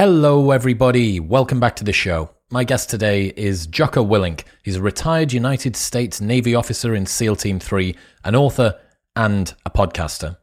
[0.00, 1.18] Hello, everybody.
[1.18, 2.30] Welcome back to the show.
[2.52, 4.44] My guest today is Jocko Willink.
[4.62, 8.78] He's a retired United States Navy officer in SEAL Team 3, an author,
[9.16, 10.36] and a podcaster.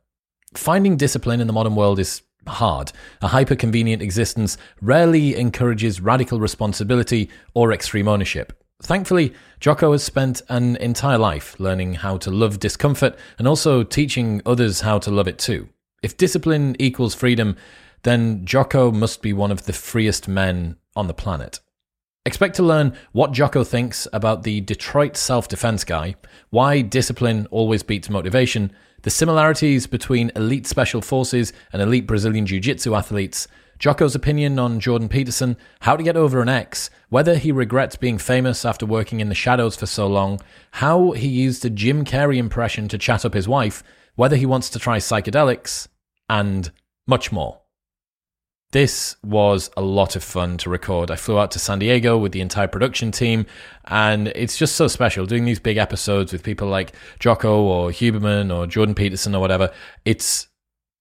[0.56, 2.92] Finding discipline in the modern world is hard.
[3.22, 8.62] A hyper convenient existence rarely encourages radical responsibility or extreme ownership.
[8.84, 14.42] Thankfully, Jocko has spent an entire life learning how to love discomfort and also teaching
[14.46, 15.70] others how to love it too.
[16.04, 17.56] If discipline equals freedom,
[18.06, 21.60] then Jocko must be one of the freest men on the planet.
[22.24, 26.16] Expect to learn what Jocko thinks about the Detroit self defense guy,
[26.52, 32.60] why discipline always beats motivation, the similarities between elite special forces and elite Brazilian Jiu
[32.60, 33.48] Jitsu athletes,
[33.80, 38.20] Jocko's opinion on Jordan Peterson, how to get over an ex, whether he regrets being
[38.20, 40.40] famous after working in the shadows for so long,
[40.72, 43.84] how he used a Jim Carrey impression to chat up his wife,
[44.16, 45.88] whether he wants to try psychedelics,
[46.30, 46.72] and
[47.08, 47.62] much more.
[48.76, 51.10] This was a lot of fun to record.
[51.10, 53.46] I flew out to San Diego with the entire production team,
[53.86, 58.54] and it's just so special doing these big episodes with people like Jocko or Huberman
[58.54, 59.72] or Jordan Peterson or whatever.
[60.04, 60.50] It's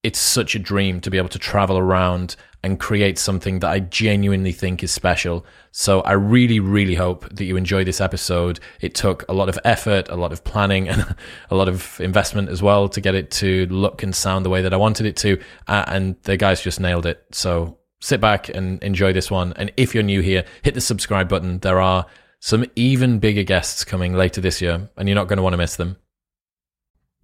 [0.05, 3.81] it's such a dream to be able to travel around and create something that I
[3.81, 5.45] genuinely think is special.
[5.71, 8.59] So I really, really hope that you enjoy this episode.
[8.81, 11.15] It took a lot of effort, a lot of planning, and
[11.51, 14.63] a lot of investment as well to get it to look and sound the way
[14.63, 15.39] that I wanted it to.
[15.69, 17.23] Uh, and the guys just nailed it.
[17.33, 19.53] So sit back and enjoy this one.
[19.57, 21.59] And if you're new here, hit the subscribe button.
[21.59, 22.07] There are
[22.41, 25.59] some even bigger guests coming later this year, and you're not going to want to
[25.59, 25.99] miss them.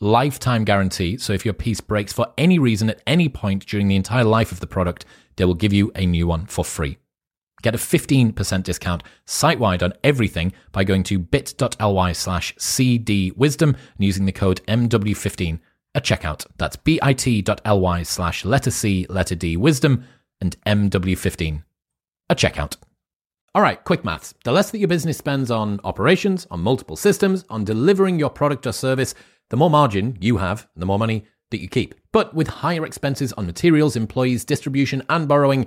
[0.00, 1.18] lifetime guarantee.
[1.18, 4.50] So if your piece breaks for any reason at any point during the entire life
[4.50, 5.04] of the product,
[5.36, 6.98] they will give you a new one for free.
[7.62, 13.76] Get a 15% discount site wide on everything by going to bit.ly slash cdwisdom and
[13.98, 15.60] using the code MW15
[15.94, 16.46] at checkout.
[16.56, 20.04] That's bit.ly slash letter C, letter D, wisdom,
[20.40, 21.62] and MW15
[22.30, 22.76] at checkout.
[23.54, 24.32] All right, quick maths.
[24.44, 28.66] The less that your business spends on operations, on multiple systems, on delivering your product
[28.66, 29.14] or service,
[29.50, 31.94] the more margin you have, the more money that you keep.
[32.12, 35.66] But with higher expenses on materials, employees, distribution, and borrowing,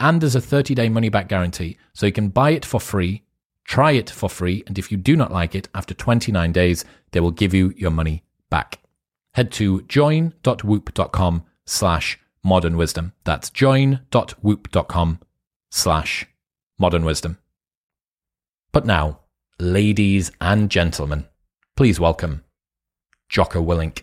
[0.00, 1.78] and there's a 30 day money back guarantee.
[1.92, 3.22] So you can buy it for free,
[3.64, 7.20] try it for free, and if you do not like it, after 29 days, they
[7.20, 8.80] will give you your money back.
[9.32, 13.12] Head to join.whoop.com slash modern wisdom.
[13.24, 15.18] That's join.whoop.com
[15.70, 16.26] slash
[16.78, 17.38] modern wisdom.
[18.72, 19.20] But now,
[19.58, 21.26] ladies and gentlemen,
[21.76, 22.44] please welcome
[23.28, 24.02] Jocko Willink.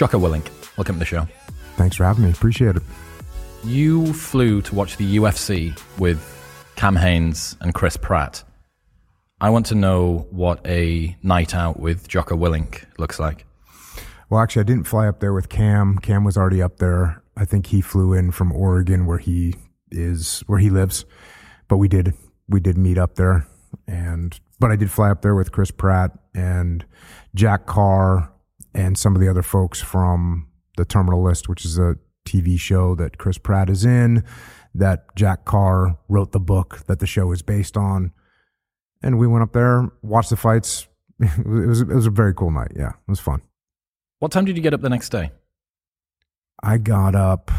[0.00, 0.48] Jocko Willink,
[0.78, 1.28] welcome to the show.
[1.76, 2.30] Thanks for having me.
[2.30, 2.82] Appreciate it.
[3.64, 6.18] You flew to watch the UFC with
[6.74, 8.42] Cam Hanes and Chris Pratt.
[9.42, 13.44] I want to know what a night out with Jocko Willink looks like.
[14.30, 15.98] Well, actually, I didn't fly up there with Cam.
[15.98, 17.22] Cam was already up there.
[17.36, 19.54] I think he flew in from Oregon, where he
[19.90, 21.04] is, where he lives.
[21.68, 22.14] But we did,
[22.48, 23.46] we did meet up there,
[23.86, 26.86] and but I did fly up there with Chris Pratt and
[27.34, 28.32] Jack Carr
[28.74, 31.96] and some of the other folks from the Terminal List, which is a
[32.26, 34.24] TV show that Chris Pratt is in,
[34.74, 38.12] that Jack Carr wrote the book that the show is based on.
[39.02, 40.86] And we went up there, watched the fights.
[41.22, 42.72] It was, it was a very cool night.
[42.74, 43.42] Yeah, it was fun.
[44.20, 45.32] What time did you get up the next day?
[46.62, 47.50] I got up.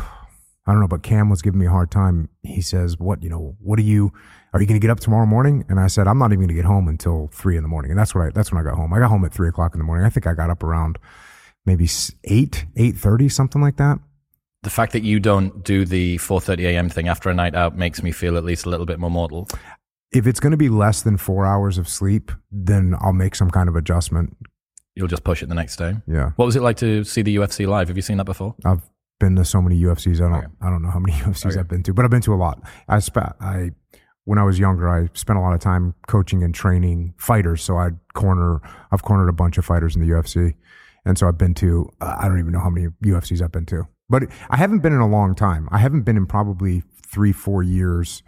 [0.66, 2.30] I don't know, but Cam was giving me a hard time.
[2.42, 3.56] He says, "What you know?
[3.60, 4.14] What are you?
[4.54, 6.48] Are you going to get up tomorrow morning?" And I said, "I'm not even going
[6.50, 8.30] to get home until three in the morning." And that's what I.
[8.32, 8.94] That's when I got home.
[8.94, 10.06] I got home at three o'clock in the morning.
[10.06, 10.98] I think I got up around
[11.66, 11.88] maybe
[12.26, 14.00] eight, eight thirty, something like that.
[14.64, 16.90] The fact that you don't do the 4:30 a.m.
[16.90, 19.48] thing after a night out makes me feel at least a little bit more mortal.
[20.12, 23.50] If it's going to be less than four hours of sleep, then I'll make some
[23.50, 24.36] kind of adjustment.
[24.94, 25.96] You'll just push it the next day.
[26.06, 26.32] Yeah.
[26.36, 27.88] What was it like to see the UFC live?
[27.88, 28.54] Have you seen that before?
[28.66, 28.82] I've
[29.20, 30.18] been to so many UFCs.
[30.18, 30.34] I don't.
[30.34, 30.48] Okay.
[30.62, 31.60] I don't know how many UFCs Okay.
[31.60, 32.62] I've been to, but I've been to a lot.
[32.88, 33.72] I spe- I
[34.26, 37.64] when I was younger, I spent a lot of time coaching and training fighters.
[37.64, 38.62] So I'd corner.
[38.92, 40.56] I've cornered a bunch of fighters in the UFC,
[41.06, 41.90] and so I've been to.
[42.00, 44.94] Uh, I don't even know how many UFCs I've been to, but I haven't been
[44.94, 45.68] in a long time.
[45.72, 48.24] I haven't been in probably three, four years.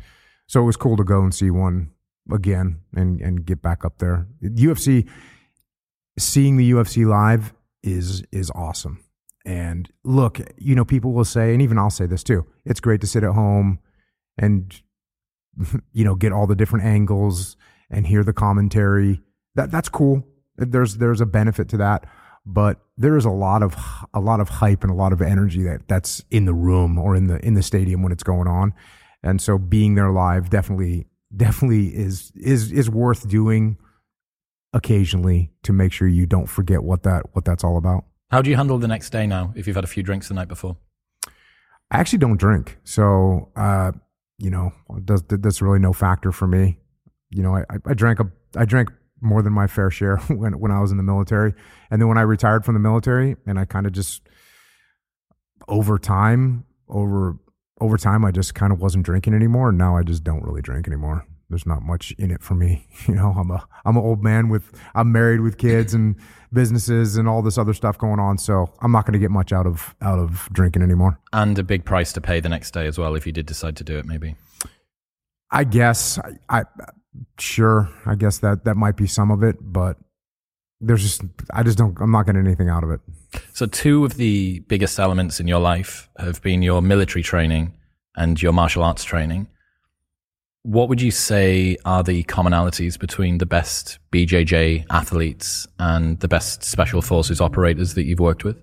[0.47, 1.91] So it was cool to go and see one
[2.31, 4.27] again and and get back up there.
[4.43, 5.07] UFC,
[6.17, 7.53] seeing the UFC live
[7.83, 9.03] is is awesome.
[9.45, 12.45] And look, you know, people will say, and even I'll say this too.
[12.65, 13.79] It's great to sit at home
[14.37, 14.81] and
[15.93, 17.57] you know get all the different angles
[17.89, 19.21] and hear the commentary.
[19.55, 20.25] That that's cool.
[20.57, 22.05] There's there's a benefit to that,
[22.45, 23.75] but there is a lot of
[24.13, 27.15] a lot of hype and a lot of energy that that's in the room or
[27.15, 28.73] in the in the stadium when it's going on.
[29.21, 33.77] And so being there live definitely definitely is is is worth doing
[34.73, 38.05] occasionally to make sure you don't forget what that what that's all about.
[38.31, 40.33] How do you handle the next day now if you've had a few drinks the
[40.33, 40.77] night before?
[41.91, 43.91] I actually don't drink, so uh,
[44.37, 44.71] you know,
[45.05, 46.79] does that's really no factor for me.
[47.29, 48.89] You know, I, I- drank a I drank
[49.21, 51.53] more than my fair share when when I was in the military,
[51.89, 54.21] and then when I retired from the military, and I kind of just
[55.67, 57.37] over time over
[57.81, 60.61] over time I just kind of wasn't drinking anymore, and now I just don't really
[60.61, 61.25] drink anymore.
[61.49, 63.33] There's not much in it for me, you know.
[63.37, 66.15] I'm a I'm an old man with I'm married with kids and
[66.53, 69.51] businesses and all this other stuff going on, so I'm not going to get much
[69.51, 71.19] out of out of drinking anymore.
[71.31, 73.75] And a big price to pay the next day as well if you did decide
[73.77, 74.35] to do it, maybe.
[75.51, 76.63] I guess I, I
[77.39, 79.97] sure I guess that that might be some of it, but
[80.81, 81.21] there's just
[81.53, 83.01] I just don't I'm not getting anything out of it.
[83.53, 87.73] So, two of the biggest elements in your life have been your military training
[88.15, 89.47] and your martial arts training.
[90.63, 96.63] What would you say are the commonalities between the best BJJ athletes and the best
[96.63, 98.61] special forces operators that you've worked with?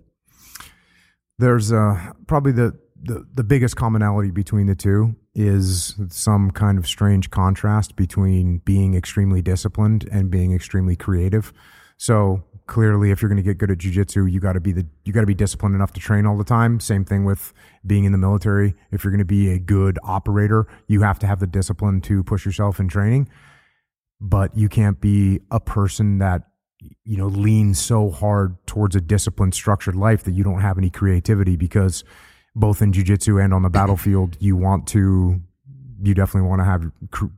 [1.39, 6.87] There's uh, probably the, the the biggest commonality between the two is some kind of
[6.87, 11.53] strange contrast between being extremely disciplined and being extremely creative.
[11.99, 14.87] So clearly, if you're going to get good at jujitsu, you got to be the
[15.05, 16.79] you got to be disciplined enough to train all the time.
[16.79, 17.53] Same thing with
[17.85, 18.75] being in the military.
[18.93, 22.23] If you're going to be a good operator, you have to have the discipline to
[22.23, 23.29] push yourself in training.
[24.21, 26.43] But you can't be a person that
[27.05, 30.91] you know leans so hard towards a disciplined, structured life that you don't have any
[30.91, 32.05] creativity because
[32.55, 35.43] both in jujitsu and on the battlefield, you want to
[36.03, 36.91] you definitely want to have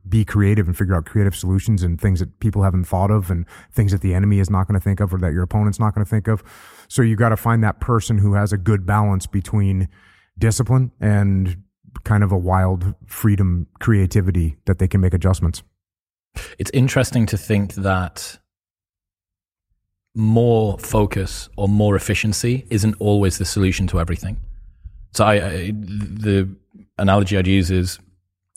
[0.07, 3.45] be creative and figure out creative solutions and things that people haven't thought of and
[3.71, 5.93] things that the enemy is not going to think of or that your opponent's not
[5.93, 6.43] going to think of.
[6.87, 9.89] So you got to find that person who has a good balance between
[10.37, 11.57] discipline and
[12.03, 15.63] kind of a wild freedom creativity that they can make adjustments.
[16.57, 18.39] It's interesting to think that
[20.15, 24.37] more focus or more efficiency isn't always the solution to everything.
[25.13, 26.49] So I, I the
[26.97, 27.99] analogy I'd use is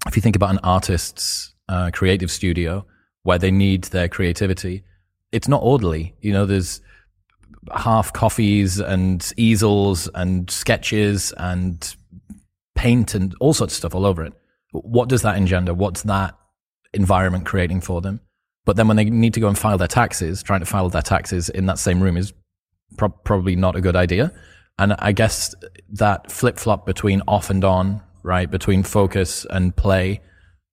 [0.06, 2.86] if you think about an artist's uh, creative studio
[3.22, 4.84] where they need their creativity,
[5.32, 6.14] it's not orderly.
[6.20, 6.80] You know, there's
[7.74, 11.96] half coffees and easels and sketches and
[12.74, 14.32] paint and all sorts of stuff all over it.
[14.72, 15.74] What does that engender?
[15.74, 16.36] What's that
[16.92, 18.20] environment creating for them?
[18.64, 21.02] But then when they need to go and file their taxes, trying to file their
[21.02, 22.32] taxes in that same room is
[22.96, 24.32] pro- probably not a good idea.
[24.78, 25.54] And I guess
[25.90, 30.20] that flip flop between off and on, right, between focus and play,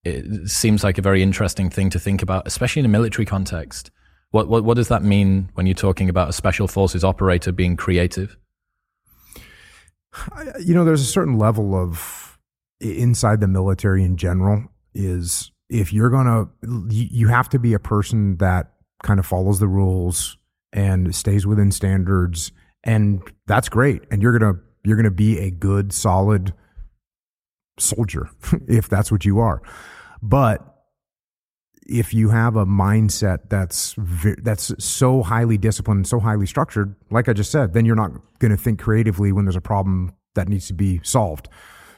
[0.03, 3.91] it seems like a very interesting thing to think about, especially in a military context.
[4.31, 7.77] What, what, what does that mean when you're talking about a special forces operator being
[7.77, 8.35] creative?
[10.59, 12.37] You know, there's a certain level of
[12.81, 16.49] inside the military in general is if you're going to,
[16.89, 20.37] you have to be a person that kind of follows the rules
[20.71, 22.51] and stays within standards.
[22.83, 24.03] And that's great.
[24.11, 26.53] And you're going to, you're going to be a good, solid
[27.77, 28.29] soldier
[28.67, 29.61] if that's what you are.
[30.21, 30.69] But
[31.85, 33.95] if you have a mindset that's
[34.41, 38.51] that's so highly disciplined so highly structured, like I just said, then you're not going
[38.51, 41.49] to think creatively when there's a problem that needs to be solved.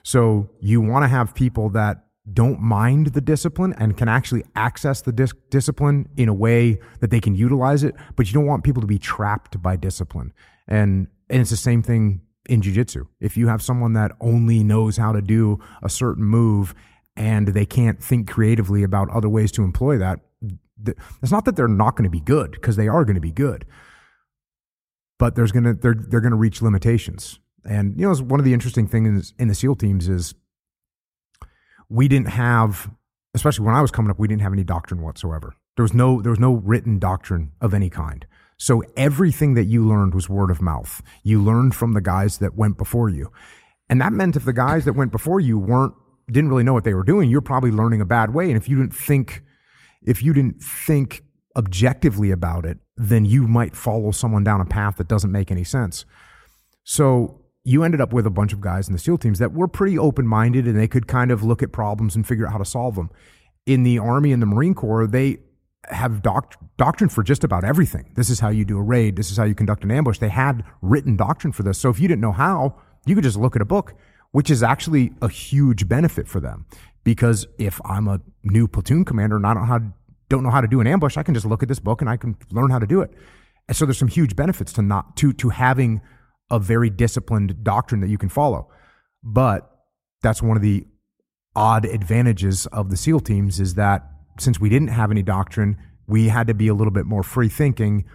[0.03, 5.01] So you want to have people that don't mind the discipline and can actually access
[5.01, 8.63] the dis- discipline in a way that they can utilize it, but you don't want
[8.63, 10.33] people to be trapped by discipline.
[10.67, 13.05] And and it's the same thing in jiu-jitsu.
[13.19, 16.73] If you have someone that only knows how to do a certain move
[17.15, 20.19] and they can't think creatively about other ways to employ that,
[21.21, 23.31] it's not that they're not going to be good because they are going to be
[23.31, 23.65] good.
[25.17, 27.39] But there's going to they're they're going to reach limitations.
[27.63, 30.35] And you know, one of the interesting things in the SEAL teams is
[31.89, 32.91] we didn't have,
[33.33, 35.55] especially when I was coming up, we didn't have any doctrine whatsoever.
[35.77, 38.25] There was no there was no written doctrine of any kind.
[38.57, 41.01] So everything that you learned was word of mouth.
[41.23, 43.31] You learned from the guys that went before you.
[43.89, 45.93] And that meant if the guys that went before you weren't
[46.31, 48.47] didn't really know what they were doing, you're probably learning a bad way.
[48.47, 49.43] And if you didn't think
[50.03, 51.23] if you didn't think
[51.55, 55.63] objectively about it, then you might follow someone down a path that doesn't make any
[55.63, 56.05] sense.
[56.83, 59.67] So you ended up with a bunch of guys in the SEAL teams that were
[59.67, 62.59] pretty open minded and they could kind of look at problems and figure out how
[62.59, 63.09] to solve them.
[63.65, 65.39] In the Army and the Marine Corps, they
[65.89, 68.11] have doct- doctrine for just about everything.
[68.15, 69.15] This is how you do a raid.
[69.15, 70.19] This is how you conduct an ambush.
[70.19, 71.77] They had written doctrine for this.
[71.77, 72.75] So if you didn't know how,
[73.05, 73.93] you could just look at a book,
[74.31, 76.65] which is actually a huge benefit for them.
[77.03, 79.79] Because if I'm a new platoon commander and I don't, how,
[80.29, 82.09] don't know how to do an ambush, I can just look at this book and
[82.09, 83.11] I can learn how to do it.
[83.67, 86.01] And so there's some huge benefits to not to to having
[86.51, 88.69] a very disciplined doctrine that you can follow.
[89.23, 89.69] But
[90.21, 90.85] that's one of the
[91.55, 95.77] odd advantages of the SEAL teams is that since we didn't have any doctrine,
[96.07, 98.05] we had to be a little bit more free thinking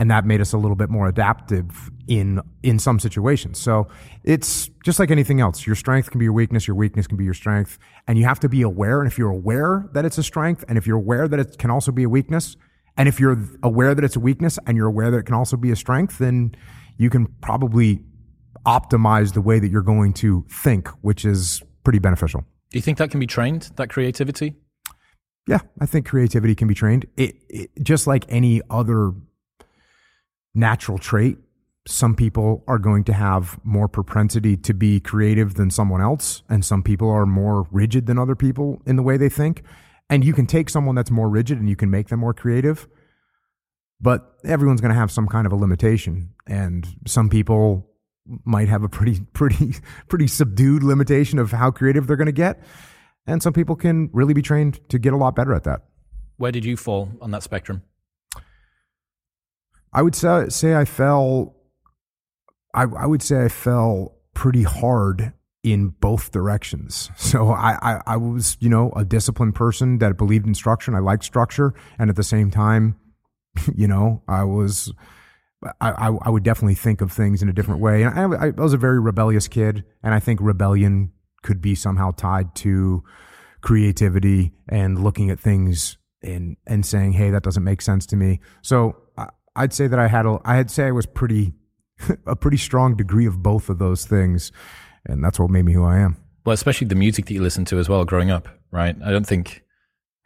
[0.00, 3.58] and that made us a little bit more adaptive in in some situations.
[3.58, 3.86] So
[4.24, 5.66] it's just like anything else.
[5.66, 8.40] Your strength can be your weakness, your weakness can be your strength, and you have
[8.40, 9.00] to be aware.
[9.00, 11.70] And if you're aware that it's a strength, and if you're aware that it can
[11.70, 12.56] also be a weakness,
[12.96, 15.58] and if you're aware that it's a weakness and you're aware that it can also
[15.58, 16.54] be a strength, then
[16.96, 18.00] you can probably
[18.66, 22.40] optimize the way that you're going to think, which is pretty beneficial.
[22.70, 24.54] Do you think that can be trained, that creativity?
[25.46, 27.06] Yeah, I think creativity can be trained.
[27.16, 29.12] It, it, just like any other
[30.54, 31.38] natural trait,
[31.86, 36.64] some people are going to have more propensity to be creative than someone else, and
[36.64, 39.62] some people are more rigid than other people in the way they think.
[40.08, 42.88] And you can take someone that's more rigid and you can make them more creative,
[44.00, 46.34] but everyone's going to have some kind of a limitation.
[46.48, 47.88] And some people
[48.44, 49.76] might have a pretty, pretty,
[50.08, 52.60] pretty subdued limitation of how creative they're going to get.
[53.26, 55.82] And some people can really be trained to get a lot better at that.
[56.36, 57.82] Where did you fall on that spectrum?
[59.92, 61.56] I would say, say I fell.
[62.74, 67.10] I, I would say I fell pretty hard in both directions.
[67.16, 70.96] So I, I, I, was, you know, a disciplined person that believed in structure and
[70.96, 71.74] I liked structure.
[71.98, 72.98] And at the same time,
[73.74, 74.92] you know, I was,
[75.80, 78.02] I, I, would definitely think of things in a different way.
[78.02, 79.84] And I, I was a very rebellious kid.
[80.02, 83.02] And I think rebellion could be somehow tied to
[83.60, 88.40] creativity and looking at things and, and saying, Hey, that doesn't make sense to me.
[88.62, 88.96] So
[89.56, 91.52] I'd say that I had a, I'd say I was pretty,
[92.26, 94.52] a pretty strong degree of both of those things,
[95.06, 96.16] and that's what made me who I am.
[96.44, 98.96] Well, especially the music that you listen to as well, growing up, right?
[99.04, 99.62] I don't think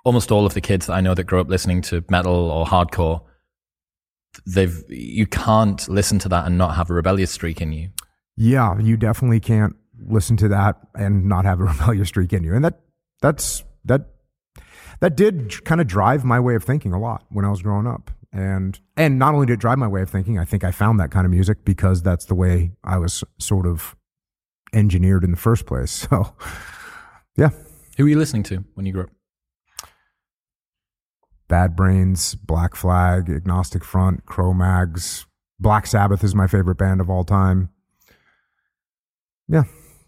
[0.04, 2.66] almost all of the kids that I know that grow up listening to metal or
[2.66, 3.23] hardcore,
[4.47, 7.90] they've you can't listen to that and not have a rebellious streak in you.
[8.37, 9.75] Yeah, you definitely can't
[10.07, 12.81] listen to that and not have a rebellious streak in you, and that
[13.21, 14.07] that's that
[15.01, 17.87] that did kind of drive my way of thinking a lot when I was growing
[17.87, 20.73] up and and not only did it drive my way of thinking, I think I
[20.73, 23.95] found that kind of music because that's the way I was sort of
[24.73, 26.07] engineered in the first place.
[26.15, 26.35] So,
[27.37, 27.51] yeah.
[27.97, 29.11] Who were you listening to when you grew up?
[31.49, 35.27] Bad Brains, Black Flag, Agnostic Front, Cro-Mags.
[35.59, 37.71] Black Sabbath is my favorite band of all time.
[39.49, 39.65] Yeah,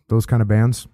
[0.08, 0.86] those kind of bands.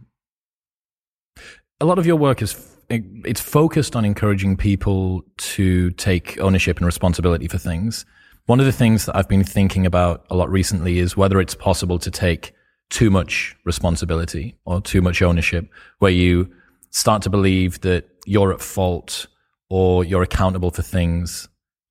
[1.80, 2.54] A lot of your work is
[2.88, 8.04] it's focused on encouraging people to take ownership and responsibility for things.
[8.46, 11.54] One of the things that I've been thinking about a lot recently is whether it's
[11.54, 12.52] possible to take
[12.90, 15.68] too much responsibility or too much ownership,
[16.00, 16.52] where you
[16.90, 19.26] start to believe that you're at fault
[19.70, 21.48] or you're accountable for things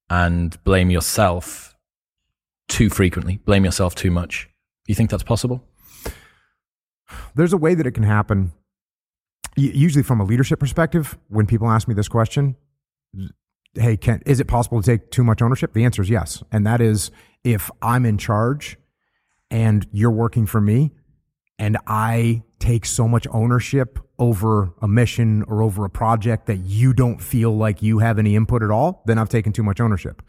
[0.10, 1.76] and blame yourself
[2.68, 4.48] too frequently, blame yourself too much.
[4.88, 5.64] You think that's possible?
[7.36, 8.52] There's a way that it can happen.
[9.56, 12.56] Usually, from a leadership perspective, when people ask me this question,
[13.74, 15.74] hey, can, is it possible to take too much ownership?
[15.74, 16.44] The answer is yes.
[16.52, 17.12] And that is
[17.44, 18.78] if I'm in charge
[19.50, 20.92] and you're working for me
[21.60, 26.94] and I take so much ownership over a mission or over a project that you
[26.94, 30.22] don't feel like you have any input at all, then I've taken too much ownership.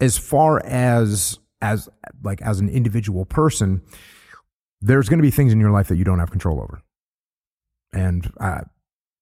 [0.00, 1.88] As far as as
[2.22, 3.80] like as an individual person,
[4.80, 6.82] there's going to be things in your life that you don't have control over.
[7.92, 8.30] And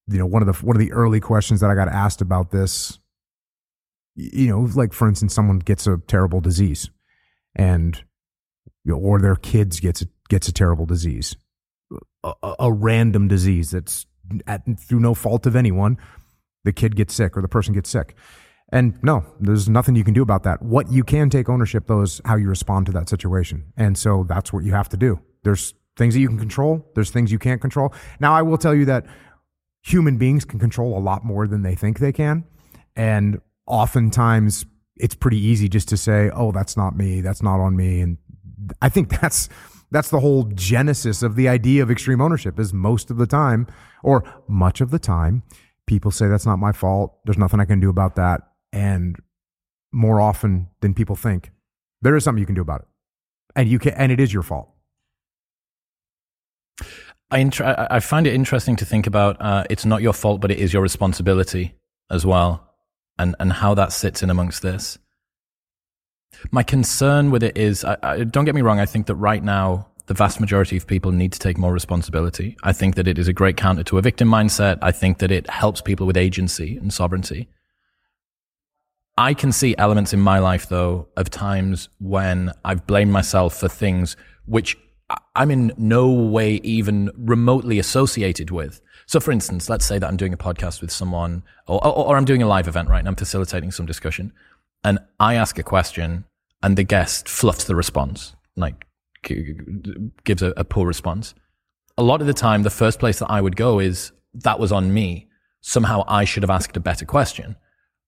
[0.06, 2.50] you know, one of the one of the early questions that I got asked about
[2.50, 2.99] this,
[4.14, 6.90] you know, like for instance, someone gets a terrible disease,
[7.54, 8.02] and
[8.84, 11.37] you know, or their kids gets a, gets a terrible disease,
[12.23, 14.06] a, a random disease that's
[14.46, 15.96] at, through no fault of anyone,
[16.64, 18.14] the kid gets sick or the person gets sick.
[18.73, 20.62] And no, there's nothing you can do about that.
[20.62, 23.73] What you can take ownership though is how you respond to that situation.
[23.76, 25.20] And so that's what you have to do.
[25.44, 26.84] There's things that you can control.
[26.94, 27.94] There's things you can't control.
[28.20, 29.06] Now I will tell you that
[29.82, 32.44] human beings can control a lot more than they think they can.
[32.96, 34.64] And oftentimes
[34.96, 37.20] it's pretty easy just to say, "Oh, that's not me.
[37.20, 38.18] That's not on me." And
[38.82, 39.48] I think that's
[39.90, 43.66] that's the whole genesis of the idea of extreme ownership is most of the time
[44.02, 45.44] or much of the time
[45.86, 47.18] people say that's not my fault.
[47.24, 48.42] There's nothing I can do about that.
[48.72, 49.16] And
[49.92, 51.50] more often than people think,
[52.02, 52.88] there is something you can do about it.
[53.56, 54.70] And you can and it is your fault.
[57.31, 60.59] I, I find it interesting to think about uh, it's not your fault, but it
[60.59, 61.75] is your responsibility
[62.11, 62.75] as well,
[63.19, 64.99] and, and how that sits in amongst this.
[66.50, 69.43] My concern with it is, I, I, don't get me wrong, I think that right
[69.43, 72.57] now, the vast majority of people need to take more responsibility.
[72.62, 74.78] I think that it is a great counter to a victim mindset.
[74.83, 77.49] I think that it helps people with agency and sovereignty.
[79.17, 83.69] I can see elements in my life, though, of times when I've blamed myself for
[83.69, 84.76] things which
[85.36, 88.80] I'm in no way even remotely associated with.
[89.06, 92.17] So, for instance, let's say that I'm doing a podcast with someone, or, or, or
[92.17, 93.00] I'm doing a live event, right?
[93.00, 94.32] And I'm facilitating some discussion,
[94.82, 96.25] and I ask a question,
[96.62, 98.86] and the guest fluffs the response, like
[99.23, 101.34] gives a, a poor response.
[101.99, 104.73] A lot of the time, the first place that I would go is that was
[104.73, 105.28] on me.
[105.60, 107.56] Somehow, I should have asked a better question.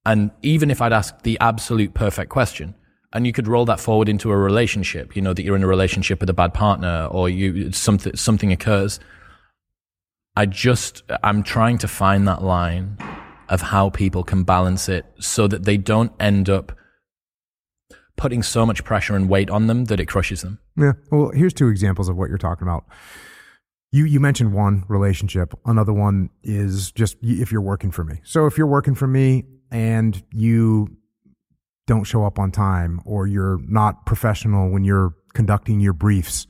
[0.04, 2.74] And even if I'd asked the absolute perfect question,
[3.16, 5.66] and you could roll that forward into a relationship you know that you're in a
[5.66, 9.00] relationship with a bad partner or you something something occurs.
[10.36, 12.98] I just i'm trying to find that line
[13.48, 16.72] of how people can balance it so that they don't end up
[18.16, 20.58] putting so much pressure and weight on them that it crushes them.
[20.76, 20.92] Yeah.
[21.10, 22.84] Well here's two examples of what you're talking about.
[23.92, 25.54] You you mentioned one relationship.
[25.64, 28.20] Another one is just if you're working for me.
[28.24, 30.96] So if you're working for me and you
[31.86, 36.46] don't show up on time or you're not professional when you're conducting your briefs,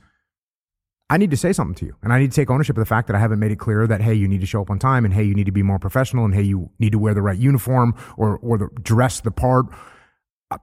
[1.09, 1.95] I need to say something to you.
[2.03, 3.87] And I need to take ownership of the fact that I haven't made it clear
[3.87, 5.63] that, hey, you need to show up on time and hey, you need to be
[5.63, 9.21] more professional and hey, you need to wear the right uniform or, or the, dress
[9.21, 9.67] the part.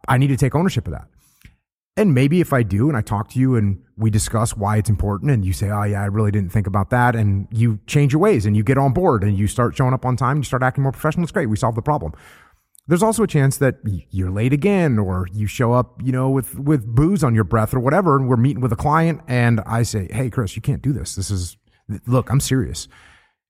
[0.08, 1.08] I need to take ownership of that.
[1.96, 4.90] And maybe if I do and I talk to you and we discuss why it's
[4.90, 7.14] important and you say, oh, yeah, I really didn't think about that.
[7.14, 10.04] And you change your ways and you get on board and you start showing up
[10.04, 11.22] on time, and you start acting more professional.
[11.22, 11.46] It's great.
[11.48, 12.12] We solve the problem.
[12.86, 13.76] There's also a chance that
[14.10, 17.72] you're late again, or you show up, you know, with with booze on your breath
[17.72, 20.82] or whatever, and we're meeting with a client, and I say, "Hey, Chris, you can't
[20.82, 21.14] do this.
[21.14, 21.56] This is
[22.06, 22.86] look, I'm serious.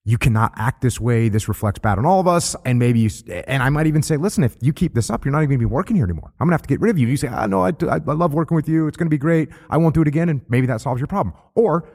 [0.04, 1.28] You cannot act this way.
[1.30, 3.10] This reflects bad on all of us." And maybe, you,
[3.48, 5.58] and I might even say, "Listen, if you keep this up, you're not even going
[5.60, 6.32] to be working here anymore.
[6.38, 7.96] I'm going to have to get rid of you." You say, "Ah, no, I, I
[7.96, 8.86] love working with you.
[8.86, 9.48] It's going to be great.
[9.68, 11.34] I won't do it again," and maybe that solves your problem.
[11.56, 11.88] Or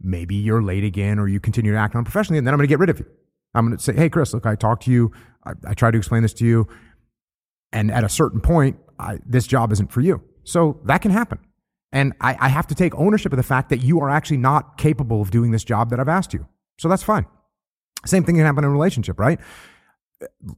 [0.00, 2.72] maybe you're late again, or you continue to act unprofessionally, and then I'm going to
[2.72, 3.06] get rid of you.
[3.54, 5.12] I'm going to say, "Hey, Chris, look, I talked to you.
[5.44, 6.68] I, I tried to explain this to you."
[7.72, 10.22] And at a certain point, I, this job isn't for you.
[10.44, 11.38] So that can happen.
[11.92, 14.78] And I, I have to take ownership of the fact that you are actually not
[14.78, 16.46] capable of doing this job that I've asked you.
[16.78, 17.26] So that's fine.
[18.06, 19.40] Same thing can happen in a relationship, right?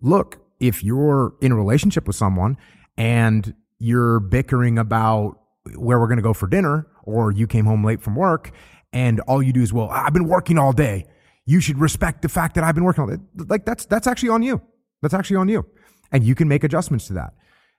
[0.01, 2.57] Look, if you're in a relationship with someone
[2.97, 5.39] and you're bickering about
[5.77, 8.53] where we're going to go for dinner, or you came home late from work
[8.93, 11.07] and all you do is, well, I've been working all day.
[11.47, 13.23] You should respect the fact that I've been working all day.
[13.37, 14.63] Like that's, that's actually on you.
[15.03, 15.67] That's actually on you
[16.13, 17.35] and you can make adjustments to that.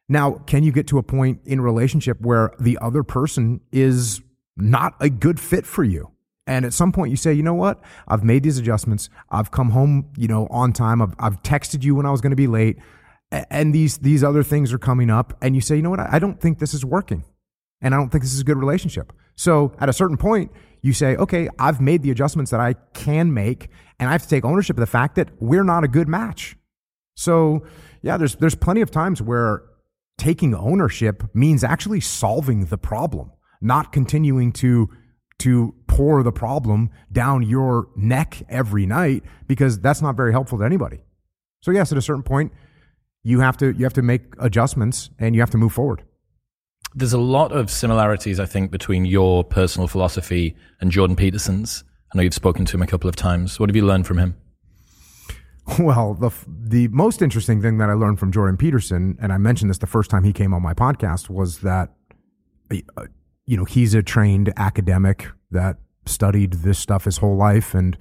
[0.10, 4.22] Now, can you get to a point in relationship where the other person is
[4.58, 6.12] not a good fit for you?
[6.46, 7.82] And at some point you say, you know what?
[8.08, 9.10] I've made these adjustments.
[9.30, 11.02] I've come home, you know, on time.
[11.02, 12.80] I've, I've texted you when I was going to be late.
[13.32, 15.38] And these, these other things are coming up.
[15.42, 16.02] And you say, you know what?
[16.02, 17.24] I don't think this is working.
[17.82, 19.14] And I don't think this is a good relationship.
[19.36, 23.34] So at a certain point, you say, okay, I've made the adjustments that I can
[23.34, 23.70] make.
[24.00, 26.58] And I have to take ownership of the fact that we're not a good match.
[27.16, 27.66] So
[28.02, 29.64] yeah, there's there's plenty of times where
[30.18, 34.90] taking ownership means actually solving the problem, not continuing to
[35.40, 40.64] to pour the problem down your neck every night because that's not very helpful to
[40.64, 41.04] anybody.
[41.62, 42.52] So yes, at a certain point,
[43.24, 46.04] you have to you have to make adjustments and you have to move forward.
[46.96, 51.84] There's a lot of similarities, I think, between your personal philosophy and Jordan Peterson's.
[52.14, 53.60] I know you've spoken to him a couple of times.
[53.60, 54.36] What have you learned from him?
[55.80, 59.70] Well, the the most interesting thing that I learned from Jordan Peterson, and I mentioned
[59.70, 61.94] this the first time he came on my podcast, was that
[62.72, 63.06] uh,
[63.46, 67.98] you know he's a trained academic that studied this stuff his whole life, and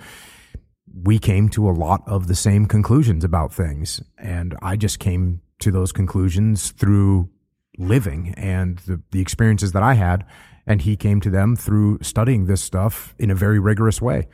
[0.92, 5.40] we came to a lot of the same conclusions about things, and I just came
[5.60, 7.30] to those conclusions through
[7.78, 10.26] living and the, the experiences that I had,
[10.66, 14.26] and he came to them through studying this stuff in a very rigorous way.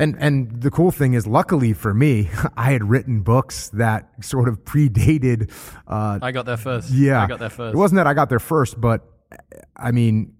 [0.00, 4.48] And and the cool thing is, luckily for me, I had written books that sort
[4.48, 5.52] of predated.
[5.86, 6.90] Uh, I got there first.
[6.90, 7.74] Yeah, I got there first.
[7.74, 9.06] It wasn't that I got there first, but
[9.76, 10.34] I mean,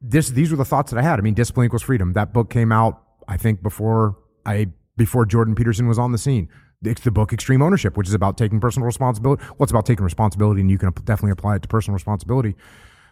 [0.00, 1.18] this these were the thoughts that I had.
[1.18, 2.12] I mean, discipline equals freedom.
[2.12, 6.48] That book came out, I think, before I before Jordan Peterson was on the scene.
[6.82, 9.42] It's the book Extreme Ownership, which is about taking personal responsibility.
[9.48, 12.54] Well, it's about taking responsibility, and you can definitely apply it to personal responsibility.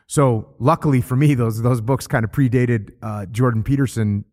[0.07, 4.25] So, luckily for me, those those books kind of predated uh, Jordan Peterson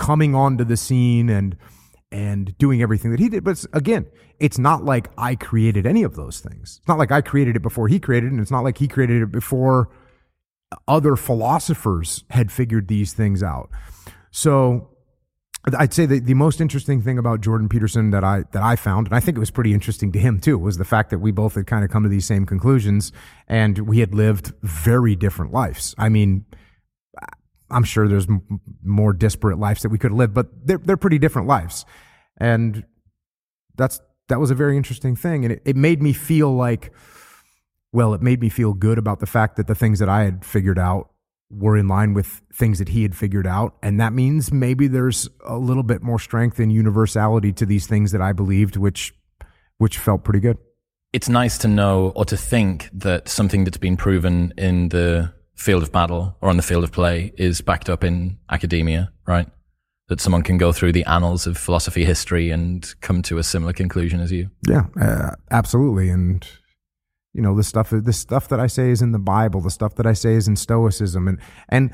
[0.00, 1.56] coming onto the scene and
[2.10, 3.44] and doing everything that he did.
[3.44, 4.06] But again,
[4.40, 6.78] it's not like I created any of those things.
[6.78, 8.88] It's not like I created it before he created it, and it's not like he
[8.88, 9.88] created it before
[10.88, 13.70] other philosophers had figured these things out.
[14.30, 14.88] So
[15.76, 19.06] I'd say that the most interesting thing about Jordan Peterson that I that I found,
[19.08, 21.30] and I think it was pretty interesting to him too, was the fact that we
[21.30, 23.12] both had kind of come to these same conclusions
[23.46, 25.94] and we had lived very different lives.
[25.98, 26.46] I mean,
[27.70, 31.18] I'm sure there's m- more disparate lives that we could live, but they're they're pretty
[31.18, 31.84] different lives,
[32.36, 32.84] and
[33.76, 36.92] that's that was a very interesting thing, and it, it made me feel like,
[37.92, 40.44] well, it made me feel good about the fact that the things that I had
[40.44, 41.10] figured out
[41.50, 45.28] were in line with things that he had figured out, and that means maybe there's
[45.46, 49.14] a little bit more strength and universality to these things that I believed, which
[49.78, 50.58] which felt pretty good.
[51.12, 55.82] It's nice to know or to think that something that's been proven in the field
[55.82, 59.46] of battle or on the field of play is backed up in academia, right?
[60.08, 63.74] That someone can go through the annals of philosophy history and come to a similar
[63.74, 64.50] conclusion as you.
[64.66, 66.08] Yeah, uh, absolutely.
[66.08, 66.46] And
[67.34, 69.94] you know, the stuff the stuff that I say is in the Bible, the stuff
[69.96, 71.90] that I say is in Stoicism, and and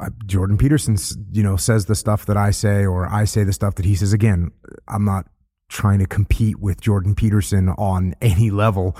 [0.00, 0.96] uh, Jordan Peterson,
[1.30, 3.94] you know, says the stuff that I say, or I say the stuff that he
[3.94, 4.12] says.
[4.12, 4.50] Again,
[4.88, 5.26] I'm not
[5.68, 8.96] trying to compete with Jordan Peterson on any level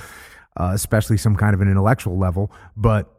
[0.57, 2.51] uh, especially some kind of an intellectual level.
[2.77, 3.13] But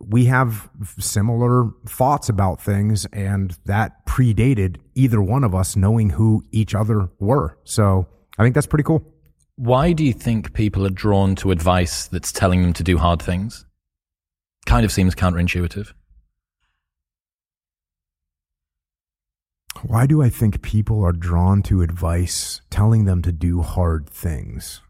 [0.00, 6.44] we have similar thoughts about things, and that predated either one of us knowing who
[6.50, 7.58] each other were.
[7.64, 8.06] So
[8.38, 9.02] I think that's pretty cool.
[9.56, 13.22] Why do you think people are drawn to advice that's telling them to do hard
[13.22, 13.64] things?
[14.66, 15.92] Kind of seems counterintuitive.
[19.82, 24.80] Why do I think people are drawn to advice telling them to do hard things?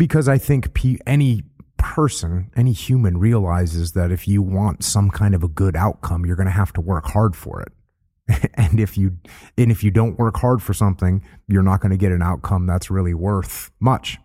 [0.00, 0.70] Because I think
[1.06, 1.42] any
[1.76, 6.36] person, any human realizes that if you want some kind of a good outcome, you're
[6.36, 8.50] going to have to work hard for it.
[8.54, 9.18] and if you
[9.58, 12.66] and if you don't work hard for something, you're not going to get an outcome
[12.66, 14.16] that's really worth much.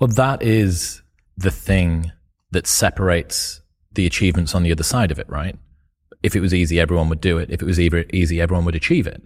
[0.00, 1.00] Well, that is
[1.36, 2.10] the thing
[2.50, 3.60] that separates
[3.92, 5.56] the achievements on the other side of it, right?
[6.24, 7.48] If it was easy, everyone would do it.
[7.48, 9.22] If it was easy, everyone would achieve it.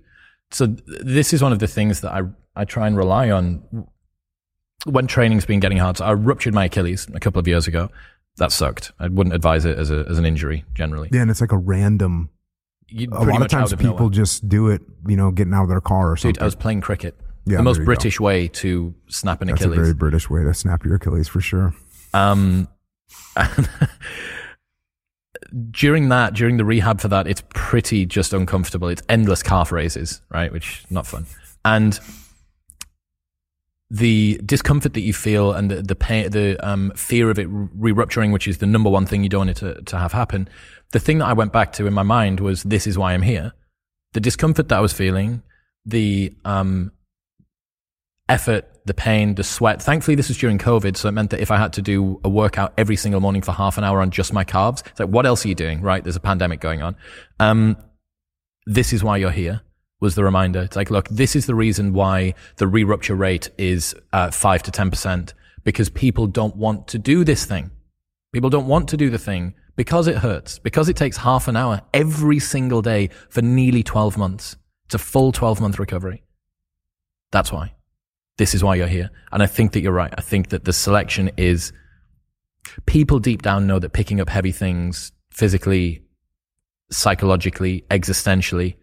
[0.51, 2.21] So this is one of the things that I
[2.55, 3.87] I try and rely on
[4.85, 7.91] when training's been getting hard, so I ruptured my Achilles a couple of years ago.
[8.37, 8.93] That sucked.
[8.99, 11.09] I wouldn't advise it as, a, as an injury generally.
[11.11, 12.29] Yeah, and it's like a random.
[12.95, 14.11] a lot of times people nowhere.
[14.11, 16.35] just do it, you know, getting out of their car or something.
[16.35, 17.17] Dude, I was playing cricket.
[17.47, 18.25] Yeah, the most British go.
[18.25, 19.79] way to snap an That's Achilles.
[19.79, 21.75] a very British way to snap your Achilles for sure.
[22.13, 22.69] Um,
[25.71, 28.89] during that, during the rehab for that, it's pretty just uncomfortable.
[28.89, 30.53] It's endless calf raises, right?
[30.53, 31.27] Which not fun.
[31.65, 31.99] And
[33.91, 38.33] the discomfort that you feel and the the pain, the um, fear of it re-rupturing,
[38.33, 40.49] which is the number one thing you don't want it to, to have happen.
[40.93, 43.23] The thing that I went back to in my mind was, this is why I'm
[43.23, 43.53] here.
[44.13, 45.43] The discomfort that I was feeling,
[45.85, 46.93] the um,
[48.29, 49.83] effort, the pain, the sweat.
[49.83, 52.29] Thankfully, this was during COVID, so it meant that if I had to do a
[52.29, 55.27] workout every single morning for half an hour on just my calves, it's like, what
[55.27, 55.81] else are you doing?
[55.81, 56.03] Right?
[56.03, 56.97] There's a pandemic going on.
[57.39, 57.77] Um,
[58.67, 59.61] this is why you're here
[60.01, 60.61] was the reminder.
[60.61, 64.71] It's like, look, this is the reason why the re-rupture rate is uh, 5 to
[64.71, 65.33] 10%
[65.65, 67.71] because people don't want to do this thing.
[68.33, 71.57] People don't want to do the thing because it hurts, because it takes half an
[71.57, 74.57] hour every single day for nearly 12 months.
[74.87, 76.23] It's a full 12 month recovery.
[77.33, 77.75] That's why.
[78.39, 79.11] This is why you're here.
[79.33, 80.13] And I think that you're right.
[80.17, 81.73] I think that the selection is
[82.85, 86.03] people deep down know that picking up heavy things physically
[86.91, 88.77] psychologically, existentially,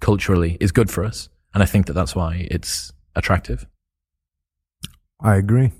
[0.00, 1.28] culturally is good for us.
[1.54, 3.66] And I think that that's why it's attractive.
[5.20, 5.72] I agree.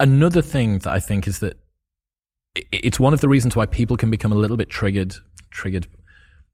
[0.00, 1.58] Another thing that I think is that
[2.72, 5.16] it's one of the reasons why people can become a little bit triggered,
[5.50, 5.86] triggered.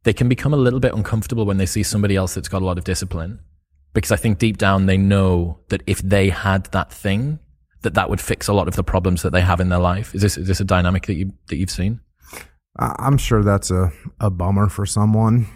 [0.02, 2.64] They can become a little bit uncomfortable when they see somebody else that's got a
[2.64, 3.40] lot of discipline.
[3.92, 7.38] Because I think deep down they know that if they had that thing,
[7.82, 10.14] that that would fix a lot of the problems that they have in their life.
[10.14, 12.00] Is this, is this a dynamic that you, that you've seen?
[12.78, 15.46] I'm sure that's a, a bummer for someone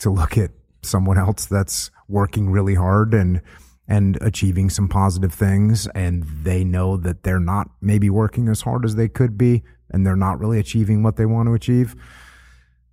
[0.00, 0.50] to look at
[0.82, 3.40] someone else that's working really hard and
[3.88, 8.84] and achieving some positive things and they know that they're not maybe working as hard
[8.84, 11.94] as they could be and they're not really achieving what they want to achieve.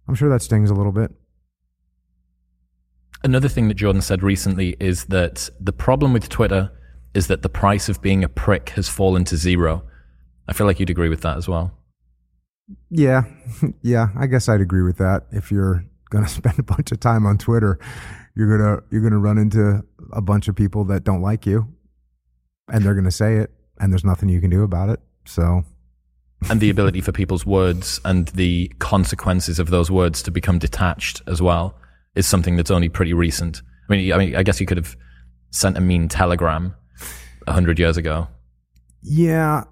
[0.08, 1.12] I'm sure that stings a little bit.
[3.24, 6.72] Another thing that Jordan said recently is that the problem with Twitter
[7.15, 9.84] is that the price of being a prick has fallen to zero.
[10.48, 11.72] I feel like you'd agree with that as well.
[12.89, 13.23] Yeah,
[13.82, 15.28] yeah, I guess I'd agree with that.
[15.32, 17.80] If you're going to spend a bunch of time on Twitter,
[18.36, 21.67] you're gonna you're gonna run into a bunch of people that don't like you,
[22.71, 24.99] and they're gonna say it, and there's nothing you can do about it.
[25.26, 25.63] So,
[26.49, 31.21] and the ability for people's words and the consequences of those words to become detached
[31.28, 31.76] as well
[32.15, 33.62] is something that's only pretty recent.
[33.89, 34.95] I mean, I mean, I guess you could have
[35.52, 36.76] sent a mean telegram
[37.47, 38.28] a hundred years ago.
[39.02, 39.65] Yeah,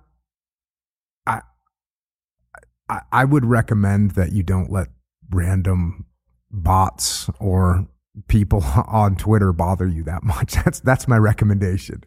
[2.92, 4.90] I I would recommend that you don't let
[5.32, 6.06] random
[6.52, 7.88] bots or
[8.28, 10.54] people on Twitter bother you that much.
[10.66, 12.04] That's that's my recommendation.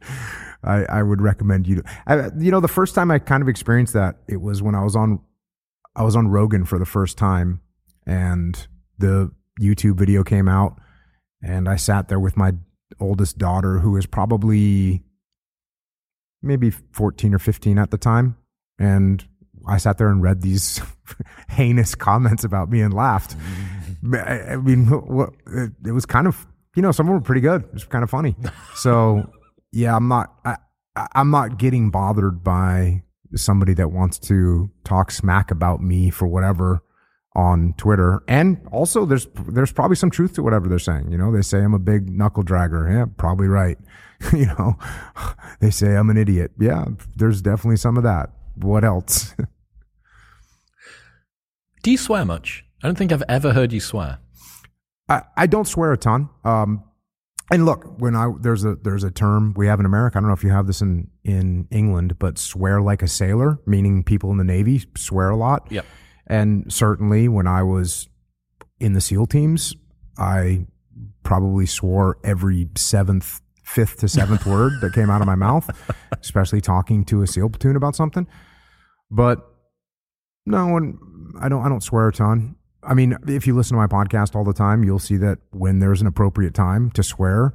[0.63, 1.83] I, I would recommend you.
[1.83, 4.75] To, I, you know, the first time I kind of experienced that, it was when
[4.75, 5.21] I was on,
[5.95, 7.61] I was on Rogan for the first time,
[8.07, 8.67] and
[8.97, 10.81] the YouTube video came out,
[11.43, 12.53] and I sat there with my
[12.99, 15.03] oldest daughter, who is probably
[16.41, 18.37] maybe fourteen or fifteen at the time,
[18.79, 19.27] and
[19.67, 20.81] I sat there and read these
[21.49, 23.37] heinous comments about me and laughed.
[24.15, 24.89] I mean,
[25.85, 26.47] it was kind of,
[26.77, 27.65] you know, some of them were pretty good.
[27.65, 28.37] It was kind of funny.
[28.75, 29.31] So,
[29.73, 30.57] yeah, I'm not, I,
[31.15, 33.03] I'm not getting bothered by
[33.35, 36.83] somebody that wants to talk smack about me for whatever
[37.35, 38.23] on Twitter.
[38.29, 41.11] And also there's there's probably some truth to whatever they're saying.
[41.11, 42.91] You know, they say I'm a big knuckle dragger.
[42.91, 43.79] Yeah, probably right.
[44.33, 44.77] you know,
[45.61, 46.53] they say I'm an idiot.
[46.59, 46.85] Yeah,
[47.17, 48.31] there's definitely some of that.
[48.57, 49.35] What else?
[51.85, 52.65] Do you swear much?
[52.83, 54.19] I don't think I've ever heard you swear.
[55.07, 56.31] I, I don't swear a ton.
[56.43, 56.83] Um,
[57.53, 60.17] and look, when I there's a there's a term we have in America.
[60.17, 63.59] I don't know if you have this in in England, but swear like a sailor,
[63.67, 65.71] meaning people in the Navy swear a lot.
[65.71, 65.85] Yep.
[66.27, 68.09] And certainly when I was
[68.81, 69.77] in the SEAL teams,
[70.17, 70.67] I
[71.23, 75.69] probably swore every seventh, fifth to seventh word that came out of my mouth,
[76.19, 78.27] especially talking to a SEAL platoon about something.
[79.11, 79.47] But
[80.47, 80.99] no one
[81.41, 82.57] I don't I don't swear a ton.
[82.83, 85.79] I mean, if you listen to my podcast all the time, you'll see that when
[85.79, 87.55] there's an appropriate time to swear,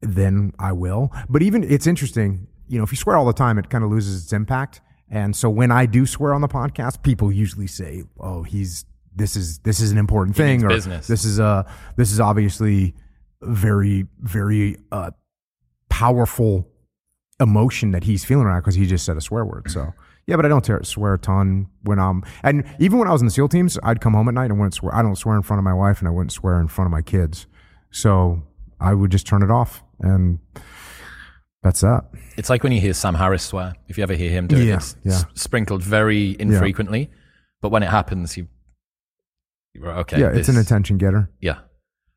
[0.00, 1.10] then I will.
[1.28, 3.90] But even it's interesting, you know, if you swear all the time, it kind of
[3.90, 4.80] loses its impact.
[5.10, 9.36] And so when I do swear on the podcast, people usually say, "Oh, he's this
[9.36, 11.06] is this is an important thing," or business.
[11.06, 12.94] "This is a this is obviously
[13.42, 15.10] very very uh,
[15.90, 16.68] powerful
[17.40, 19.92] emotion that he's feeling right because he just said a swear word." So
[20.26, 23.20] yeah, but I don't tear, swear a ton when I'm, and even when I was
[23.22, 24.94] in the SEAL teams, I'd come home at night and wouldn't swear.
[24.94, 26.92] I don't swear in front of my wife and I wouldn't swear in front of
[26.92, 27.46] my kids.
[27.90, 28.42] So
[28.80, 30.38] I would just turn it off and
[31.62, 32.04] that's that.
[32.36, 33.74] It's like when you hear Sam Harris swear.
[33.88, 35.22] If you ever hear him do it, Yeah, it's yeah.
[35.34, 37.10] sprinkled very infrequently.
[37.60, 38.48] But when it happens, you,
[39.74, 40.20] you're okay.
[40.20, 41.30] yeah, it's an attention getter.
[41.40, 41.58] Yeah.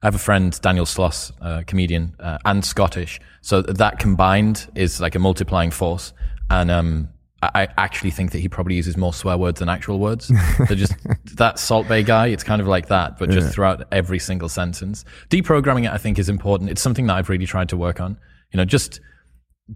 [0.01, 3.19] I have a friend, Daniel Sloss, uh, comedian, uh, and Scottish.
[3.41, 6.13] So that combined is like a multiplying force.
[6.49, 7.09] And um,
[7.53, 10.31] I actually think that he probably uses more swear words than actual words.
[10.67, 10.93] so just
[11.36, 15.05] that Salt Bae guy, it's kind of like that, but just throughout every single sentence.
[15.29, 16.69] Deprogramming it, I think, is important.
[16.69, 18.17] It's something that I've really tried to work on.
[18.51, 19.01] You know, just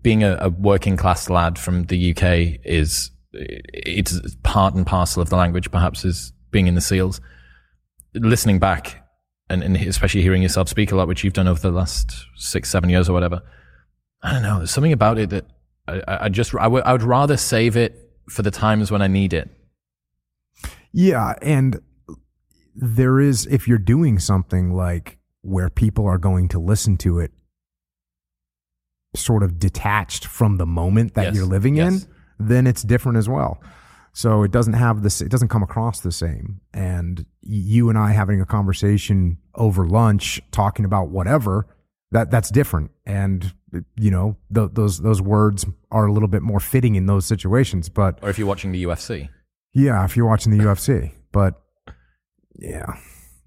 [0.02, 5.30] being a, a working class lad from the UK is it's part and parcel of
[5.30, 7.22] the language, perhaps, as being in the SEALs.
[8.14, 9.06] Listening back,
[9.50, 12.70] and, and especially hearing yourself speak a lot, which you've done over the last six,
[12.70, 13.42] seven years or whatever.
[14.22, 14.58] I don't know.
[14.58, 15.46] There's something about it that
[16.08, 19.08] I, I just I would I would rather save it for the times when I
[19.08, 19.50] need it.
[20.92, 21.80] Yeah, and
[22.76, 27.32] there is if you're doing something like where people are going to listen to it
[29.16, 32.04] sort of detached from the moment that Yes, you're living yes.
[32.04, 33.62] in, then it's different as well.
[34.14, 36.62] So it doesn't have this it doesn't come across the same.
[36.74, 41.68] And you and I having a conversation over lunch talking about whatever,
[42.12, 42.92] that that's different.
[43.06, 43.54] And
[43.96, 47.90] you know, th- those those words are a little bit more fitting in those situations,
[47.90, 49.30] but Or if you're watching the UFC,
[49.74, 51.62] yeah, if you're watching the UFC, but
[52.58, 52.86] Yeah,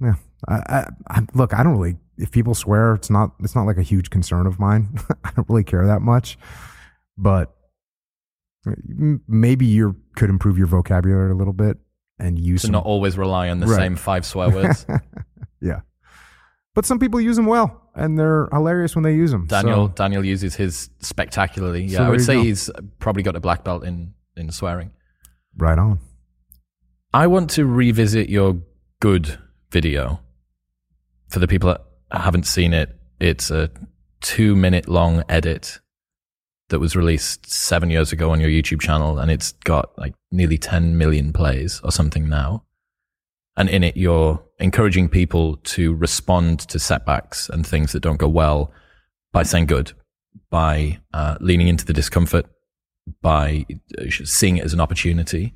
[0.01, 0.15] yeah.
[0.49, 1.99] I, I, I, look, I don't really.
[2.19, 3.33] If people swear, it's not.
[3.41, 4.99] It's not like a huge concern of mine.
[5.25, 6.39] I don't really care that much.
[7.17, 7.55] But
[8.65, 11.79] maybe you could improve your vocabulary a little bit
[12.19, 12.63] and use.
[12.63, 13.77] To some, not always rely on the right.
[13.77, 14.87] same five swear words.
[15.61, 15.81] yeah,
[16.75, 19.47] but some people use them well, and they're hilarious when they use them.
[19.47, 19.93] Daniel so.
[19.95, 21.85] Daniel uses his spectacularly.
[21.85, 22.43] Yeah, so I would say go.
[22.43, 24.91] he's probably got a black belt in in swearing.
[25.57, 25.99] Right on.
[27.13, 28.57] I want to revisit your
[29.01, 29.39] good
[29.71, 30.21] video.
[31.29, 31.83] For the people that
[32.21, 33.71] haven't seen it, it's a
[34.21, 35.81] two minute long edit
[36.69, 40.57] that was released seven years ago on your YouTube channel, and it's got like nearly
[40.57, 42.65] 10 million plays or something now.
[43.57, 48.29] And in it, you're encouraging people to respond to setbacks and things that don't go
[48.29, 48.73] well
[49.33, 49.93] by saying good,
[50.51, 52.47] by uh, leaning into the discomfort,
[53.21, 53.67] by
[53.99, 55.55] uh, seeing it as an opportunity.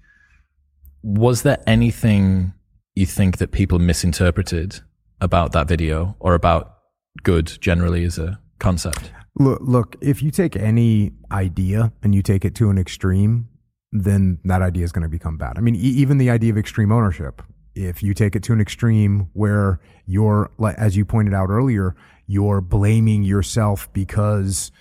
[1.03, 2.53] Was there anything
[2.95, 4.81] you think that people misinterpreted
[5.21, 6.75] about that video or about
[7.23, 9.13] good generally as a concept?
[9.39, 13.49] Look, look, if you take any idea and you take it to an extreme,
[13.93, 15.59] then that idea is going to become bad.
[15.59, 17.43] I mean, e- even the idea of extreme ownership,
[17.77, 21.95] if you take it to an extreme where you're, as you pointed out earlier,
[22.27, 24.73] you're blaming yourself because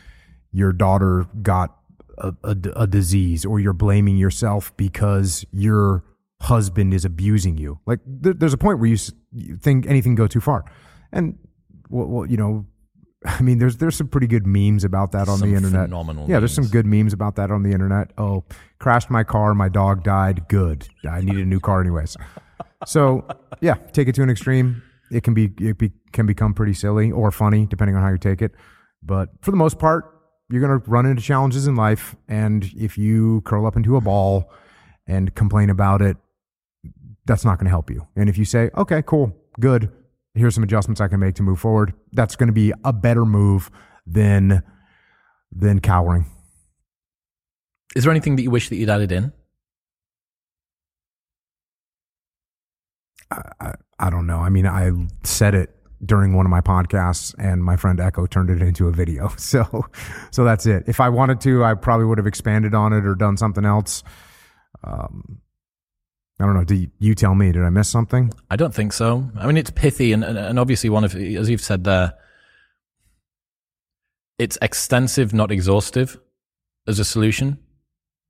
[0.52, 1.78] your daughter got
[2.18, 6.04] a, a, a disease or you're blaming yourself because your
[6.42, 7.80] husband is abusing you.
[7.86, 8.98] Like there, there's a point where you,
[9.34, 10.64] you think anything go too far.
[11.12, 11.38] And
[11.90, 12.66] well, well, you know,
[13.26, 15.90] I mean, there's there's some pretty good memes about that on some the internet.
[15.90, 16.24] Phenomenal.
[16.28, 16.42] Yeah, memes.
[16.42, 18.12] there's some good memes about that on the internet.
[18.18, 18.46] Oh,
[18.80, 20.48] crashed my car, my dog died.
[20.48, 20.88] Good.
[21.10, 22.16] I needed a new car anyways.
[22.86, 23.28] So
[23.62, 24.82] yeah, take it to an extreme.
[25.12, 28.18] It can be it be, can become pretty silly or funny depending on how you
[28.18, 28.54] take it.
[29.04, 30.16] But for the most part,
[30.50, 34.02] you're going to run into challenges in life, and if you curl up into a
[34.02, 34.52] ball
[35.08, 36.18] and complain about it,
[37.26, 38.08] that's not going to help you.
[38.16, 39.92] And if you say, okay, cool, good,
[40.36, 41.94] here's some adjustments I can make to move forward.
[42.14, 43.72] That's going to be a better move
[44.06, 44.64] than
[45.52, 46.26] than cowering.
[47.96, 49.32] Is there anything that you wish that you'd added in?
[53.32, 54.38] I, I, don't know.
[54.38, 54.92] I mean, I
[55.24, 58.92] said it during one of my podcasts and my friend Echo turned it into a
[58.92, 59.30] video.
[59.38, 59.86] So,
[60.32, 60.84] so that's it.
[60.88, 64.04] If I wanted to, I probably would have expanded on it or done something else.
[64.84, 65.42] Um,
[66.40, 66.64] I don't know.
[66.64, 67.52] Do you, tell me?
[67.52, 68.34] Did I miss something?
[68.50, 69.30] I don't think so.
[69.38, 72.14] I mean, it's pithy, and, and obviously, one of as you've said there,
[74.38, 76.20] it's extensive, not exhaustive,
[76.88, 77.58] as a solution.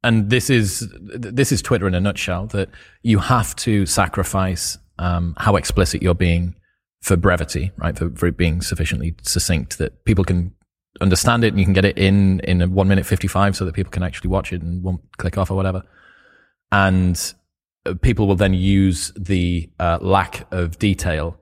[0.04, 2.46] And this is this is Twitter in a nutshell.
[2.48, 2.70] That
[3.02, 6.56] you have to sacrifice um, how explicit you're being
[7.02, 7.98] for brevity, right?
[7.98, 10.54] For, for it being sufficiently succinct that people can
[11.02, 13.66] understand it and you can get it in in a one minute fifty five, so
[13.66, 15.84] that people can actually watch it and won't click off or whatever.
[16.72, 17.34] And
[18.02, 21.38] people will then use the uh, lack of detail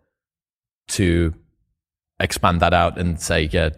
[0.89, 1.34] to
[2.20, 3.70] expand that out and say, yeah,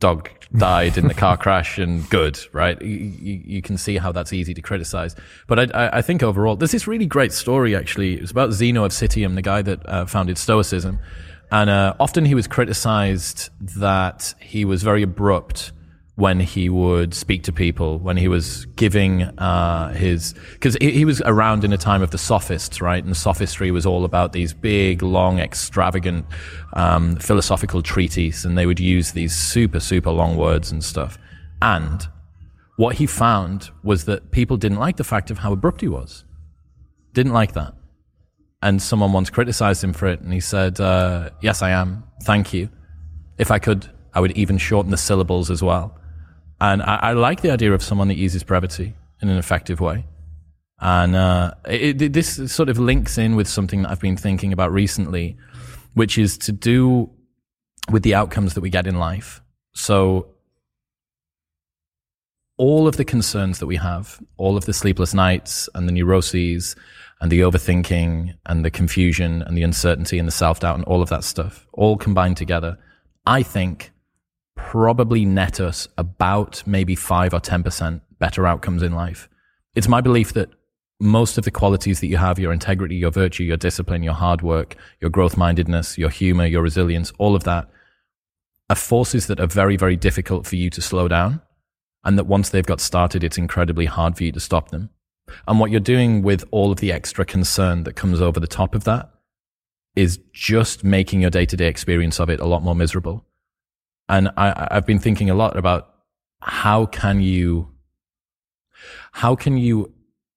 [0.00, 2.80] dog died in the car crash and good, right?
[2.80, 5.16] You, you, you, can see how that's easy to criticize.
[5.46, 8.14] But I, I, think overall, there's this really great story, actually.
[8.14, 10.98] It was about Zeno of Citium, the guy that uh, founded Stoicism.
[11.50, 15.72] And uh, often he was criticized that he was very abrupt
[16.18, 21.04] when he would speak to people, when he was giving uh, his, because he, he,
[21.04, 23.04] was around in a time of the sophists, right?
[23.04, 26.26] And sophistry was all about these big, long, extravagant
[26.72, 31.18] um, philosophical treatises, and they would use these super, super long words and stuff.
[31.62, 32.08] And
[32.74, 36.24] what he found was that people didn't like the fact of how abrupt he was.
[37.12, 37.74] Didn't like that.
[38.60, 42.02] And someone once criticized him for it, and he said, uh, Yes, I am.
[42.24, 42.70] Thank you.
[43.38, 45.94] If I could, I would even shorten the syllables as well.
[46.60, 50.04] And I, I, like the idea of someone that uses brevity in an effective way.
[50.80, 54.52] And uh, it, it, this sort of links in with something that I've been thinking
[54.52, 55.36] about recently,
[55.94, 57.10] which is to do
[57.90, 59.40] with the outcomes that we get in life.
[59.74, 60.28] So,
[62.56, 66.74] all of the concerns that we have, all of the sleepless nights and the neuroses
[67.20, 71.00] and the overthinking and the confusion and the uncertainty and the self doubt and all
[71.00, 72.76] of that stuff, all combined together,
[73.26, 73.92] I think
[74.58, 79.28] probably net us about maybe 5 or 10% better outcomes in life.
[79.74, 80.50] It's my belief that
[81.00, 84.42] most of the qualities that you have, your integrity, your virtue, your discipline, your hard
[84.42, 87.68] work, your growth mindedness, your humor, your resilience, all of that
[88.68, 91.40] are forces that are very, very difficult for you to slow down.
[92.04, 94.90] And that once they've got started, it's incredibly hard for you to stop them.
[95.46, 98.74] And what you're doing with all of the extra concern that comes over the top
[98.74, 99.10] of that
[99.94, 103.24] is just making your day to day experience of it a lot more miserable.
[104.08, 105.94] And I, I've been thinking a lot about
[106.40, 107.68] how can you,
[109.12, 109.92] how can you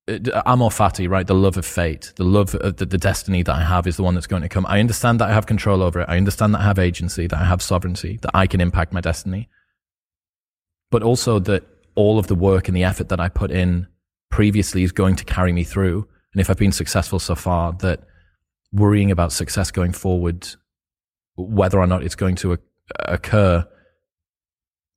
[0.08, 1.26] uh, amor fati, right?
[1.28, 4.04] The love of fate, the love of the, the destiny that I have is the
[4.04, 4.66] one that's going to come.
[4.68, 6.10] I understand that I have control over it.
[6.10, 9.02] I understand that I have agency, that I have sovereignty, that I can impact my
[9.02, 9.48] destiny.
[10.90, 11.64] But also that
[11.96, 13.88] all of the work and the effort that I put in
[14.30, 16.08] previously is going to carry me through.
[16.34, 18.02] And if I've been successful so far, that
[18.72, 20.48] worrying about success going forward,
[21.36, 22.58] whether or not it's going to
[23.00, 23.68] occur,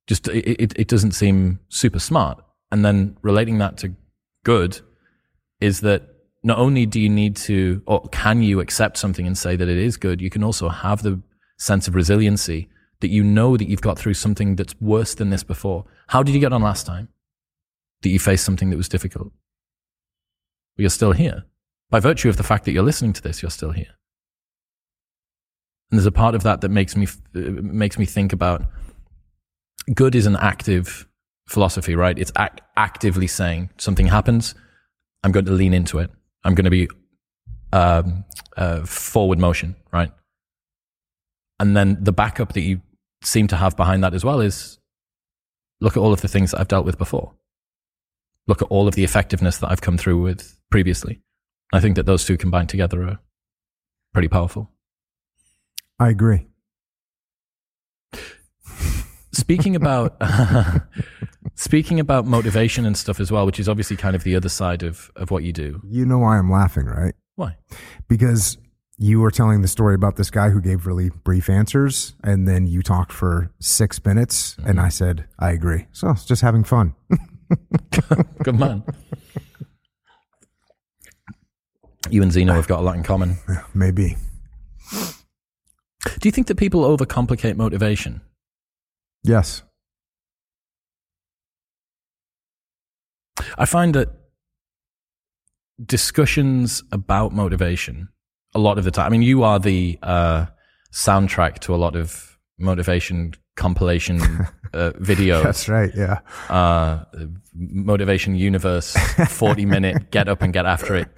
[0.07, 2.43] just it, it, doesn't seem super smart.
[2.71, 3.95] And then relating that to
[4.43, 4.81] good
[5.59, 6.03] is that
[6.43, 9.77] not only do you need to, or can you accept something and say that it
[9.77, 11.21] is good, you can also have the
[11.57, 12.69] sense of resiliency
[12.99, 15.85] that you know that you've got through something that's worse than this before.
[16.07, 17.09] How did you get on last time?
[18.01, 19.31] That you faced something that was difficult?
[20.75, 21.45] But you're still here.
[21.89, 23.95] By virtue of the fact that you're listening to this, you're still here.
[25.91, 28.65] And there's a part of that that makes me, uh, makes me think about
[29.93, 31.07] good is an active
[31.47, 32.17] philosophy, right?
[32.17, 34.55] It's ac- actively saying something happens,
[35.23, 36.11] I'm going to lean into it.
[36.43, 36.87] I'm going to be
[37.73, 38.25] um,
[38.55, 40.11] uh, forward motion, right?
[41.59, 42.81] And then the backup that you
[43.23, 44.79] seem to have behind that as well is
[45.81, 47.33] look at all of the things that I've dealt with before.
[48.47, 51.21] Look at all of the effectiveness that I've come through with previously.
[51.73, 53.19] I think that those two combined together are
[54.13, 54.69] pretty powerful.
[55.99, 56.47] I agree.
[59.31, 60.21] Speaking about
[61.55, 64.83] speaking about motivation and stuff as well, which is obviously kind of the other side
[64.83, 65.81] of, of what you do.
[65.87, 67.15] You know why I'm laughing, right?
[67.35, 67.57] Why?
[68.07, 68.57] Because
[68.97, 72.67] you were telling the story about this guy who gave really brief answers, and then
[72.67, 74.69] you talked for six minutes, mm-hmm.
[74.69, 75.87] and I said, I agree.
[75.91, 76.95] So it's just having fun.
[78.43, 78.83] Good man.
[82.09, 83.37] You and Zeno have got a lot in common.
[83.73, 84.15] Maybe.
[86.19, 88.21] Do you think that people overcomplicate motivation?
[89.23, 89.63] Yes.
[93.57, 94.09] I find that
[95.83, 98.09] discussions about motivation
[98.53, 99.07] a lot of the time.
[99.07, 100.45] I mean, you are the uh,
[100.93, 104.21] soundtrack to a lot of motivation compilation
[104.73, 105.43] uh, videos.
[105.43, 105.91] That's right.
[105.93, 106.19] Yeah.
[106.49, 107.03] Uh,
[107.53, 108.95] motivation universe,
[109.29, 111.09] 40 minute get up and get after it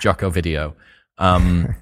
[0.00, 0.76] Jocko video.
[1.18, 1.74] Um,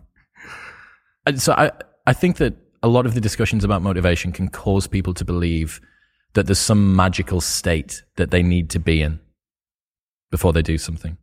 [1.36, 1.72] so I,
[2.06, 5.80] I think that a lot of the discussions about motivation can cause people to believe
[6.34, 9.18] that there's some magical state that they need to be in
[10.30, 11.16] before they do something.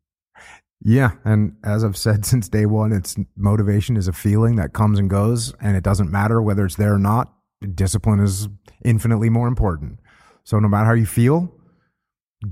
[0.86, 5.00] Yeah, and as I've said since day one, it's motivation is a feeling that comes
[5.00, 7.34] and goes, and it doesn't matter whether it's there or not.
[7.74, 8.50] Discipline is
[8.84, 10.00] infinitely more important.
[10.44, 11.54] So no matter how you feel,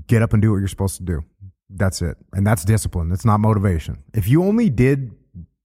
[0.06, 1.22] get up and do what you're supposed to do.
[1.68, 3.12] That's it, and that's discipline.
[3.12, 4.02] It's not motivation.
[4.14, 5.10] If you only did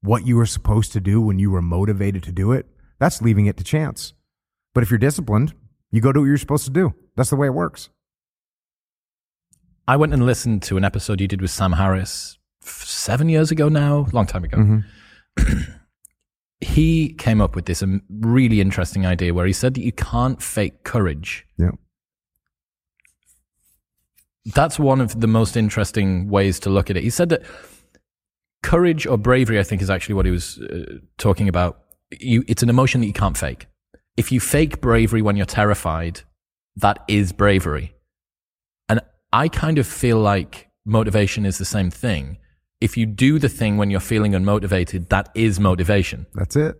[0.02, 2.66] what you were supposed to do when you were motivated to do it,
[3.00, 4.14] that's leaving it to chance.
[4.74, 5.54] But if you're disciplined,
[5.92, 6.94] you go do what you're supposed to do.
[7.16, 7.90] That's the way it works.
[9.88, 13.70] I went and listened to an episode you did with Sam Harris seven years ago
[13.70, 14.58] now, long time ago.
[14.58, 15.62] Mm-hmm.
[16.60, 20.42] he came up with this um, really interesting idea where he said that you can't
[20.42, 21.46] fake courage.
[21.58, 21.72] Yeah.
[24.46, 27.04] That's one of the most interesting ways to look at it.
[27.04, 27.44] He said that
[28.64, 31.80] courage or bravery, I think, is actually what he was uh, talking about.
[32.20, 33.68] You, it's an emotion that you can't fake.
[34.16, 36.22] If you fake bravery when you're terrified,
[36.78, 37.94] that is bravery.
[38.90, 39.02] And
[39.32, 42.38] I kind of feel like motivation is the same thing
[42.80, 46.28] if you do the thing when you're feeling unmotivated, that is motivation.
[46.34, 46.76] That's it.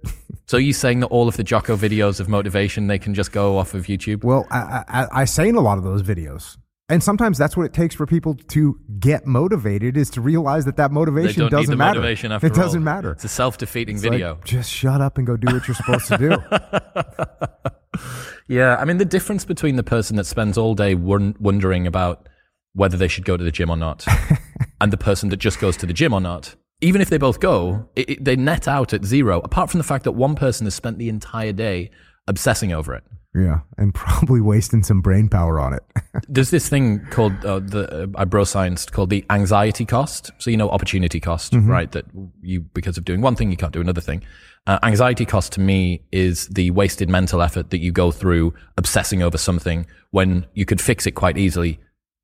[0.46, 3.58] so you saying that all of the Jocko videos of motivation they can just go
[3.58, 4.24] off of YouTube?
[4.24, 6.58] Well, I, I, I say in a lot of those videos,
[6.90, 10.78] and sometimes that's what it takes for people to get motivated is to realize that
[10.78, 12.00] that motivation doesn't matter.
[12.00, 13.12] Motivation it doesn't matter.
[13.12, 14.36] It's a self-defeating video.
[14.36, 18.00] Like, just shut up and go do what you're supposed to do.
[18.48, 22.30] yeah, I mean the difference between the person that spends all day wondering about
[22.74, 24.06] whether they should go to the gym or not,
[24.82, 26.56] and the person that just goes to the gym or not.
[26.80, 29.84] Even if they both go, it, it, they net out at zero, apart from the
[29.84, 31.90] fact that one person has spent the entire day
[32.28, 33.04] obsessing over it.
[33.38, 35.84] Yeah, and probably wasting some brain power on it.
[36.28, 40.32] There's this thing called uh, the uh, I bro scienced called the anxiety cost.
[40.40, 41.70] So you know opportunity cost, mm-hmm.
[41.70, 41.92] right?
[41.92, 42.06] That
[42.42, 44.24] you because of doing one thing you can't do another thing.
[44.66, 49.22] Uh, anxiety cost to me is the wasted mental effort that you go through obsessing
[49.22, 51.80] over something when you could fix it quite easily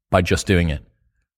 [0.10, 0.84] by just doing it.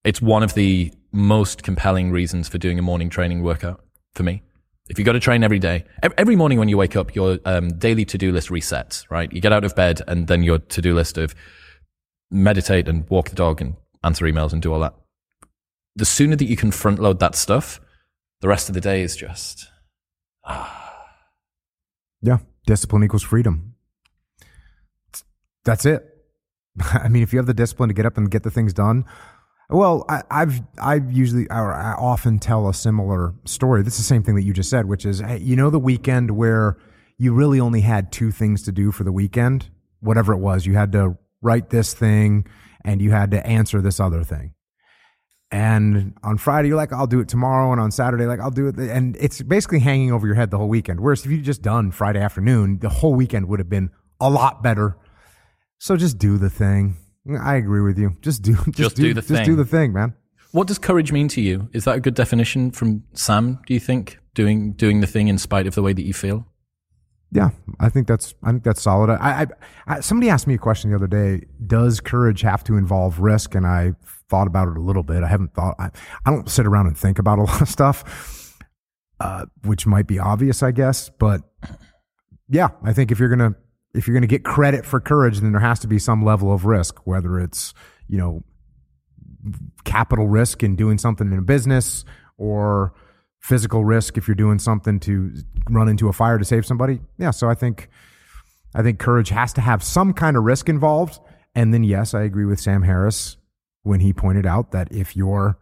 [0.04, 4.42] It's one of the most compelling reasons for doing a morning training workout for me.
[4.88, 5.86] If you got to train every day,
[6.18, 9.32] every morning when you wake up, your um, daily to do list resets, right?
[9.34, 11.34] You get out of bed and then your to do list of
[12.30, 14.94] meditate and walk the dog and answer emails and do all that.
[15.96, 17.82] The sooner that you can front load that stuff,
[18.42, 19.70] the rest of the day is just.
[20.44, 20.82] Ah.
[22.22, 23.76] Yeah, discipline equals freedom.
[25.64, 26.06] That's it.
[26.80, 29.06] I mean, if you have the discipline to get up and get the things done,
[29.70, 33.82] Well, I, I've I usually or I often tell a similar story.
[33.82, 35.80] This is the same thing that you just said, which is, hey, you know, the
[35.80, 36.78] weekend where
[37.18, 39.70] you really only had two things to do for the weekend,
[40.02, 40.66] whatever it was.
[40.66, 42.46] You had to write this thing
[42.84, 44.54] and you had to answer this other thing.
[45.52, 47.72] And on Friday, you're like, I'll do it tomorrow.
[47.72, 48.78] And on Saturday, like, I'll do it.
[48.78, 51.00] And it's basically hanging over your head the whole weekend.
[51.00, 54.64] Whereas if you just done Friday afternoon, the whole weekend would have been a lot
[54.64, 54.98] better.
[55.78, 56.98] So just do the thing.
[57.42, 58.16] I agree with you.
[58.22, 59.56] Just do, just, Just do the Just do thing.
[59.56, 60.14] the thing, man.
[60.52, 61.70] What does courage mean to you?
[61.74, 63.60] Is that a good definition from Sam?
[63.66, 66.46] Do you think doing doing the thing in spite of the way that you feel?
[67.32, 67.50] Yeah,
[67.80, 69.10] I think that's I think that's solid.
[69.10, 69.48] I, I,
[69.88, 71.46] I somebody asked me a question the other day.
[71.68, 73.56] Does courage have to involve risk?
[73.56, 73.94] And I
[74.30, 75.24] thought about it a little bit.
[75.24, 75.76] I haven't thought.
[75.78, 75.90] I,
[76.26, 78.56] I don't sit around and think about a lot of stuff,
[79.20, 81.10] uh, which might be obvious, I guess.
[81.10, 81.42] But
[82.48, 83.56] yeah, I think if you're gonna
[83.96, 86.66] if you're gonna get credit for courage, then there has to be some level of
[86.66, 87.74] risk, whether it's
[88.08, 88.44] you know
[89.84, 92.04] capital risk in doing something in a business
[92.38, 92.94] or
[93.40, 95.32] physical risk if you're doing something to
[95.70, 97.00] run into a fire to save somebody.
[97.18, 97.90] Yeah, so I think
[98.74, 101.20] I think courage has to have some kind of risk involved.
[101.54, 103.38] And then yes, I agree with Sam Harris
[103.84, 105.58] when he pointed out that if you're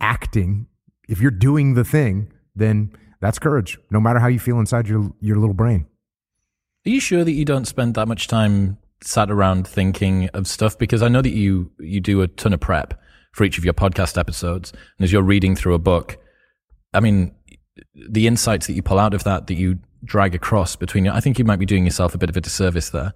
[0.00, 0.66] acting,
[1.08, 5.12] if you're doing the thing, then that's courage, no matter how you feel inside your
[5.20, 5.86] your little brain.
[6.86, 10.78] Are you sure that you don't spend that much time sat around thinking of stuff?
[10.78, 13.00] Because I know that you you do a ton of prep
[13.32, 16.18] for each of your podcast episodes, and as you're reading through a book,
[16.94, 17.34] I mean,
[17.94, 21.18] the insights that you pull out of that that you drag across between you, I
[21.18, 23.14] think you might be doing yourself a bit of a disservice there.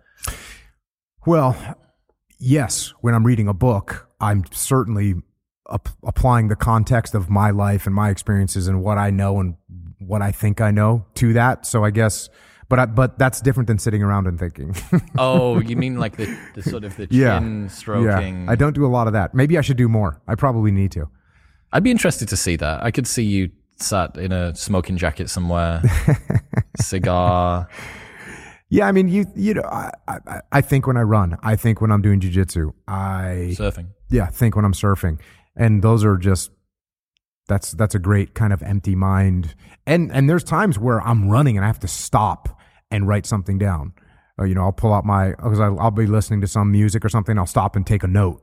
[1.25, 1.57] Well,
[2.41, 5.15] yes, when I'm reading a book, I'm certainly
[5.71, 9.55] ap- applying the context of my life and my experiences and what I know and
[10.01, 11.67] what I think I know to that.
[11.67, 12.29] So I guess,
[12.71, 14.75] but I, but that's different than sitting around and thinking.
[15.19, 18.45] Oh, you mean like the, the sort of the yeah, chin stroking?
[18.45, 19.35] Yeah, I don't do a lot of that.
[19.35, 20.23] Maybe I should do more.
[20.29, 21.09] I probably need to.
[21.73, 22.83] I'd be interested to see that.
[22.83, 25.83] I could see you sat in a smoking jacket somewhere,
[26.81, 27.69] cigar.
[28.69, 31.81] Yeah, I mean, you you know, I, I I think when I run, I think
[31.81, 33.89] when I'm doing jujitsu, I surfing.
[34.11, 35.21] yeah, think when I'm surfing,
[35.57, 36.53] and those are just
[37.49, 39.57] that's that's a great kind of empty mind.
[39.87, 42.60] And and there's times where I'm running and I have to stop
[42.91, 43.93] and write something down.
[44.39, 47.05] Uh, you know, I'll pull out my because I'll, I'll be listening to some music
[47.05, 47.39] or something.
[47.39, 48.43] I'll stop and take a note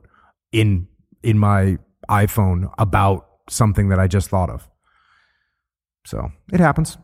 [0.52, 0.88] in
[1.22, 1.78] in my
[2.08, 4.68] iPhone about something that I just thought of.
[6.06, 6.96] So it happens.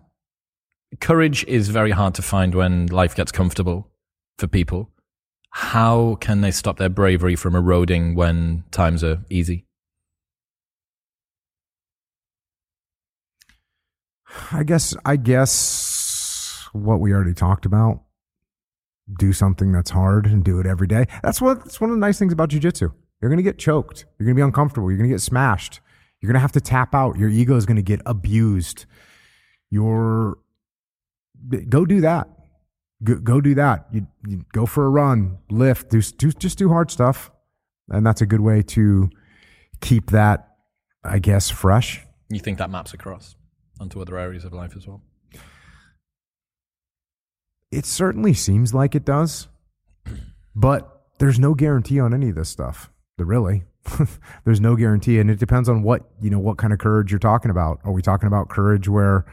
[1.00, 3.90] Courage is very hard to find when life gets comfortable
[4.38, 4.90] for people.
[5.50, 9.66] How can they stop their bravery from eroding when times are easy?
[14.52, 15.52] I guess I guess
[16.74, 18.02] what we already talked about.
[19.18, 21.06] Do something that's hard and do it every day.
[21.22, 22.92] That's what that's one of the nice things about jujitsu.
[23.20, 24.06] You're gonna get choked.
[24.18, 24.90] You're gonna be uncomfortable.
[24.90, 25.80] You're gonna get smashed.
[26.20, 27.18] You're gonna have to tap out.
[27.18, 28.86] Your ego is gonna get abused.
[29.70, 30.38] Your
[31.68, 32.28] go do that.
[33.02, 33.86] Go, go do that.
[33.92, 37.30] You, you go for a run, lift, do, do just do hard stuff,
[37.90, 39.10] and that's a good way to
[39.80, 40.56] keep that,
[41.04, 42.00] I guess, fresh.
[42.30, 43.36] You think that maps across
[43.78, 45.02] onto other areas of life as well?
[47.74, 49.48] It certainly seems like it does,
[50.54, 52.90] but there's no guarantee on any of this stuff.
[53.18, 53.64] Really,
[54.44, 57.18] there's no guarantee, and it depends on what you know, what kind of courage you're
[57.18, 57.80] talking about.
[57.84, 59.24] Are we talking about courage where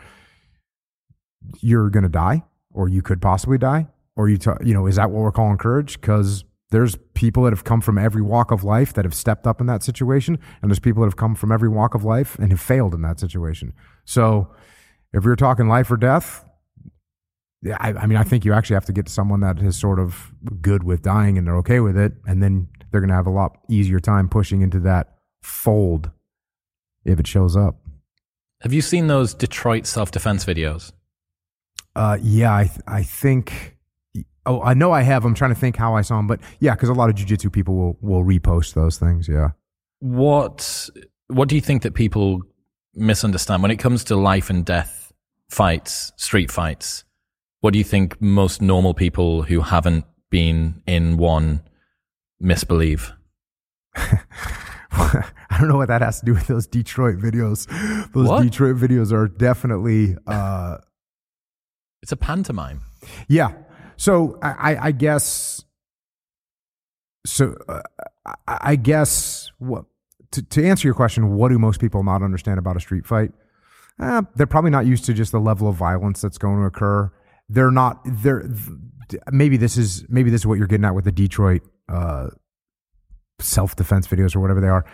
[1.62, 4.96] you're going to die, or you could possibly die, or you, ta- you know, is
[4.96, 6.00] that what we're calling courage?
[6.00, 9.60] Because there's people that have come from every walk of life that have stepped up
[9.60, 12.52] in that situation, and there's people that have come from every walk of life and
[12.52, 13.74] have failed in that situation.
[14.06, 14.50] So,
[15.14, 16.46] if you're talking life or death,
[17.80, 20.00] I, I mean, I think you actually have to get to someone that is sort
[20.00, 20.32] of
[20.62, 23.32] good with dying and they're okay with it, and then they're going to have a
[23.32, 26.12] lot easier time pushing into that fold
[27.06, 27.78] if it shows up.
[28.62, 30.92] Have you seen those Detroit self defense videos?
[31.96, 33.78] Uh, yeah, I th- I think.
[34.46, 35.24] Oh, I know I have.
[35.24, 37.52] I'm trying to think how I saw them, but yeah, because a lot of jujitsu
[37.52, 39.28] people will will repost those things.
[39.28, 39.50] Yeah.
[40.00, 40.90] What
[41.28, 42.42] What do you think that people
[42.96, 45.14] misunderstand when it comes to life and death
[45.50, 47.04] fights, street fights?
[47.62, 51.62] What do you think most normal people who haven't been in one
[52.40, 53.14] misbelieve?
[53.96, 57.68] I don't know what that has to do with those Detroit videos.
[58.14, 58.44] Those What?
[58.44, 60.78] Detroit videos are definitely, uh,
[62.02, 62.82] It's a pantomime.
[63.28, 63.54] yeah.
[63.98, 65.64] So I, I, I guess,
[67.28, 67.82] so uh,
[68.48, 69.86] I, I guess what
[70.32, 73.32] to, to answer your question, what do most people not understand about a street fight?
[74.00, 77.12] Uh, they're probably not used to just the level of violence that's going to occur.
[77.52, 78.00] They're not.
[78.06, 78.50] They're
[79.32, 82.30] maybe this is maybe this is what you're getting at with the Detroit uh,
[83.40, 84.86] self defense videos or whatever they are.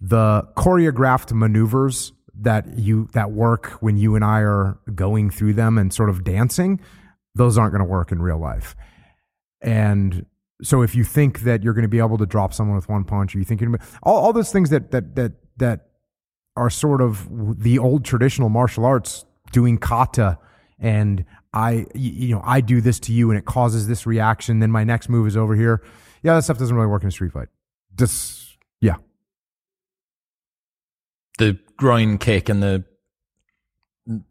[0.00, 5.78] The choreographed maneuvers that you that work when you and I are going through them
[5.78, 6.80] and sort of dancing,
[7.34, 8.74] those aren't going to work in real life.
[9.60, 10.26] And
[10.62, 13.04] so if you think that you're going to be able to drop someone with one
[13.04, 15.86] punch, or you think you're all, all those things that that that that
[16.56, 20.38] are sort of the old traditional martial arts doing kata
[20.78, 24.70] and I you know I do this to you and it causes this reaction then
[24.70, 25.82] my next move is over here
[26.22, 27.48] yeah that stuff doesn't really work in a street fight
[27.94, 28.96] just yeah
[31.38, 32.84] the groin kick and the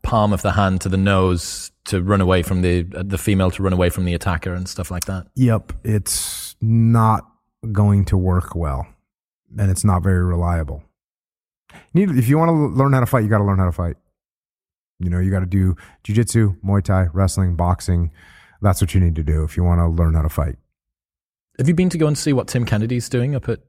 [0.02, 3.52] palm of the hand to the nose to run away from the uh, the female
[3.52, 5.28] to run away from the attacker and stuff like that.
[5.36, 7.26] Yep, it's not
[7.72, 8.88] going to work well,
[9.58, 10.84] and it's not very reliable.
[11.94, 13.66] You need, if you want to learn how to fight, you got to learn how
[13.66, 13.96] to fight.
[15.02, 18.12] You know, you got to do jujitsu, Muay Thai, wrestling, boxing.
[18.62, 20.56] That's what you need to do if you want to learn how to fight.
[21.58, 23.60] Have you been to go and see what Tim Kennedy's doing up at,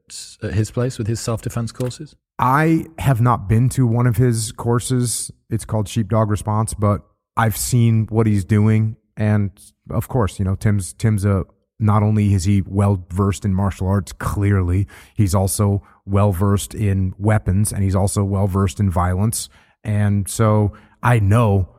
[0.41, 2.15] at his place with his self defense courses?
[2.39, 5.31] I have not been to one of his courses.
[5.49, 7.01] It's called Sheepdog Response, but
[7.37, 9.51] I've seen what he's doing, and
[9.89, 11.43] of course, you know, Tim's Tim's a
[11.79, 17.13] not only is he well versed in martial arts, clearly, he's also well versed in
[17.17, 19.49] weapons, and he's also well versed in violence,
[19.83, 20.73] and so
[21.03, 21.69] I know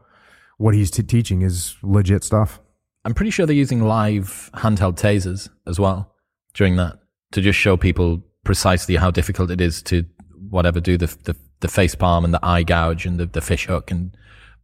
[0.59, 2.61] what he's t- teaching is legit stuff.
[3.05, 6.15] I'm pretty sure they're using live handheld tasers as well
[6.55, 6.99] during that
[7.33, 10.05] to just show people precisely how difficult it is to
[10.49, 13.67] whatever do the the, the face palm and the eye gouge and the, the fish
[13.67, 14.17] hook and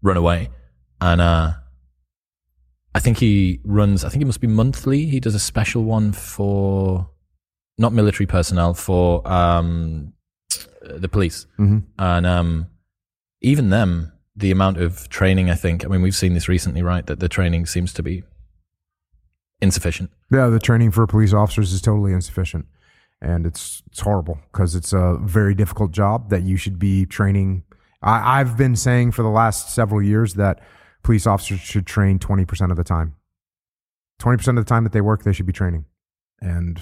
[0.02, 0.48] run away.
[1.00, 1.52] And uh,
[2.94, 4.04] I think he runs.
[4.04, 5.06] I think it must be monthly.
[5.06, 7.08] He does a special one for
[7.78, 10.12] not military personnel for um,
[10.82, 11.78] the police, mm-hmm.
[11.98, 12.66] and um,
[13.40, 14.12] even them.
[14.41, 15.84] The amount of training, I think.
[15.84, 17.07] I mean, we've seen this recently, right?
[17.07, 18.24] That the training seems to be
[19.61, 20.11] insufficient.
[20.30, 22.66] Yeah, the training for police officers is totally insufficient
[23.20, 27.64] and it's it's horrible because it's a very difficult job that you should be training.
[28.03, 30.61] I, have been saying for the last several years that
[31.03, 33.16] police officers should train twenty percent of the time.
[34.18, 35.84] Twenty percent of the time that they work, they should be training,
[36.41, 36.80] and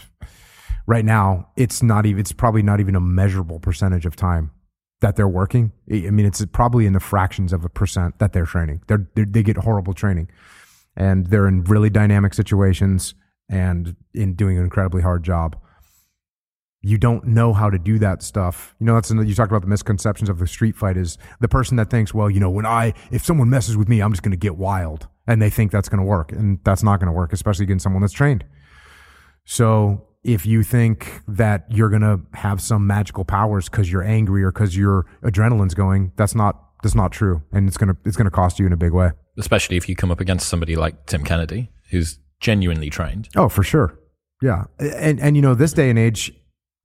[0.86, 2.20] right now it's not even.
[2.20, 4.52] It's probably not even a measurable percentage of time
[5.00, 5.72] that they're working.
[5.90, 8.82] I mean, it's probably in the fractions of a percent that they're training.
[8.86, 10.28] They're, they're they get horrible training,
[10.96, 13.14] and they're in really dynamic situations
[13.48, 15.56] and in doing an incredibly hard job
[16.80, 18.74] you don't know how to do that stuff.
[18.78, 21.76] You know, that's you talked about the misconceptions of the street fight is the person
[21.76, 24.32] that thinks, well, you know, when I if someone messes with me, I'm just going
[24.32, 27.12] to get wild, and they think that's going to work, and that's not going to
[27.12, 28.44] work, especially against someone that's trained.
[29.44, 34.44] So if you think that you're going to have some magical powers because you're angry
[34.44, 38.30] or because your adrenaline's going, that's not that's not true, and it's gonna it's gonna
[38.30, 39.10] cost you in a big way.
[39.36, 43.28] Especially if you come up against somebody like Tim Kennedy, who's genuinely trained.
[43.34, 43.98] Oh, for sure.
[44.42, 46.32] Yeah, and and you know this day and age,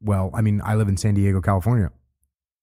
[0.02, 1.92] well, I mean, I live in San Diego, California.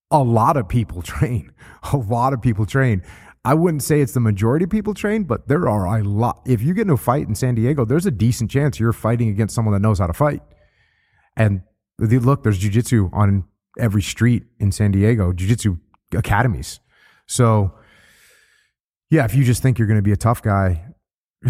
[0.09, 1.53] A lot of people train.
[1.93, 3.03] A lot of people train.
[3.45, 6.41] I wouldn't say it's the majority of people train, but there are a lot.
[6.45, 9.29] If you get into a fight in San Diego, there's a decent chance you're fighting
[9.29, 10.41] against someone that knows how to fight.
[11.41, 11.61] And
[11.97, 13.45] look, there's jujitsu on
[13.79, 15.79] every street in San Diego, jujitsu
[16.13, 16.79] academies.
[17.27, 17.73] So,
[19.09, 20.85] yeah, if you just think you're going to be a tough guy,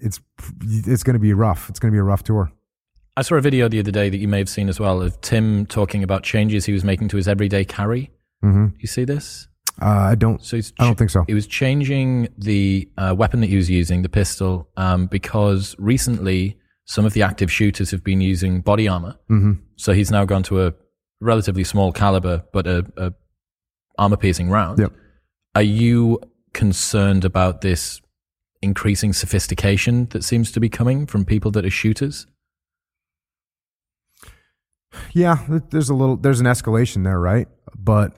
[0.00, 0.20] it's
[0.62, 1.68] it's going to be rough.
[1.70, 2.52] It's going to be a rough tour.
[3.16, 5.20] I saw a video the other day that you may have seen as well of
[5.22, 8.10] Tim talking about changes he was making to his everyday carry.
[8.44, 8.76] Mm-hmm.
[8.78, 9.48] You see this?
[9.80, 10.44] Uh, I don't.
[10.44, 11.24] So ch- I don't think so.
[11.26, 16.57] He was changing the uh, weapon that he was using, the pistol, um, because recently
[16.88, 19.14] some of the active shooters have been using body armor.
[19.30, 19.52] Mm-hmm.
[19.76, 20.74] So he's now gone to a
[21.20, 23.12] relatively small caliber, but a, a
[23.98, 24.78] armor piercing round.
[24.78, 24.92] Yep.
[25.54, 26.18] Are you
[26.54, 28.00] concerned about this
[28.62, 32.26] increasing sophistication that seems to be coming from people that are shooters?
[35.12, 37.48] Yeah, there's a little there's an escalation there, right?
[37.76, 38.16] But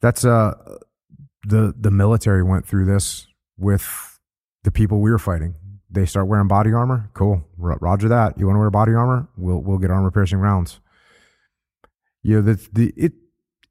[0.00, 0.54] that's uh
[1.44, 3.26] the the military went through this
[3.58, 4.20] with
[4.62, 5.56] the people we were fighting.
[5.92, 7.10] They start wearing body armor.
[7.12, 8.38] Cool, Roger that.
[8.38, 9.28] You want to wear body armor?
[9.36, 10.80] We'll we'll get armor piercing rounds.
[12.22, 13.12] You know, the the it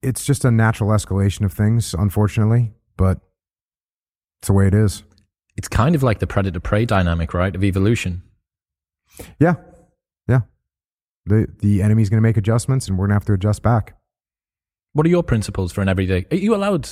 [0.04, 3.20] it's just a natural escalation of things, unfortunately, but
[4.40, 5.04] it's the way it is.
[5.58, 7.56] It's kind of like the predator prey dynamic, right?
[7.56, 8.22] Of evolution.
[9.40, 9.56] Yeah,
[10.28, 10.42] yeah.
[11.26, 13.98] The the enemy's going to make adjustments, and we're going to have to adjust back.
[14.94, 16.28] What are your principles for an everyday?
[16.32, 16.88] Are you allowed?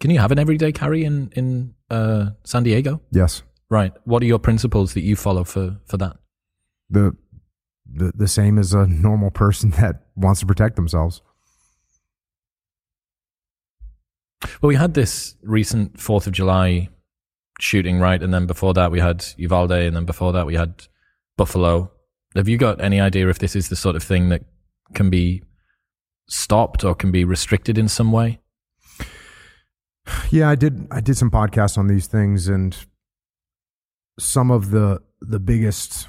[0.00, 3.00] Can you have an everyday carry in in uh, San Diego?
[3.12, 3.42] Yes.
[3.72, 3.94] Right.
[4.04, 6.18] What are your principles that you follow for for that?
[6.90, 7.16] The
[7.90, 11.22] the the same as a normal person that wants to protect themselves.
[14.60, 16.90] Well, we had this recent Fourth of July
[17.60, 18.22] shooting, right?
[18.22, 20.88] And then before that, we had Uvalde, and then before that, we had
[21.38, 21.90] Buffalo
[22.36, 24.42] Have you got any idea if this is the sort of thing that
[24.92, 25.44] can be
[26.28, 28.38] stopped or can be restricted in some way?
[30.30, 30.88] Yeah, I did.
[30.90, 32.76] I did some podcasts on these things, and
[34.18, 36.08] some of the the biggest,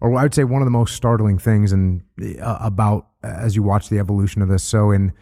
[0.00, 2.02] or I would say one of the most startling things, and
[2.40, 4.62] uh, about as you watch the evolution of this.
[4.62, 5.12] So in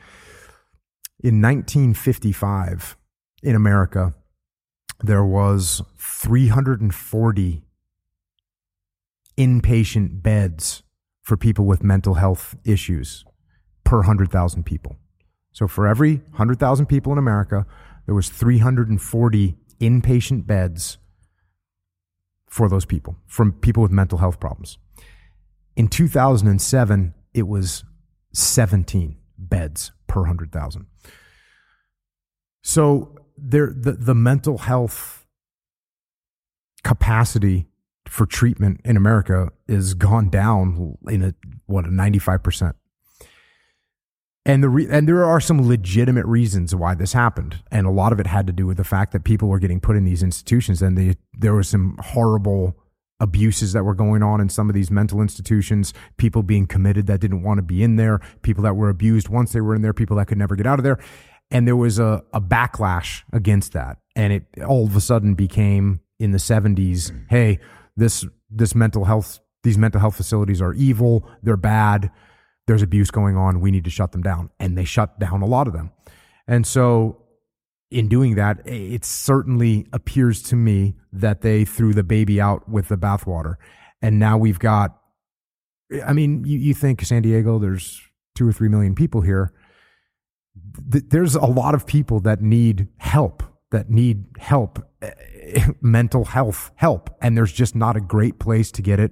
[1.23, 2.97] in 1955
[3.43, 4.15] in America,
[5.03, 7.63] there was 340
[9.39, 10.83] inpatient beds
[11.23, 13.25] for people with mental health issues
[13.85, 14.97] per 100,000 people.
[15.53, 17.67] So for every 100,000 people in America,
[18.07, 20.99] there was 340 inpatient beds
[22.51, 24.77] for those people, from people with mental health problems.
[25.77, 27.85] In 2007, it was
[28.35, 30.87] 17 beds per 100,000.
[32.63, 35.25] So there the, the mental health
[36.85, 37.67] capacity
[38.07, 41.35] for treatment in America is gone down in a
[41.67, 42.75] what a 95%.
[44.47, 48.13] And the re- and there are some legitimate reasons why this happened, and a lot
[48.13, 50.23] of it had to do with the fact that people were getting put in these
[50.23, 52.77] institutions, and they, there was some horrible
[53.21, 57.21] abuses that were going on in some of these mental institutions, people being committed that
[57.21, 59.93] didn't want to be in there, people that were abused once they were in there,
[59.93, 60.99] people that could never get out of there.
[61.51, 63.99] And there was a, a backlash against that.
[64.17, 67.59] And it all of a sudden became in the 70s, hey,
[67.97, 72.11] this this mental health these mental health facilities are evil, they're bad,
[72.71, 74.49] there's abuse going on, we need to shut them down.
[74.61, 75.91] And they shut down a lot of them.
[76.47, 77.21] And so
[77.91, 82.87] in doing that, it certainly appears to me that they threw the baby out with
[82.87, 83.57] the bathwater.
[84.01, 84.97] And now we've got,
[86.07, 88.01] I mean, you, you think San Diego, there's
[88.37, 89.53] two or three million people here.
[90.93, 93.43] Th- there's a lot of people that need help,
[93.73, 97.11] that need help, eh, mental health help.
[97.21, 99.11] And there's just not a great place to get it.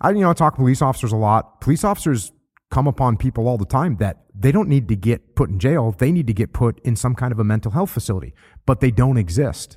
[0.00, 1.60] I, you know, I talk to police officers a lot.
[1.60, 2.32] Police officers
[2.70, 5.94] come upon people all the time that they don't need to get put in jail.
[5.96, 8.90] They need to get put in some kind of a mental health facility, but they
[8.90, 9.76] don't exist.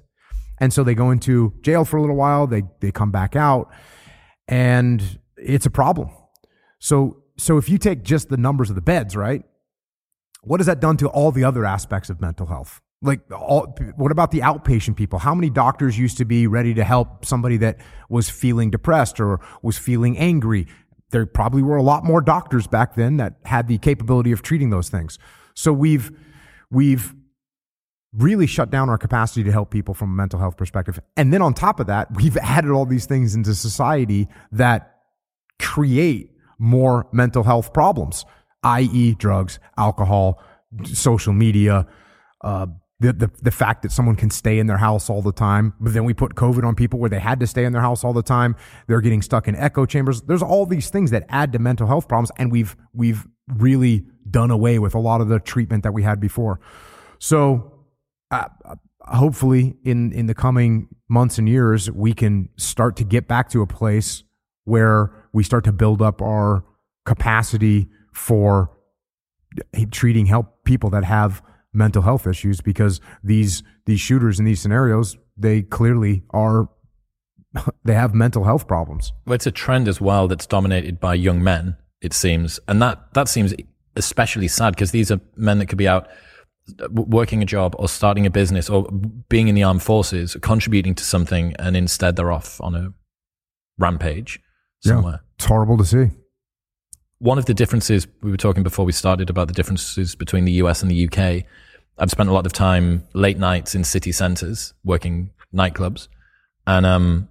[0.60, 2.48] And so they go into jail for a little while.
[2.48, 3.72] They, they come back out
[4.48, 6.10] and it's a problem.
[6.80, 9.44] So, so if you take just the numbers of the beds, right?
[10.44, 12.82] What has that done to all the other aspects of mental health?
[13.02, 15.20] Like, all, what about the outpatient people?
[15.20, 17.80] How many doctors used to be ready to help somebody that
[18.10, 20.68] was feeling depressed or was feeling angry?
[21.14, 24.72] There probably were a lot more doctors back then that had the capability of treating
[24.72, 25.18] those things.
[25.54, 26.12] So we've
[26.70, 27.14] we've
[28.14, 31.00] really shut down our capacity to help people from a mental health perspective.
[31.16, 34.98] And then on top of that, we've added all these things into society that
[35.60, 38.26] create more mental health problems,
[38.64, 40.42] i.e., drugs, alcohol,
[40.84, 41.88] social media,
[42.42, 42.68] uh,
[43.04, 45.74] the, the, the fact that someone can stay in their house all the time.
[45.82, 48.06] But then we put COVID on people where they had to stay in their house
[48.06, 48.56] all the time.
[48.88, 50.22] They're getting stuck in echo chambers.
[50.22, 52.32] There's all these things that add to mental health problems.
[52.38, 56.22] And we've, we've really done away with a lot of the treatment that we had
[56.22, 56.62] before.
[57.20, 57.74] So,
[58.32, 58.48] uh,
[59.02, 63.62] hopefully in, in the coming months and years, we can start to get back to
[63.62, 64.24] a place
[64.64, 66.64] where we start to build up our
[67.06, 68.72] capacity for
[69.92, 71.44] treating help people that have
[71.74, 76.70] mental health issues because these these shooters in these scenarios they clearly are
[77.84, 79.14] they have mental health problems.
[79.26, 83.14] Well, it's a trend as well that's dominated by young men, it seems, and that
[83.14, 83.54] that seems
[83.96, 86.08] especially sad because these are men that could be out
[86.92, 88.90] working a job or starting a business or
[89.28, 92.94] being in the armed forces, contributing to something, and instead they're off on a
[93.78, 94.40] rampage
[94.80, 95.14] somewhere.
[95.22, 96.10] Yeah, it's horrible to see
[97.24, 100.52] one of the differences we were talking before we started about the differences between the
[100.64, 101.46] US and the UK.
[101.98, 106.10] I've spent a lot of time late nights in city centers working nightclubs,
[106.68, 107.30] and um,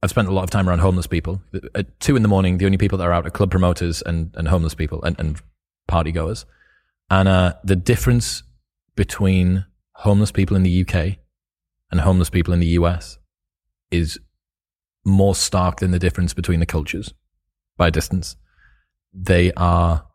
[0.00, 1.42] I've spent a lot of time around homeless people.
[1.74, 4.32] At two in the morning, the only people that are out are club promoters and,
[4.36, 5.42] and homeless people and, and
[5.88, 6.46] party goers.
[7.10, 8.44] And uh, the difference
[8.94, 11.16] between homeless people in the UK
[11.90, 13.18] and homeless people in the US
[13.90, 14.20] is
[15.04, 17.12] more stark than the difference between the cultures
[17.76, 18.36] by distance
[19.12, 20.06] they are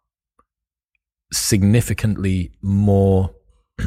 [1.32, 3.34] significantly more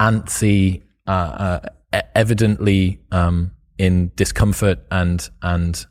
[0.00, 1.60] antsy, uh,
[1.92, 5.86] uh, evidently um, in discomfort and and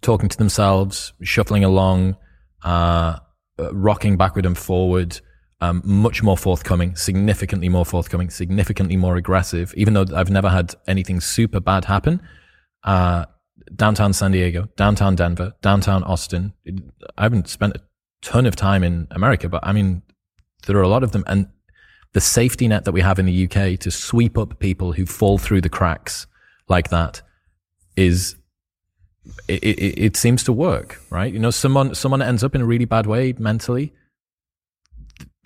[0.00, 2.16] talking to themselves, shuffling along,
[2.64, 3.18] uh,
[3.58, 5.20] uh, rocking backward and forward.
[5.60, 9.74] Um, much more forthcoming, significantly more forthcoming, significantly more aggressive.
[9.76, 12.22] Even though I've never had anything super bad happen,
[12.84, 13.24] uh,
[13.74, 16.52] downtown San Diego, downtown Denver, downtown Austin.
[17.16, 17.80] I haven't spent a
[18.22, 20.02] ton of time in America, but I mean,
[20.66, 21.24] there are a lot of them.
[21.26, 21.48] And
[22.12, 25.38] the safety net that we have in the UK to sweep up people who fall
[25.38, 26.26] through the cracks
[26.68, 27.22] like that
[27.96, 28.36] is
[29.46, 31.32] it, it, it seems to work, right?
[31.32, 33.92] You know, someone someone ends up in a really bad way mentally.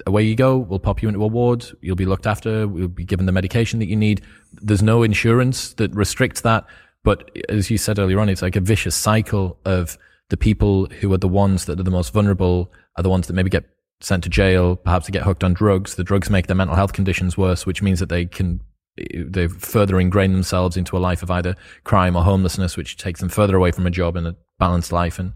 [0.07, 0.57] Away you go.
[0.59, 1.65] We'll pop you into a ward.
[1.81, 2.67] You'll be looked after.
[2.67, 4.23] We'll be given the medication that you need.
[4.53, 6.65] There's no insurance that restricts that.
[7.05, 9.99] But as you said earlier on, it's like a vicious cycle of
[10.31, 13.33] the people who are the ones that are the most vulnerable are the ones that
[13.33, 13.65] maybe get
[14.01, 15.95] sent to jail, perhaps to get hooked on drugs.
[15.95, 18.61] The drugs make their mental health conditions worse, which means that they can
[18.97, 23.31] they further ingrain themselves into a life of either crime or homelessness, which takes them
[23.31, 25.19] further away from a job and a balanced life.
[25.19, 25.33] And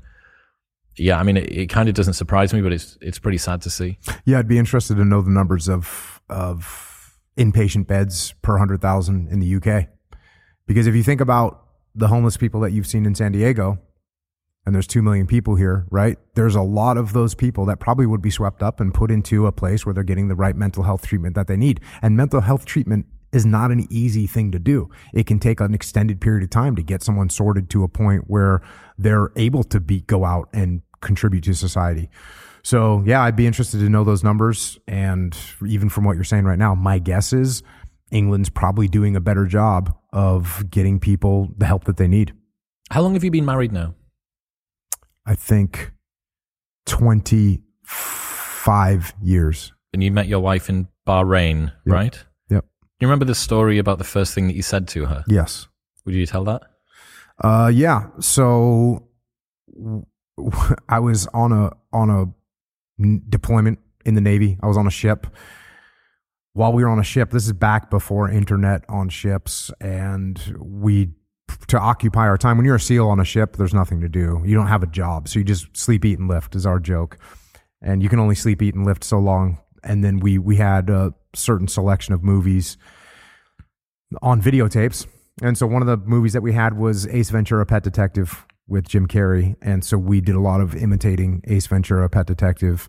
[0.99, 3.63] yeah, I mean, it, it kind of doesn't surprise me, but it's it's pretty sad
[3.63, 3.99] to see.
[4.25, 9.29] Yeah, I'd be interested to know the numbers of of inpatient beds per hundred thousand
[9.29, 9.89] in the UK,
[10.67, 11.63] because if you think about
[11.95, 13.79] the homeless people that you've seen in San Diego,
[14.67, 16.19] and there's 2 million people here, right?
[16.35, 19.47] There's a lot of those people that probably would be swept up and put into
[19.47, 21.81] a place where they're getting the right mental health treatment that they need.
[22.03, 24.91] And mental health treatment is not an easy thing to do.
[25.15, 28.25] It can take an extended period of time to get someone sorted to a point
[28.27, 28.61] where
[28.99, 32.11] they're able to be go out and contribute to society.
[32.65, 36.45] So, yeah, I'd be interested to know those numbers and even from what you're saying
[36.45, 37.63] right now, my guess is
[38.11, 42.33] England's probably doing a better job of getting people the help that they need.
[42.91, 43.95] How long have you been married now?
[45.27, 45.93] I think
[46.87, 49.73] 25 years.
[49.93, 51.95] And you met your wife in Bahrain, Yep.
[51.95, 52.25] right?
[52.49, 52.65] Yep.
[53.01, 55.25] You remember the story about the first thing that you said to her?
[55.29, 55.69] Yes.
[56.05, 56.63] Would you tell that?
[57.43, 58.07] Uh, yeah.
[58.21, 59.09] So
[60.89, 62.23] I was on a on a
[63.03, 64.59] n- deployment in the Navy.
[64.63, 65.27] I was on a ship.
[66.57, 71.11] While we were on a ship, this is back before internet on ships, and we
[71.67, 72.57] to occupy our time.
[72.57, 74.41] When you're a SEAL on a ship, there's nothing to do.
[74.43, 76.55] You don't have a job, so you just sleep, eat, and lift.
[76.55, 77.19] Is our joke,
[77.83, 79.59] and you can only sleep, eat, and lift so long.
[79.85, 82.79] And then we we had a certain selection of movies
[84.23, 85.07] on videotapes.
[85.43, 88.89] And so one of the movies that we had was Ace Ventura Pet Detective with
[88.89, 89.57] Jim Carrey.
[89.61, 92.89] And so we did a lot of imitating Ace Ventura Pet Detective.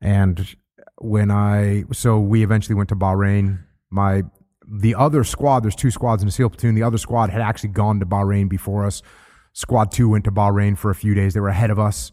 [0.00, 0.54] And
[1.02, 3.64] when I, so we eventually went to Bahrain.
[3.90, 4.22] My,
[4.66, 6.74] the other squad, there's two squads in the SEAL platoon.
[6.74, 9.02] The other squad had actually gone to Bahrain before us.
[9.52, 11.34] Squad two went to Bahrain for a few days.
[11.34, 12.12] They were ahead of us.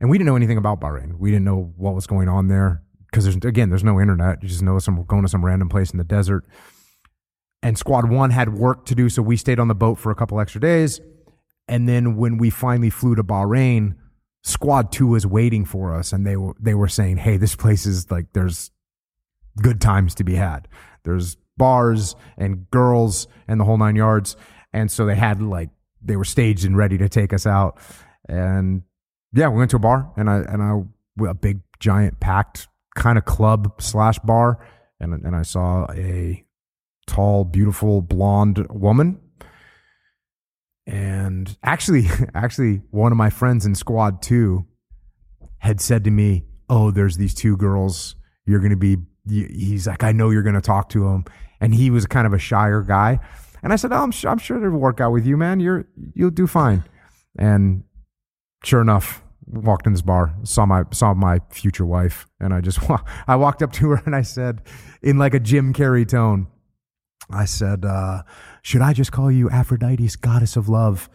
[0.00, 1.18] And we didn't know anything about Bahrain.
[1.18, 4.42] We didn't know what was going on there because there's, again, there's no internet.
[4.42, 6.44] You just know some going to some random place in the desert
[7.62, 10.14] and squad one had work to do so we stayed on the boat for a
[10.14, 11.00] couple extra days
[11.68, 13.94] and then when we finally flew to bahrain
[14.42, 17.86] squad two was waiting for us and they were they were saying hey this place
[17.86, 18.70] is like there's
[19.60, 20.66] good times to be had
[21.04, 24.36] there's bars and girls and the whole nine yards
[24.72, 25.68] and so they had like
[26.02, 27.78] they were staged and ready to take us out
[28.28, 28.82] and
[29.32, 33.18] yeah we went to a bar and i and i a big giant packed kind
[33.18, 34.66] of club slash bar
[35.00, 36.42] and and i saw a
[37.10, 39.20] tall, beautiful blonde woman.
[40.86, 44.66] And actually, actually, one of my friends in squad two
[45.58, 48.14] had said to me, Oh, there's these two girls.
[48.46, 48.96] You're going to be,
[49.28, 51.24] he's like, I know you're going to talk to them.
[51.60, 53.18] And he was kind of a shyer guy.
[53.62, 55.60] And I said, Oh, I'm, sure, I'm sure it'll work out with you, man.
[55.60, 56.84] You're, you'll do fine.
[57.38, 57.84] And
[58.64, 59.22] sure enough,
[59.52, 62.78] walked in this bar, saw my saw my future wife, and I just
[63.26, 64.62] I walked up to her and I said,
[65.02, 66.46] in like a Jim Carrey tone,
[67.28, 68.22] I said, uh,
[68.62, 71.08] Should I just call you Aphrodite's goddess of love?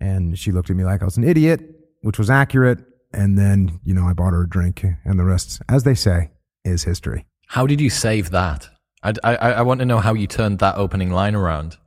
[0.00, 1.60] And she looked at me like I was an idiot,
[2.02, 2.84] which was accurate.
[3.12, 6.30] And then, you know, I bought her a drink, and the rest, as they say,
[6.64, 7.26] is history.
[7.46, 8.68] How did you save that?
[9.02, 11.78] I, I, I want to know how you turned that opening line around.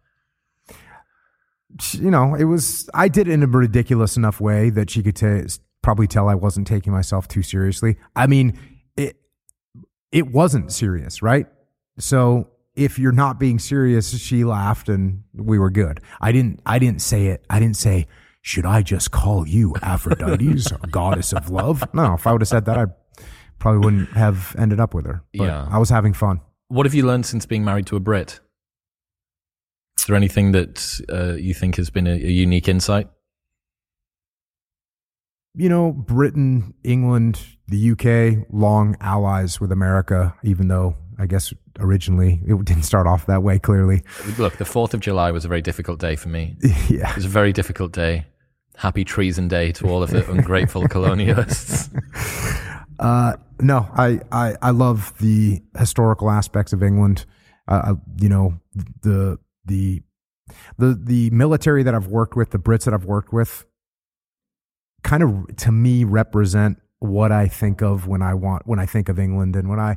[1.92, 5.16] You know, it was, I did it in a ridiculous enough way that she could
[5.16, 5.42] ta
[5.82, 7.98] probably tell I wasn't taking myself too seriously.
[8.16, 8.58] I mean,
[8.98, 9.18] it,
[10.12, 11.48] it wasn't serious, right?
[12.00, 12.48] So
[12.80, 16.00] if you're not being serious, she laughed and we were good.
[16.22, 17.44] I didn't I didn't say it.
[17.50, 18.08] I didn't say,
[18.42, 21.84] should I just call you Aphrodite's goddess of love?
[21.94, 22.86] No, if I would have said that, I
[23.60, 25.24] probably wouldn't have ended up with her.
[25.34, 25.68] But Yeah.
[25.70, 26.40] I was having fun.
[26.70, 28.40] What have you learned since being married to a Brit?
[30.00, 33.10] Is there anything that uh, you think has been a, a unique insight?
[35.56, 42.40] You know, Britain, England, the UK, long allies with America, even though I guess originally
[42.48, 44.04] it didn't start off that way, clearly.
[44.38, 46.56] Look, the 4th of July was a very difficult day for me.
[46.88, 47.10] yeah.
[47.10, 48.26] It was a very difficult day.
[48.78, 51.90] Happy Treason Day to all of the ungrateful colonialists.
[53.00, 57.26] Uh, no, I, I, I love the historical aspects of England.
[57.66, 58.60] Uh, I, you know,
[59.02, 60.02] the, the,
[60.78, 63.66] the, the military that I've worked with, the Brits that I've worked with,
[65.02, 69.08] kind of to me represent what I think of when I want, when I think
[69.08, 69.96] of England and when I,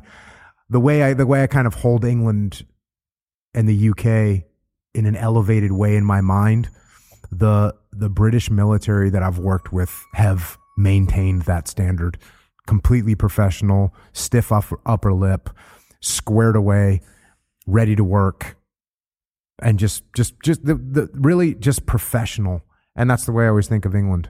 [0.73, 2.65] the way I, the way I kind of hold England
[3.53, 4.45] and the UK
[4.93, 6.69] in an elevated way in my mind
[7.39, 12.17] the the British military that I've worked with have maintained that standard.
[12.65, 15.49] Completely professional, stiff upper, upper lip,
[15.99, 17.01] squared away,
[17.67, 18.55] ready to work,
[19.61, 22.63] and just just just the, the really just professional.
[22.95, 24.29] And that's the way I always think of England.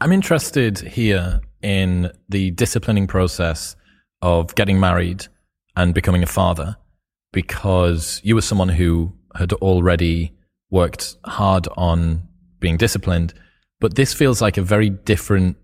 [0.00, 3.76] I'm interested here in the disciplining process
[4.22, 5.26] of getting married
[5.76, 6.76] and becoming a father
[7.32, 10.32] because you were someone who had already
[10.70, 12.22] worked hard on
[12.58, 13.32] being disciplined,
[13.80, 15.56] but this feels like a very different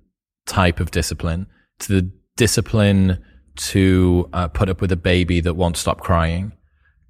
[0.46, 1.46] type of discipline
[1.78, 3.22] to the discipline
[3.56, 6.52] to uh, put up with a baby that won't stop crying.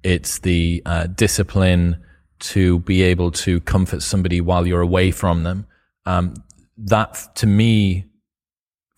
[0.03, 2.03] It's the uh, discipline
[2.39, 5.65] to be able to comfort somebody while you're away from them.
[6.05, 6.35] Um,
[6.77, 8.05] that to me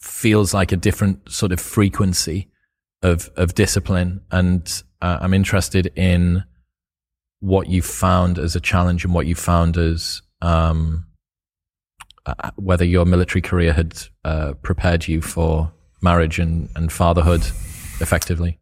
[0.01, 2.49] feels like a different sort of frequency
[3.01, 6.43] of of discipline, and uh, I'm interested in
[7.39, 11.05] what you found as a challenge and what you found as um,
[12.25, 15.71] uh, whether your military career had uh, prepared you for
[16.01, 17.41] marriage and, and fatherhood
[18.01, 18.59] effectively.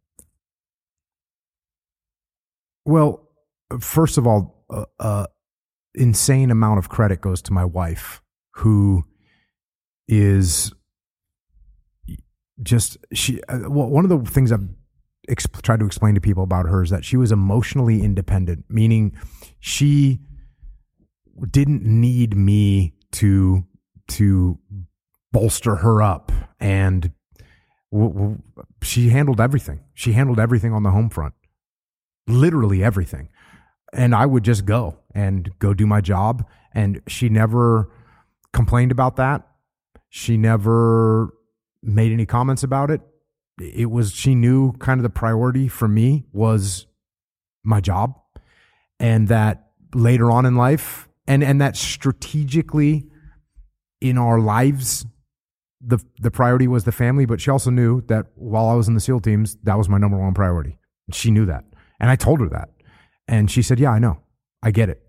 [2.85, 3.27] Well,
[3.79, 5.27] first of all, uh, uh,
[5.93, 8.21] insane amount of credit goes to my wife,
[8.53, 9.03] who
[10.07, 10.71] is
[12.61, 13.41] just she.
[13.43, 14.67] Uh, well, one of the things I've
[15.29, 19.15] exp- tried to explain to people about her is that she was emotionally independent, meaning
[19.59, 20.19] she
[21.51, 23.65] didn't need me to
[24.07, 24.57] to
[25.31, 27.11] bolster her up and
[27.91, 28.37] w- w-
[28.81, 29.81] she handled everything.
[29.93, 31.33] She handled everything on the home front.
[32.27, 33.29] Literally everything.
[33.93, 36.45] And i would just go and go do my job.
[36.73, 37.89] And she never
[38.53, 39.47] complained about that.
[40.09, 41.33] She never
[41.87, 43.01] made any comments about it.
[43.59, 46.85] It was she knew kind of the priority for me was
[47.63, 48.19] my job
[48.99, 53.07] and that later on in life and and that strategically
[53.99, 55.05] in our lives
[55.81, 58.93] the the priority was the family but she also knew that while I was in
[58.93, 60.77] the SEAL teams that was my number one priority.
[61.11, 61.63] She knew that.
[61.99, 62.69] And I told her that.
[63.27, 64.21] And she said yeah I know.
[64.61, 65.01] I get it.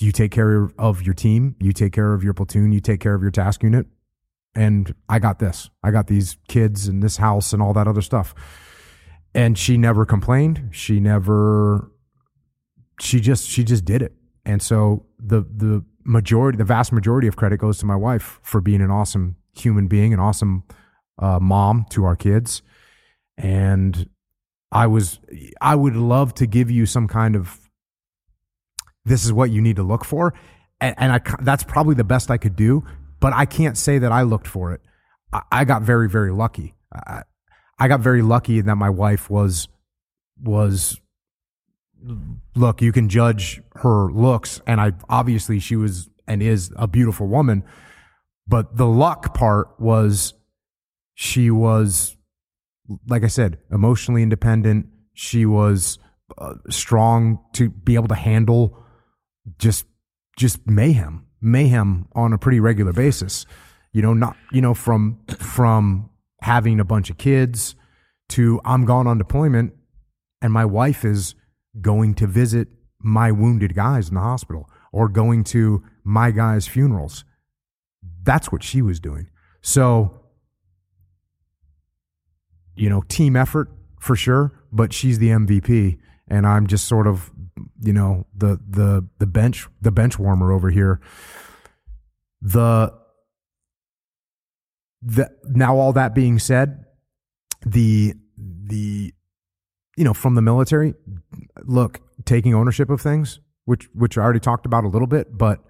[0.00, 1.56] You take care of your team.
[1.60, 2.72] You take care of your platoon.
[2.72, 3.86] You take care of your task unit
[4.54, 5.70] and I got this.
[5.82, 8.34] I got these kids and this house and all that other stuff.
[9.34, 10.68] And she never complained.
[10.72, 11.90] She never
[13.00, 14.12] she just she just did it.
[14.44, 18.60] And so the the majority the vast majority of credit goes to my wife for
[18.60, 20.64] being an awesome human being, an awesome
[21.18, 22.62] uh, mom to our kids.
[23.38, 24.08] And
[24.70, 25.18] I was
[25.60, 27.58] I would love to give you some kind of
[29.04, 30.34] this is what you need to look for
[30.80, 32.84] and, and I that's probably the best I could do
[33.22, 34.80] but I can't say that I looked for it.
[35.32, 36.74] I, I got very, very lucky.
[36.92, 37.22] I,
[37.78, 39.68] I got very lucky that my wife was
[40.42, 41.00] was
[42.56, 47.28] look, you can judge her looks, and I obviously she was and is a beautiful
[47.28, 47.62] woman,
[48.46, 50.34] but the luck part was
[51.14, 52.16] she was,
[53.06, 54.86] like I said, emotionally independent.
[55.14, 56.00] She was
[56.38, 58.84] uh, strong to be able to handle
[59.58, 59.86] just
[60.36, 63.44] just mayhem mayhem on a pretty regular basis.
[63.92, 66.08] You know, not you know from from
[66.40, 67.74] having a bunch of kids
[68.30, 69.74] to I'm gone on deployment
[70.40, 71.34] and my wife is
[71.80, 72.68] going to visit
[72.98, 77.24] my wounded guys in the hospital or going to my guys' funerals.
[78.22, 79.28] That's what she was doing.
[79.60, 80.20] So,
[82.74, 83.70] you know, team effort
[84.00, 87.30] for sure, but she's the MVP and I'm just sort of
[87.80, 91.00] you know the the the bench the bench warmer over here.
[92.40, 92.92] The
[95.00, 96.84] the now all that being said,
[97.64, 99.12] the the
[99.96, 100.94] you know from the military,
[101.62, 105.60] look taking ownership of things, which which I already talked about a little bit, but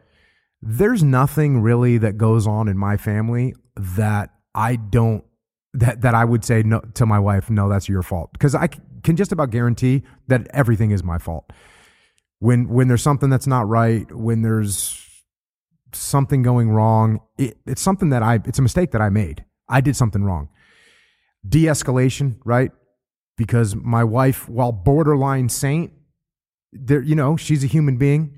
[0.61, 5.25] there's nothing really that goes on in my family that I don't
[5.75, 8.33] that that I would say no to my wife, no, that's your fault.
[8.33, 8.69] Because I
[9.03, 11.51] can just about guarantee that everything is my fault
[12.43, 15.01] when when there's something that's not right, when there's
[15.93, 19.45] something going wrong, it, it's something that I it's a mistake that I made.
[19.69, 20.49] I did something wrong.
[21.49, 22.73] De-escalation, right?
[23.37, 25.93] Because my wife, while borderline saint,
[26.73, 28.37] there you know, she's a human being.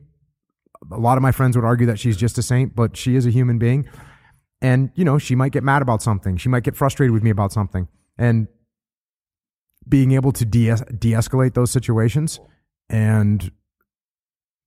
[0.93, 3.25] A lot of my friends would argue that she's just a saint, but she is
[3.25, 3.89] a human being.
[4.61, 6.37] And you know, she might get mad about something.
[6.37, 7.89] She might get frustrated with me about something.
[8.19, 8.49] And
[9.89, 12.39] being able to de de-escalate those situations
[12.91, 13.51] and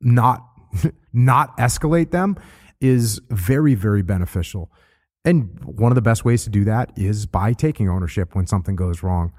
[0.01, 0.45] not
[1.13, 2.37] not escalate them
[2.79, 4.71] is very very beneficial
[5.25, 8.75] and one of the best ways to do that is by taking ownership when something
[8.75, 9.31] goes wrong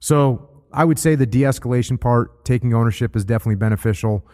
[0.00, 4.26] so i would say the de-escalation part taking ownership is definitely beneficial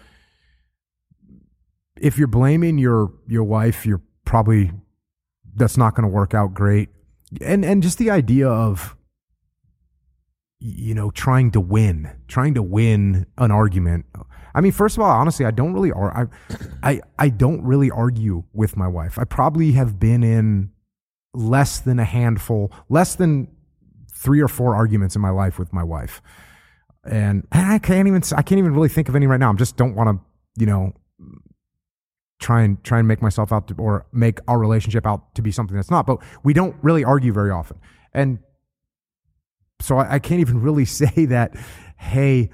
[2.00, 4.72] if you're blaming your your wife, you're probably
[5.54, 6.88] that's not going to work out great.
[7.40, 8.96] And and just the idea of
[10.58, 14.06] you know trying to win, trying to win an argument.
[14.55, 16.28] I mean, first of all, honestly, I don't really ar-
[16.82, 19.18] I, I I don't really argue with my wife.
[19.18, 20.70] I probably have been in
[21.34, 23.48] less than a handful, less than
[24.12, 26.20] three or four arguments in my life with my wife.
[27.05, 29.53] And and I can't even I can't even really think of any right now.
[29.53, 30.92] I just don't want to, you know,
[32.40, 35.53] try and try and make myself out to, or make our relationship out to be
[35.53, 36.07] something that's not.
[36.07, 37.78] But we don't really argue very often,
[38.12, 38.38] and
[39.80, 41.57] so I, I can't even really say that.
[41.96, 42.51] Hey,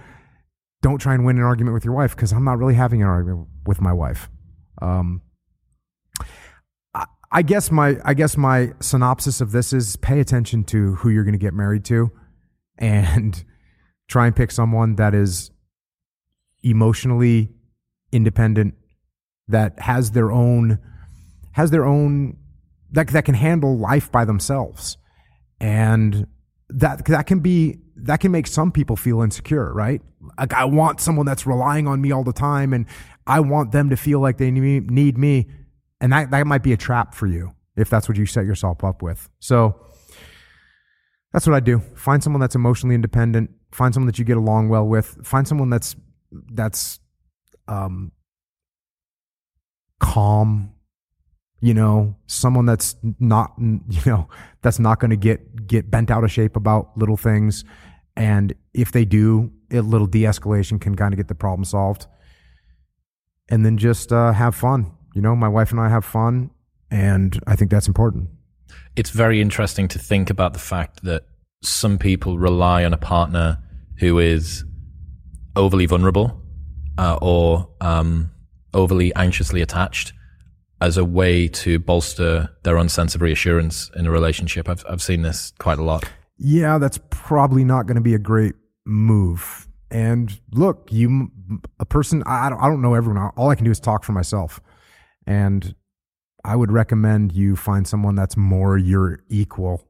[0.82, 3.08] don't try and win an argument with your wife because I'm not really having an
[3.08, 4.28] argument with my wife.
[4.80, 5.22] Um,
[6.94, 11.08] I, I guess my I guess my synopsis of this is pay attention to who
[11.08, 12.10] you're going to get married to,
[12.78, 13.44] and
[14.08, 15.50] try and pick someone that is
[16.62, 17.50] emotionally
[18.12, 18.74] independent
[19.48, 20.78] that has their own
[21.52, 22.36] has their own
[22.90, 24.96] that that can handle life by themselves
[25.60, 26.26] and
[26.68, 30.02] that that can be that can make some people feel insecure right?
[30.38, 32.86] Like i want someone that's relying on me all the time and
[33.26, 35.46] i want them to feel like they need me
[36.00, 38.82] and that that might be a trap for you if that's what you set yourself
[38.82, 39.28] up with.
[39.38, 39.78] So
[41.32, 41.80] that's what i do.
[41.94, 45.70] Find someone that's emotionally independent find someone that you get along well with find someone
[45.70, 45.96] that's
[46.52, 46.98] that's
[47.68, 48.10] um
[50.00, 50.72] calm
[51.60, 54.28] you know someone that's not you know
[54.62, 57.64] that's not going to get get bent out of shape about little things
[58.16, 62.06] and if they do a little de-escalation can kind of get the problem solved
[63.48, 66.50] and then just uh, have fun you know my wife and i have fun
[66.90, 68.28] and i think that's important
[68.96, 71.24] it's very interesting to think about the fact that
[71.62, 73.58] some people rely on a partner
[73.98, 74.64] who is
[75.54, 76.40] overly vulnerable
[76.98, 78.30] uh, or um,
[78.74, 80.12] overly anxiously attached
[80.80, 84.68] as a way to bolster their own sense of reassurance in a relationship.
[84.68, 86.04] I've I've seen this quite a lot.
[86.38, 89.68] Yeah, that's probably not going to be a great move.
[89.90, 91.30] And look, you
[91.78, 93.30] a person I don't, I don't know everyone.
[93.36, 94.60] All I can do is talk for myself.
[95.26, 95.74] And
[96.44, 99.88] I would recommend you find someone that's more your equal.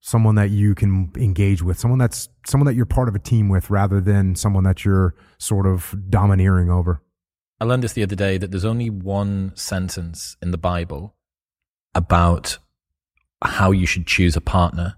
[0.00, 3.48] Someone that you can engage with, someone that's someone that you're part of a team
[3.48, 7.00] with rather than someone that you're sort of domineering over.
[7.58, 11.14] I learned this the other day that there's only one sentence in the Bible
[11.94, 12.58] about
[13.42, 14.96] how you should choose a partner.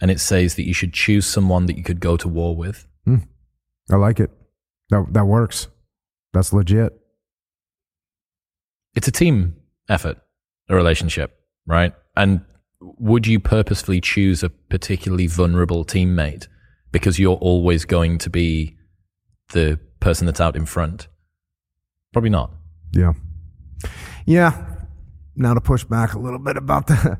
[0.00, 2.86] And it says that you should choose someone that you could go to war with.
[3.06, 3.26] Mm,
[3.90, 4.30] I like it.
[4.90, 5.68] That, that works.
[6.32, 6.98] That's legit.
[8.94, 9.56] It's a team
[9.88, 10.18] effort,
[10.68, 11.94] a relationship, right?
[12.16, 12.42] And
[12.80, 16.46] would you purposefully choose a particularly vulnerable teammate
[16.92, 18.76] because you're always going to be
[19.52, 21.08] the person that's out in front?
[22.12, 22.52] Probably not.
[22.92, 23.12] Yeah.
[24.26, 24.64] Yeah.
[25.36, 27.18] Now to push back a little bit about the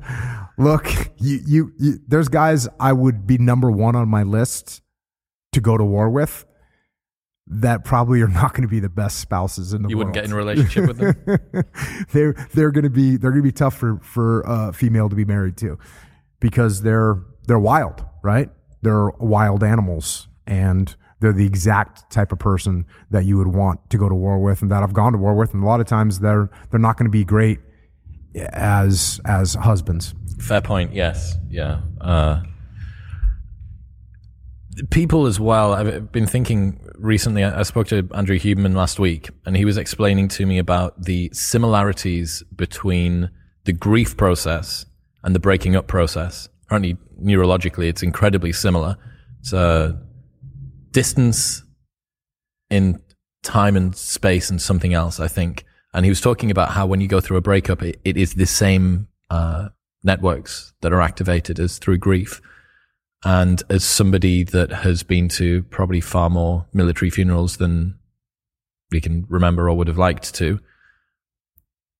[0.59, 0.87] look,
[1.17, 4.81] you, you, you, there's guys I would be number one on my list
[5.53, 6.45] to go to war with
[7.47, 10.15] that probably are not going to be the best spouses in the you world.
[10.15, 11.65] You wouldn't get in a relationship with them.
[12.11, 15.15] they're they're going to be they're going to be tough for for a female to
[15.15, 15.79] be married to
[16.39, 17.17] because they're
[17.47, 18.49] they're wild, right?
[18.83, 23.97] They're wild animals and they're the exact type of person that you would want to
[23.97, 25.53] go to war with and that I've gone to war with.
[25.53, 27.59] And a lot of times they're they're not going to be great
[28.35, 30.13] as as husbands.
[30.39, 30.93] Fair point.
[30.93, 31.35] Yes.
[31.49, 31.81] Yeah.
[31.99, 32.41] Uh,
[34.89, 35.73] people as well.
[35.73, 37.43] I've been thinking recently.
[37.43, 41.29] I spoke to Andrew Huberman last week, and he was explaining to me about the
[41.33, 43.29] similarities between
[43.65, 44.85] the grief process
[45.23, 46.49] and the breaking up process.
[46.65, 48.95] Apparently, neurologically, it's incredibly similar.
[49.41, 49.99] It's a
[50.91, 51.63] distance
[52.69, 53.01] in
[53.43, 55.65] time and space and something else, I think.
[55.93, 58.35] And he was talking about how when you go through a breakup, it, it is
[58.35, 59.69] the same uh,
[60.03, 62.41] networks that are activated as through grief.
[63.23, 67.95] And as somebody that has been to probably far more military funerals than
[68.91, 70.59] we can remember or would have liked to,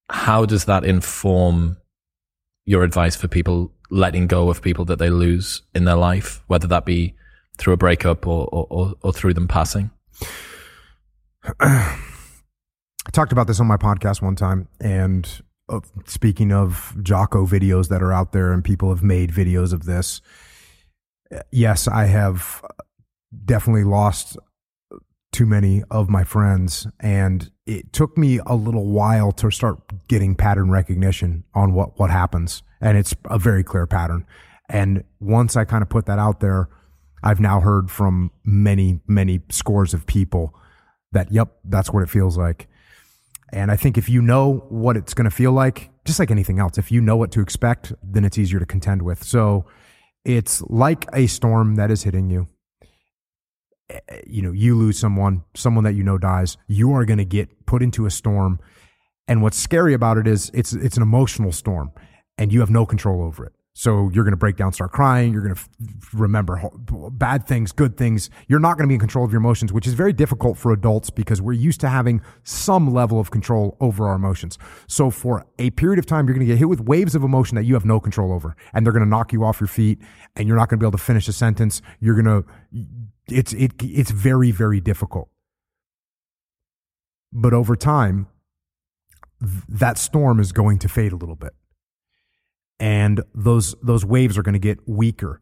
[0.10, 1.78] how does that inform
[2.66, 6.68] your advice for people letting go of people that they lose in their life, whether
[6.68, 7.16] that be
[7.57, 9.91] through a breakup or, or, or through them passing?
[13.08, 17.88] I talked about this on my podcast one time, and uh, speaking of Jocko videos
[17.90, 20.22] that are out there, and people have made videos of this.
[21.52, 22.64] Yes, I have
[23.46, 24.38] definitely lost
[25.32, 30.36] too many of my friends, and it took me a little while to start getting
[30.36, 34.26] pattern recognition on what what happens, and it's a very clear pattern.
[34.68, 36.70] And once I kind of put that out there,
[37.24, 40.54] I've now heard from many, many scores of people
[41.12, 42.68] that, yep, that's what it feels like.
[43.52, 46.60] And I think if you know what it's going to feel like, just like anything
[46.60, 49.24] else, if you know what to expect, then it's easier to contend with.
[49.24, 49.66] So
[50.26, 52.48] it's like a storm that is hitting you.
[53.90, 57.26] Eh, You know, you lose someone, someone that you know dies, you are going to
[57.26, 58.60] get put into a storm.
[59.28, 61.92] And what's scary about it is it's it's an emotional storm
[62.38, 63.54] and you have no control over it.
[63.80, 65.32] So you're going to break down, start crying.
[65.32, 65.70] You're going to f-
[66.12, 66.62] remember
[67.14, 68.30] bad things, good things.
[68.50, 70.74] You're not going to be in control of your emotions, which is very difficult for
[70.74, 74.58] adults because we're used to having some level of control over our emotions.
[74.88, 77.56] So for a period of time, you're going to get hit with waves of emotion
[77.56, 80.00] that you have no control over, and they're going to knock you off your feet,
[80.36, 81.82] and you're not going to be able to finish a sentence.
[82.02, 82.50] You're going to,
[83.30, 85.30] it's it it's very very difficult.
[87.32, 88.28] But over time,
[89.40, 91.54] th- that storm is going to fade a little bit
[92.80, 95.42] and those those waves are going to get weaker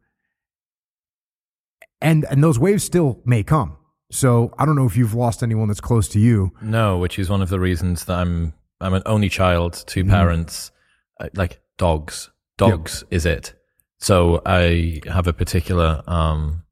[2.02, 3.78] and and those waves still may come
[4.12, 7.30] so i don't know if you've lost anyone that's close to you No, which is
[7.30, 10.12] one of the reasons that I'm I'm an only child, two Mm-hmm.
[10.12, 10.72] parents,
[11.20, 12.30] uh, like dogs.
[12.58, 13.56] Dogs is it.
[14.00, 16.64] So I have a particular um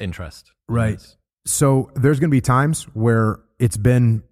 [0.00, 0.50] interest.
[0.66, 0.98] Right.
[0.98, 1.16] this.
[1.44, 4.22] so there's going to be times where it's been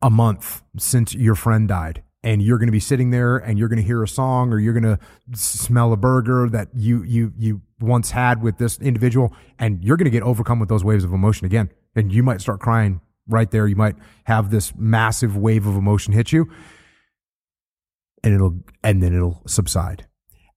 [0.00, 3.68] a month since your friend died and you're going to be sitting there and you're
[3.68, 4.98] going to hear a song or you're going to
[5.34, 10.06] smell a burger that you you you once had with this individual and you're going
[10.06, 11.70] to get overcome with those waves of emotion again.
[11.94, 13.68] And you might start crying right there.
[13.68, 16.50] You might have this massive wave of emotion hit you
[18.24, 20.06] and it'll and then it'll subside.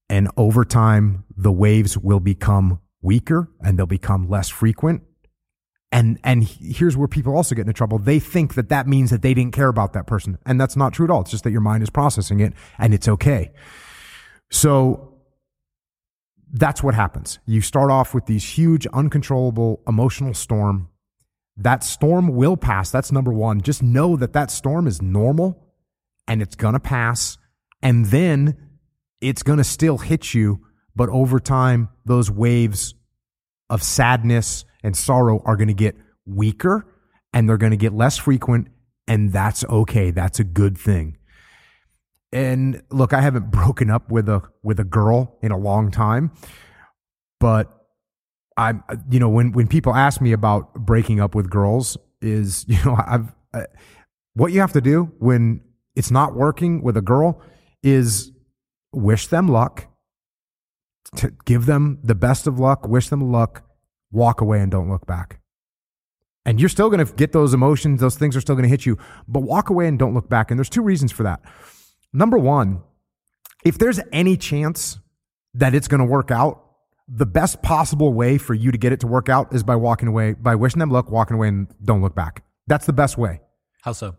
[0.09, 5.03] And over time the waves will become weaker and they'll become less frequent
[5.91, 7.97] and and here's where people also get into trouble.
[7.97, 10.37] They think that that means that they didn't care about that person.
[10.45, 11.21] And that's not true at all.
[11.21, 13.51] It's just that your mind is processing it and it's okay.
[14.51, 15.13] So
[16.51, 17.39] that's what happens.
[17.45, 20.89] You start off with these huge uncontrollable emotional storm.
[21.55, 22.91] That storm will pass.
[22.91, 25.57] That's number 1 just know that that storm is normal
[26.27, 27.37] and it's going to pass.
[27.81, 28.57] And then
[29.21, 30.65] it's going to still hit you.
[30.95, 32.93] But over time those waves
[33.69, 36.87] of sadness and sorrow are going to get weaker
[37.33, 38.69] and they're going to get less frequent
[39.05, 40.11] and that's okay.
[40.11, 41.17] That's a good thing.
[42.31, 46.31] And look i haven't broken up with a with a girl in a long time
[47.39, 47.85] but
[48.57, 52.77] i'm you know when when people ask me about breaking up with girls is you
[52.83, 53.63] know i've uh,
[54.33, 55.61] what you have to do when
[55.95, 57.41] it's not working with a girl
[57.81, 58.31] is
[58.91, 59.87] wish them luck
[61.15, 63.63] to give them the best of luck, wish them luck,
[64.11, 65.39] walk away and don't look back.
[66.45, 68.85] And you're still going to get those emotions, those things are still going to hit
[68.85, 68.97] you,
[69.27, 70.49] but walk away and don't look back.
[70.49, 71.41] And there's two reasons for that.
[72.13, 72.83] Number one,
[73.65, 74.99] if there's any chance
[75.53, 76.63] that it's going to work out,
[77.07, 80.07] the best possible way for you to get it to work out is by walking
[80.07, 82.43] away, by wishing them luck, walking away and don't look back.
[82.67, 83.41] That's the best way.
[83.81, 84.15] How so?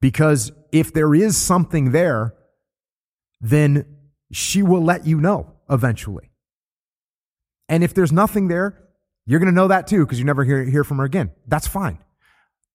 [0.00, 2.34] Because if there is something there,
[3.40, 3.84] then
[4.32, 6.30] she will let you know eventually.
[7.68, 8.78] And if there's nothing there,
[9.30, 11.30] you're going to know that too because you never hear, hear from her again.
[11.46, 11.98] That's fine.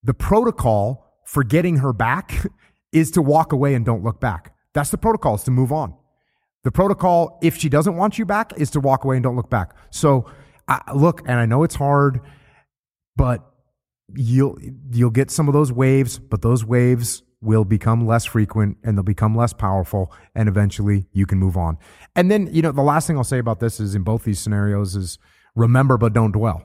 [0.03, 2.45] The protocol for getting her back
[2.93, 4.55] is to walk away and don't look back.
[4.73, 5.95] That's the protocol, is to move on.
[6.63, 9.49] The protocol, if she doesn't want you back, is to walk away and don't look
[9.49, 9.75] back.
[9.89, 10.31] So,
[10.65, 12.21] I, look, and I know it's hard,
[13.17, 13.45] but
[14.15, 14.57] you'll
[14.91, 19.03] you'll get some of those waves, but those waves will become less frequent and they'll
[19.03, 21.77] become less powerful and eventually you can move on.
[22.15, 24.39] And then, you know, the last thing I'll say about this is in both these
[24.39, 25.19] scenarios is
[25.55, 26.63] remember but don't dwell.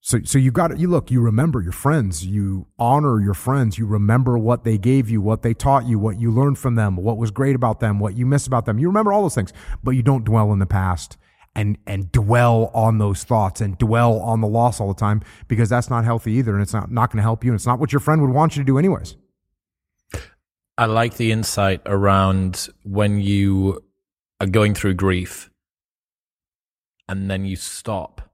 [0.00, 0.78] So so you got it.
[0.78, 5.10] you look, you remember your friends, you honor your friends, you remember what they gave
[5.10, 7.98] you, what they taught you, what you learned from them, what was great about them,
[7.98, 8.78] what you miss about them.
[8.78, 11.16] You remember all those things, but you don't dwell in the past
[11.54, 15.68] and and dwell on those thoughts and dwell on the loss all the time because
[15.68, 17.80] that's not healthy either and it's not not going to help you and it's not
[17.80, 19.16] what your friend would want you to do anyways.
[20.76, 23.82] I like the insight around when you
[24.40, 25.47] are going through grief
[27.08, 28.30] and then you stop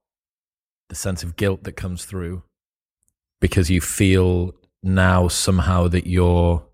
[0.88, 2.42] the sense of guilt that comes through
[3.40, 6.64] because you feel now somehow that you're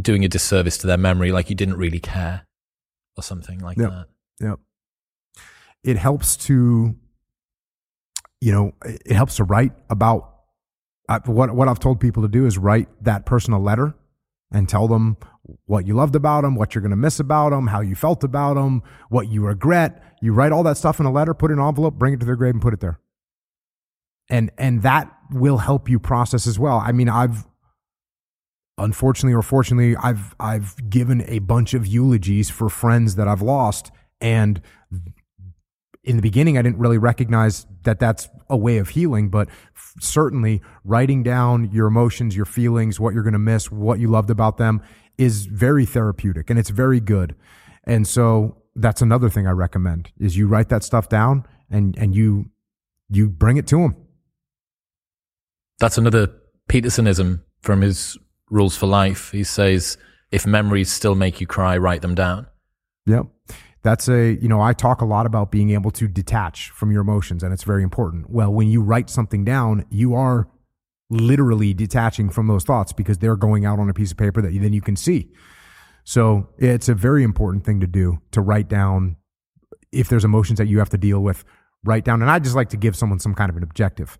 [0.00, 2.46] doing a disservice to their memory, like you didn't really care
[3.16, 3.90] or something like Yep.
[3.90, 4.06] that.
[4.40, 4.60] Yep.
[5.84, 6.94] It helps to,
[8.40, 10.34] you know, it helps to write about
[11.08, 13.94] I, what what I've told people to do is write that person a letter
[14.52, 15.16] and tell them
[15.66, 18.24] what you loved about them, what you're going to miss about them, how you felt
[18.24, 20.02] about them, what you regret.
[20.20, 22.20] You write all that stuff in a letter, put it in an envelope, bring it
[22.20, 23.00] to their grave, and put it there.
[24.30, 26.82] And and that will help you process as well.
[26.84, 27.46] I mean, I've
[28.76, 33.90] unfortunately or fortunately, I've I've given a bunch of eulogies for friends that I've lost,
[34.20, 34.60] and
[36.04, 39.48] in the beginning, I didn't really recognize that that's a way of healing, but
[40.00, 44.30] certainly writing down your emotions, your feelings, what you're going to miss, what you loved
[44.30, 44.82] about them
[45.18, 47.34] is very therapeutic and it's very good.
[47.84, 52.14] And so that's another thing I recommend is you write that stuff down and, and
[52.14, 52.50] you,
[53.10, 53.96] you bring it to them.
[55.80, 56.28] That's another
[56.68, 58.16] Petersonism from his
[58.50, 59.32] rules for life.
[59.32, 59.98] He says,
[60.30, 62.46] if memories still make you cry, write them down.
[63.06, 63.26] Yep
[63.82, 67.00] that's a you know i talk a lot about being able to detach from your
[67.00, 70.48] emotions and it's very important well when you write something down you are
[71.10, 74.52] literally detaching from those thoughts because they're going out on a piece of paper that
[74.52, 75.30] then you can see.
[76.04, 79.16] So it's a very important thing to do to write down
[79.92, 81.44] if there's emotions that you have to deal with
[81.84, 82.22] write down.
[82.22, 84.18] And i just like to give someone some kind of an objective.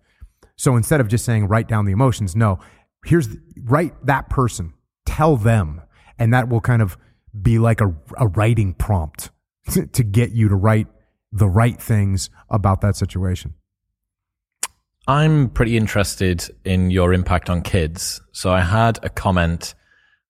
[0.55, 2.59] So instead of just saying write down the emotions no.
[3.05, 4.73] Here's the, write that person
[5.05, 5.81] tell them
[6.17, 6.97] and that will kind of
[7.41, 9.29] be like a, a writing prompt
[9.93, 10.87] to get you to write
[11.31, 13.53] the right things about that situation?
[15.09, 18.21] I'm pretty interested in your impact on kids.
[18.31, 19.73] So I had a comment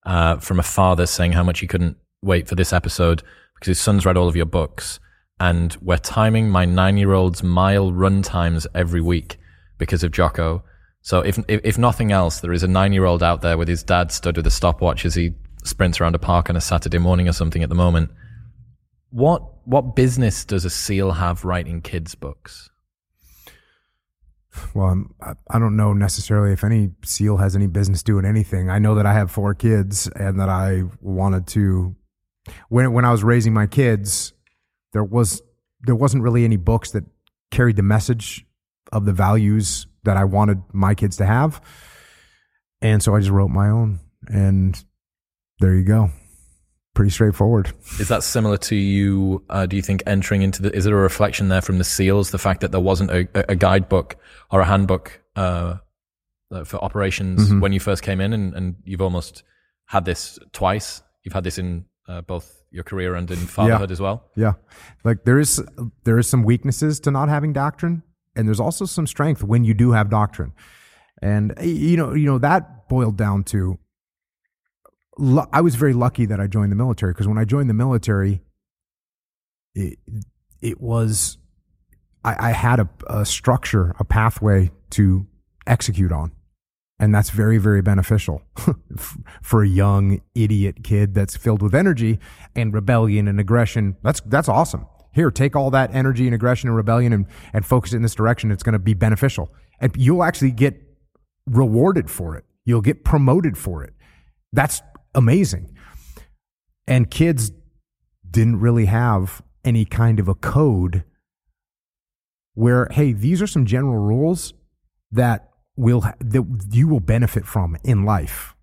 [0.06, 3.22] uh, from a father saying how much he couldn't wait for this episode
[3.56, 5.02] because his son's read all of your books.
[5.38, 9.38] And we're timing my nine year old's mile run times every week
[9.78, 10.64] because of Jocko.
[11.02, 13.68] So if, if, if nothing else, there is a nine year old out there with
[13.68, 15.34] his dad stood with a stopwatch as he
[15.66, 18.12] sprints around a park on a Saturday morning or something at the moment.
[19.10, 22.70] What what business does a seal have writing kids books?
[24.74, 25.14] Well, I'm,
[25.50, 28.70] I don't know necessarily if any seal has any business doing anything.
[28.70, 31.96] I know that I have four kids and that I wanted to
[32.70, 34.34] when when I was raising my kids,
[34.94, 35.42] there was
[35.82, 37.04] there wasn't really any books that
[37.52, 38.46] carried the message
[38.92, 41.62] of the values that I wanted my kids to have.
[42.82, 44.84] And so I just wrote my own and
[45.60, 46.12] there you go
[46.94, 47.72] pretty straightforward.
[48.00, 49.44] Is that similar to you?
[49.50, 52.32] Uh, do you think entering into the, is it a reflection there from the SEALs,
[52.32, 54.18] the fact that there wasn't a, a guidebook
[54.52, 55.78] or a handbook uh,
[56.52, 57.60] uh, for operations mm-hmm.
[57.60, 59.44] when you first came in and, and, you've almost
[59.86, 61.02] had this twice?
[61.24, 63.94] You've had this in uh, both your career and in fatherhood yeah.
[63.94, 64.26] as well?
[64.36, 64.54] Yeah.
[65.04, 65.64] Like there is,
[66.04, 68.04] there is some weaknesses to not having doctrine
[68.36, 70.54] and there's also some strength when you do have doctrine.
[71.22, 73.78] And you know, you know, that boiled down to
[75.52, 78.42] I was very lucky that I joined the military because when I joined the military,
[79.76, 80.00] it,
[80.62, 81.38] it was
[82.24, 85.28] I, I had a, a, structure, a pathway to
[85.68, 86.32] execute on,
[87.00, 88.42] and that's very very beneficial
[89.42, 92.20] for a young idiot kid that's filled with energy
[92.56, 93.98] and rebellion and aggression.
[94.04, 94.86] That's that's awesome.
[95.12, 98.16] Here, take all that energy and aggression and rebellion and and focus it in this
[98.16, 98.52] direction.
[98.52, 100.82] It's going to be beneficial, and you'll actually get
[101.46, 102.46] rewarded for it.
[102.64, 103.94] You'll get promoted for it.
[104.54, 104.82] That's
[105.14, 105.76] amazing.
[106.88, 107.52] And kids
[108.30, 111.04] didn't really have any kind of a code
[112.54, 114.54] where, hey, these are some general rules
[115.12, 118.56] that will that you will benefit from in life.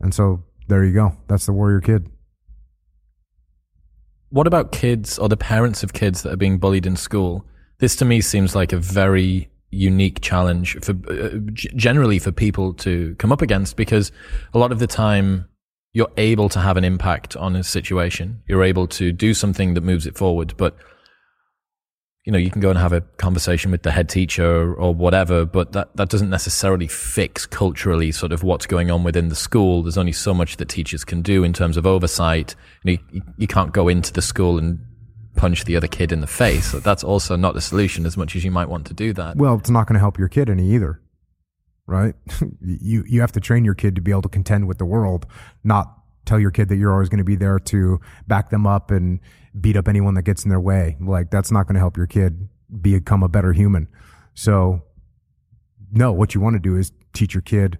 [0.00, 1.16] And so there you go.
[1.28, 2.10] That's the warrior kid.
[4.30, 7.46] What about kids or the parents of kids that are being bullied in school?
[7.78, 13.14] This to me seems like a very unique challenge for uh, generally for people to
[13.16, 14.12] come up against because
[14.52, 15.48] a lot of the time
[15.94, 18.42] you're able to have an impact on a situation.
[18.48, 20.54] You're able to do something that moves it forward.
[20.56, 20.76] But,
[22.24, 25.46] you know, you can go and have a conversation with the head teacher or whatever,
[25.46, 29.84] but that, that doesn't necessarily fix culturally sort of what's going on within the school.
[29.84, 32.56] There's only so much that teachers can do in terms of oversight.
[32.82, 34.80] You, know, you, you can't go into the school and
[35.36, 36.72] punch the other kid in the face.
[36.72, 39.36] That's also not the solution as much as you might want to do that.
[39.36, 41.00] Well, it's not going to help your kid any either
[41.86, 42.14] right?
[42.60, 45.26] you you have to train your kid to be able to contend with the world,
[45.62, 48.90] not tell your kid that you're always going to be there to back them up
[48.90, 49.20] and
[49.60, 50.96] beat up anyone that gets in their way.
[51.00, 52.48] Like that's not going to help your kid
[52.80, 53.88] become a better human.
[54.34, 54.82] So
[55.92, 57.78] no, what you want to do is teach your kid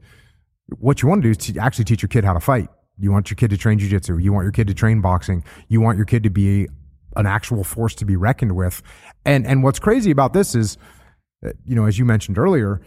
[0.78, 2.68] what you want to do is to actually teach your kid how to fight.
[2.98, 4.22] You want your kid to train jujitsu.
[4.22, 5.44] You want your kid to train boxing.
[5.68, 6.68] You want your kid to be
[7.16, 8.82] an actual force to be reckoned with.
[9.24, 10.78] And and what's crazy about this is,
[11.44, 12.80] uh, you know, as you mentioned earlier,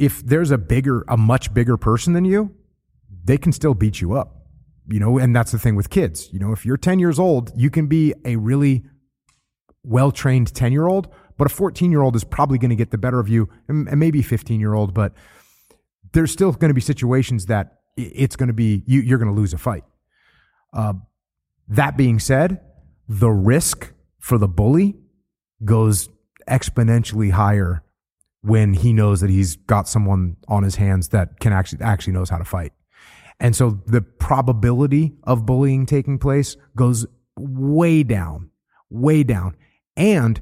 [0.00, 2.56] if there's a bigger, a much bigger person than you,
[3.22, 4.46] they can still beat you up.
[4.88, 6.32] You know, and that's the thing with kids.
[6.32, 8.82] You know, if you're 10 years old, you can be a really
[9.84, 12.90] well trained 10 year old, but a 14 year old is probably going to get
[12.90, 15.12] the better of you, and maybe 15 year old, but
[16.12, 19.38] there's still going to be situations that it's going to be, you, you're going to
[19.38, 19.84] lose a fight.
[20.72, 20.94] Uh,
[21.68, 22.60] that being said,
[23.06, 24.96] the risk for the bully
[25.62, 26.08] goes
[26.48, 27.84] exponentially higher
[28.42, 32.30] when he knows that he's got someone on his hands that can actually actually knows
[32.30, 32.72] how to fight.
[33.38, 37.06] And so the probability of bullying taking place goes
[37.38, 38.50] way down,
[38.90, 39.56] way down.
[39.96, 40.40] And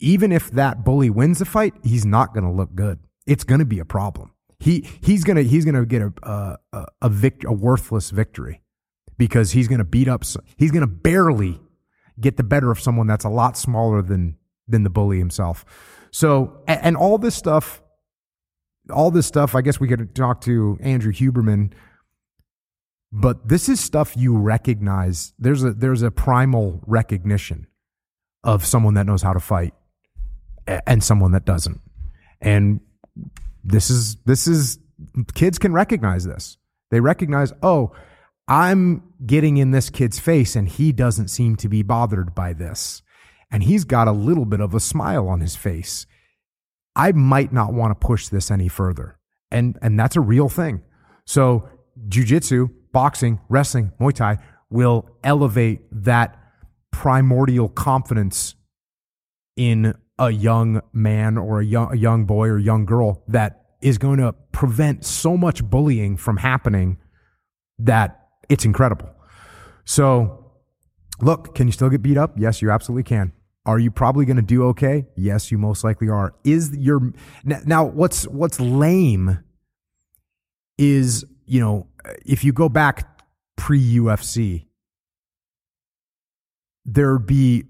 [0.00, 2.98] even if that bully wins the fight, he's not going to look good.
[3.26, 4.32] It's going to be a problem.
[4.58, 8.62] He he's gonna he's gonna get a a a, vict- a worthless victory
[9.18, 10.24] because he's gonna beat up.
[10.56, 11.60] He's gonna barely
[12.18, 15.66] get the better of someone that's a lot smaller than than the bully himself.
[16.14, 17.82] So and, all this stuff,
[18.88, 19.56] all this stuff.
[19.56, 21.72] I guess we could talk to Andrew Huberman
[23.16, 25.34] but this is stuff you recognize.
[25.38, 27.68] There's a there's a primal recognition
[28.42, 29.72] of someone that knows how to fight
[30.66, 31.80] and someone that doesn't.
[32.40, 32.80] And
[33.62, 34.80] this is this is
[35.34, 36.56] kids can recognize this.
[36.90, 37.92] They recognize oh
[38.46, 43.00] i'm getting in this kid's face and he doesn't seem to be bothered by this
[43.54, 46.06] and he's got a little bit of a smile on his face
[46.96, 49.18] i might not want to push this any further
[49.50, 50.82] and and that's a real thing
[51.24, 51.68] so
[52.08, 54.38] jujitsu boxing, wrestling, Muay Thai
[54.70, 56.38] will elevate that
[56.90, 58.54] primordial confidence
[59.56, 63.98] in a young man or a young, a young boy or young girl that is
[63.98, 66.96] going to prevent so much bullying from happening
[67.78, 69.10] that it's incredible.
[69.84, 70.52] So,
[71.20, 72.34] look, can you still get beat up?
[72.38, 73.32] Yes, you absolutely can.
[73.66, 75.06] Are you probably going to do okay?
[75.16, 76.34] Yes, you most likely are.
[76.44, 77.12] Is your
[77.44, 79.38] now what's what's lame
[80.76, 81.86] is, you know,
[82.26, 83.22] if you go back
[83.56, 84.66] pre UFC,
[86.84, 87.64] there'd be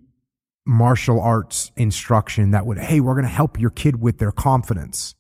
[0.66, 5.14] martial arts instruction that would, hey, we're going to help your kid with their confidence.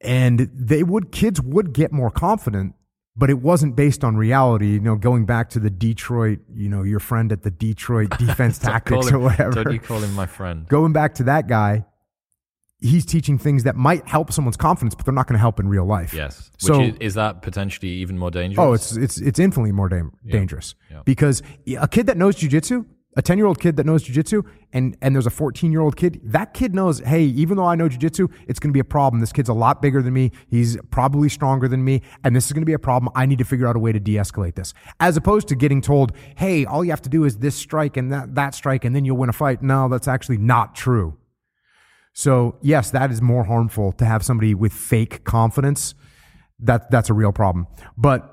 [0.00, 2.74] And they would, kids would get more confident,
[3.16, 4.72] but it wasn't based on reality.
[4.72, 8.58] You know, going back to the Detroit, you know, your friend at the Detroit defense
[8.58, 9.64] tactics him, or whatever.
[9.64, 10.68] Don't you call him my friend?
[10.68, 11.84] Going back to that guy,
[12.80, 15.68] he's teaching things that might help someone's confidence, but they're not going to help in
[15.68, 16.12] real life.
[16.12, 16.50] Yes.
[16.58, 18.58] So is, is, that potentially even more dangerous?
[18.58, 20.96] Oh, it's it's it's infinitely more da- dangerous yeah.
[20.96, 21.02] Yeah.
[21.04, 21.42] because
[21.78, 22.84] a kid that knows jujitsu,
[23.16, 25.96] a ten year old kid that knows jujitsu, and and there's a fourteen year old
[25.96, 28.84] kid, that kid knows, hey, even though I know jujitsu, it's going to be a
[28.84, 29.20] problem.
[29.20, 30.32] This kid's a lot bigger than me.
[30.48, 33.12] He's probably stronger than me, and this is going to be a problem.
[33.14, 35.80] I need to figure out a way to de escalate this, as opposed to getting
[35.80, 38.94] told, hey, all you have to do is this strike and that that strike, and
[38.94, 39.62] then you'll win a fight.
[39.62, 41.16] No, that's actually not true.
[42.12, 45.94] So yes, that is more harmful to have somebody with fake confidence.
[46.60, 47.66] That that's a real problem.
[47.96, 48.30] But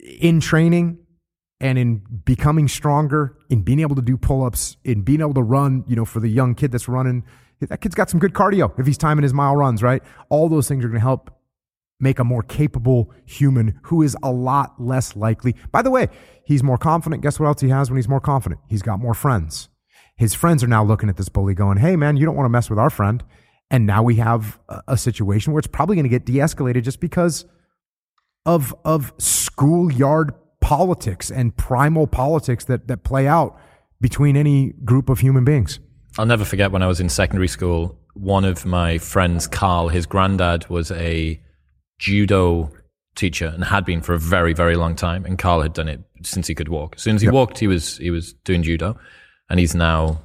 [0.00, 1.05] in training
[1.60, 5.84] and in becoming stronger, in being able to do pull-ups, in being able to run,
[5.86, 7.24] you know, for the young kid that's running,
[7.60, 10.02] that kid's got some good cardio if he's timing his mile runs, right?
[10.28, 11.30] All those things are going to help
[11.98, 15.54] make a more capable human who is a lot less likely.
[15.72, 16.08] By the way,
[16.44, 17.22] he's more confident.
[17.22, 18.60] Guess what else he has when he's more confident?
[18.68, 19.70] He's got more friends.
[20.16, 22.50] His friends are now looking at this bully going, hey, man, you don't want to
[22.50, 23.22] mess with our friend.
[23.70, 27.00] And now we have a, situation where it's probably going to get de escalated just
[27.00, 27.46] because
[28.44, 33.58] of, of schoolyard politics and primal politics that, that play out
[34.00, 35.80] between any group of human beings.
[36.18, 40.06] I'll never forget when I was in secondary school, one of my friends, Carl, his
[40.06, 41.40] granddad was a
[41.98, 42.70] judo
[43.14, 45.24] teacher and had been for a very, very long time.
[45.24, 46.96] And Carl had done it since he could walk.
[46.96, 47.34] As soon as he yep.
[47.34, 48.98] walked, he was, he was doing judo
[49.50, 50.20] and he's now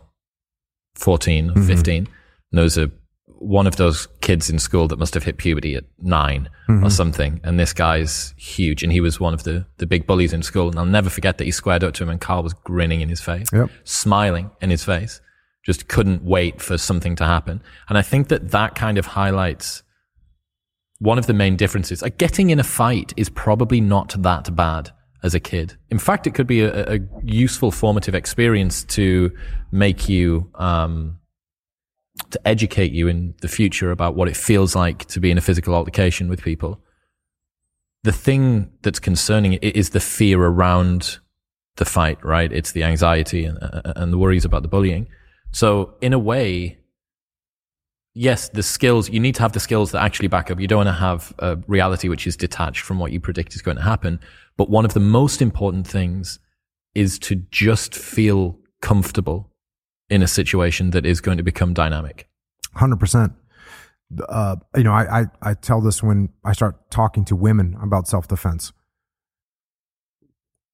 [0.96, 1.68] 14 or mm-hmm.
[1.68, 2.08] 15.
[2.52, 2.92] And are
[3.40, 6.86] one of those kids in school that must have hit puberty at 9 mm-hmm.
[6.86, 7.40] or something.
[7.44, 8.84] And this guy's huge.
[8.84, 10.70] And he was one of the, the big bullies in school.
[10.70, 13.10] And I'll never forget that he squared up to him and Carl was grinning in
[13.10, 13.70] his face, yep.
[13.84, 15.22] smiling in his face,
[15.66, 17.62] just couldn't wait for something to happen.
[17.90, 19.84] And I think that that kind of highlights
[21.00, 22.02] one of the main differences.
[22.02, 24.92] Like getting in a fight is probably not that bad
[25.24, 25.78] as a kid.
[25.90, 29.32] In fact, it could be a, a useful formative experience to
[29.72, 31.18] make you, um,
[32.32, 35.42] to educate you in the future about what it feels like to be in a
[35.42, 36.82] physical altercation with people.
[38.04, 41.20] The thing that's concerning is the fear around
[41.76, 42.52] the fight, right?
[42.52, 45.08] It's the anxiety and, uh, uh, and the worries about the bullying.
[45.52, 46.80] So in a way,
[48.14, 50.60] yes, the skills, you need to have the skills that actually back up.
[50.60, 53.62] You don't want to have a reality which is detached from what you predict is
[53.62, 54.20] going to happen.
[54.58, 56.40] But one of the most important things
[56.96, 59.51] is to just feel comfortable
[60.12, 62.28] in a situation that is going to become dynamic.
[62.76, 63.34] 100%.
[64.28, 68.10] Uh, you know, I, I, I tell this when I start talking to women about
[68.10, 68.74] self defense.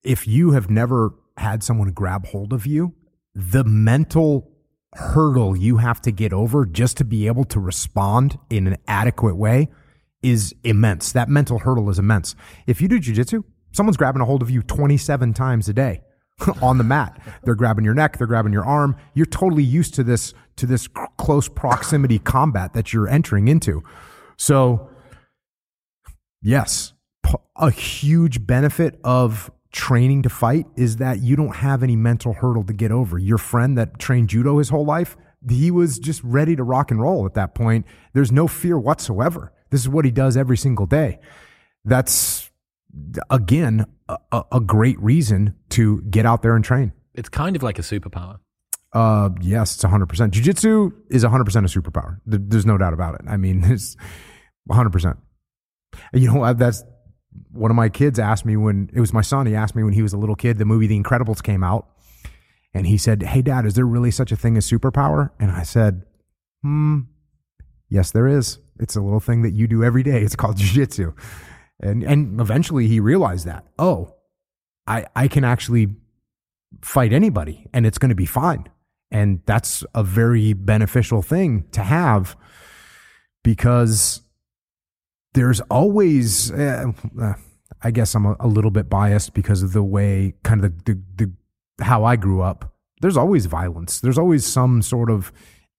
[0.03, 2.95] If you have never had someone grab hold of you,
[3.35, 4.51] the mental
[4.95, 9.35] hurdle you have to get over just to be able to respond in an adequate
[9.35, 9.69] way
[10.23, 11.11] is immense.
[11.11, 12.35] That mental hurdle is immense.
[12.65, 16.01] If you do jujitsu, someone's grabbing a hold of you 27 times a day
[16.61, 17.19] on the mat.
[17.43, 18.95] They're grabbing your neck, they're grabbing your arm.
[19.13, 20.87] You're totally used to this to this
[21.17, 23.83] close proximity combat that you're entering into.
[24.37, 24.89] So,
[26.41, 26.93] yes,
[27.55, 32.63] a huge benefit of training to fight is that you don't have any mental hurdle
[32.63, 33.17] to get over.
[33.17, 37.01] Your friend that trained judo his whole life, he was just ready to rock and
[37.01, 37.85] roll at that point.
[38.13, 39.51] There's no fear whatsoever.
[39.69, 41.19] This is what he does every single day.
[41.83, 42.49] That's
[43.29, 46.93] again a, a great reason to get out there and train.
[47.13, 48.39] It's kind of like a superpower.
[48.93, 50.31] Uh, yes, it's 100%.
[50.31, 52.19] Jiu-jitsu is 100% a superpower.
[52.25, 53.21] There's no doubt about it.
[53.27, 53.95] I mean, it's
[54.69, 55.17] 100%.
[56.13, 56.83] You know, that's
[57.51, 59.45] one of my kids asked me when it was my son.
[59.45, 61.87] He asked me when he was a little kid, the movie The Incredibles came out.
[62.73, 65.31] And he said, Hey, dad, is there really such a thing as superpower?
[65.39, 66.03] And I said,
[66.61, 67.01] Hmm,
[67.89, 68.59] yes, there is.
[68.79, 70.21] It's a little thing that you do every day.
[70.21, 71.13] It's called jiu-jitsu.
[71.79, 74.15] And, and eventually he realized that, oh,
[74.87, 75.95] I, I can actually
[76.81, 78.67] fight anybody and it's going to be fine.
[79.11, 82.35] And that's a very beneficial thing to have
[83.43, 84.21] because
[85.33, 86.91] there's always, uh,
[87.81, 90.93] I guess I'm a, a, little bit biased because of the way kind of the,
[90.93, 92.73] the, the, how I grew up.
[93.01, 94.01] There's always violence.
[94.01, 95.31] There's always some sort of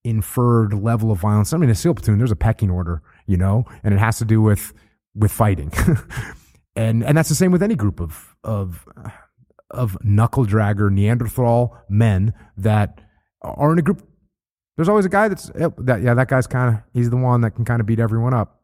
[0.04, 1.52] inferred level of violence.
[1.52, 4.24] I mean, a SEAL platoon, there's a pecking order, you know, and it has to
[4.24, 4.72] do with,
[5.14, 5.72] with fighting.
[6.76, 8.86] and, and that's the same with any group of, of,
[9.70, 13.00] of knuckle dragger Neanderthal men that
[13.42, 14.06] are in a group.
[14.76, 17.50] There's always a guy that's that yeah that guy's kind of he's the one that
[17.52, 18.62] can kind of beat everyone up.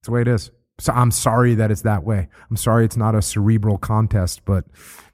[0.00, 0.50] It's the way it is.
[0.78, 2.28] So I'm sorry that it's that way.
[2.50, 4.64] I'm sorry it's not a cerebral contest, but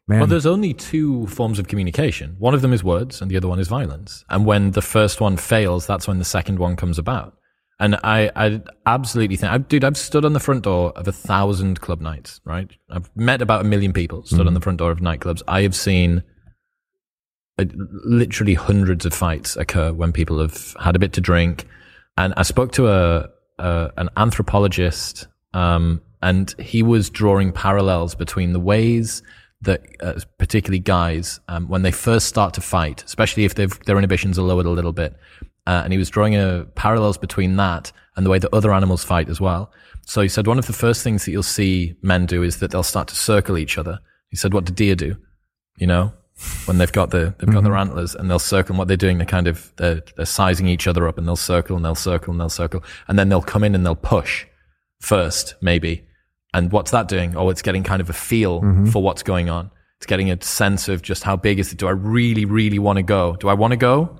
[0.06, 0.20] man.
[0.20, 2.36] Well, there's only two forms of communication.
[2.38, 4.24] One of them is words, and the other one is violence.
[4.30, 7.36] And when the first one fails, that's when the second one comes about.
[7.80, 11.12] And I, I absolutely think, I, dude, I've stood on the front door of a
[11.12, 12.68] thousand club nights, right?
[12.90, 14.48] I've met about a million people, stood mm-hmm.
[14.48, 15.42] on the front door of nightclubs.
[15.46, 16.24] I have seen
[17.58, 17.66] uh,
[18.04, 21.66] literally hundreds of fights occur when people have had a bit to drink.
[22.16, 23.28] And I spoke to a,
[23.58, 29.22] a an anthropologist, um, and he was drawing parallels between the ways
[29.60, 34.36] that, uh, particularly guys, um, when they first start to fight, especially if their inhibitions
[34.36, 35.16] are lowered a little bit,
[35.68, 39.04] uh, and he was drawing a parallels between that and the way that other animals
[39.04, 39.70] fight as well.
[40.06, 42.70] So he said one of the first things that you'll see men do is that
[42.70, 44.00] they'll start to circle each other.
[44.30, 45.16] He said, "What do deer do?
[45.76, 46.14] You know,
[46.64, 47.64] when they've got the they've got mm-hmm.
[47.64, 48.72] their antlers and they'll circle.
[48.72, 51.36] And what they're doing, they're kind of they're, they're sizing each other up, and they'll
[51.36, 54.46] circle and they'll circle and they'll circle, and then they'll come in and they'll push
[55.00, 56.06] first, maybe.
[56.54, 57.36] And what's that doing?
[57.36, 58.86] Oh, it's getting kind of a feel mm-hmm.
[58.86, 59.70] for what's going on.
[59.98, 61.78] It's getting a sense of just how big is it.
[61.78, 63.36] Do I really, really want to go?
[63.36, 64.18] Do I want to go?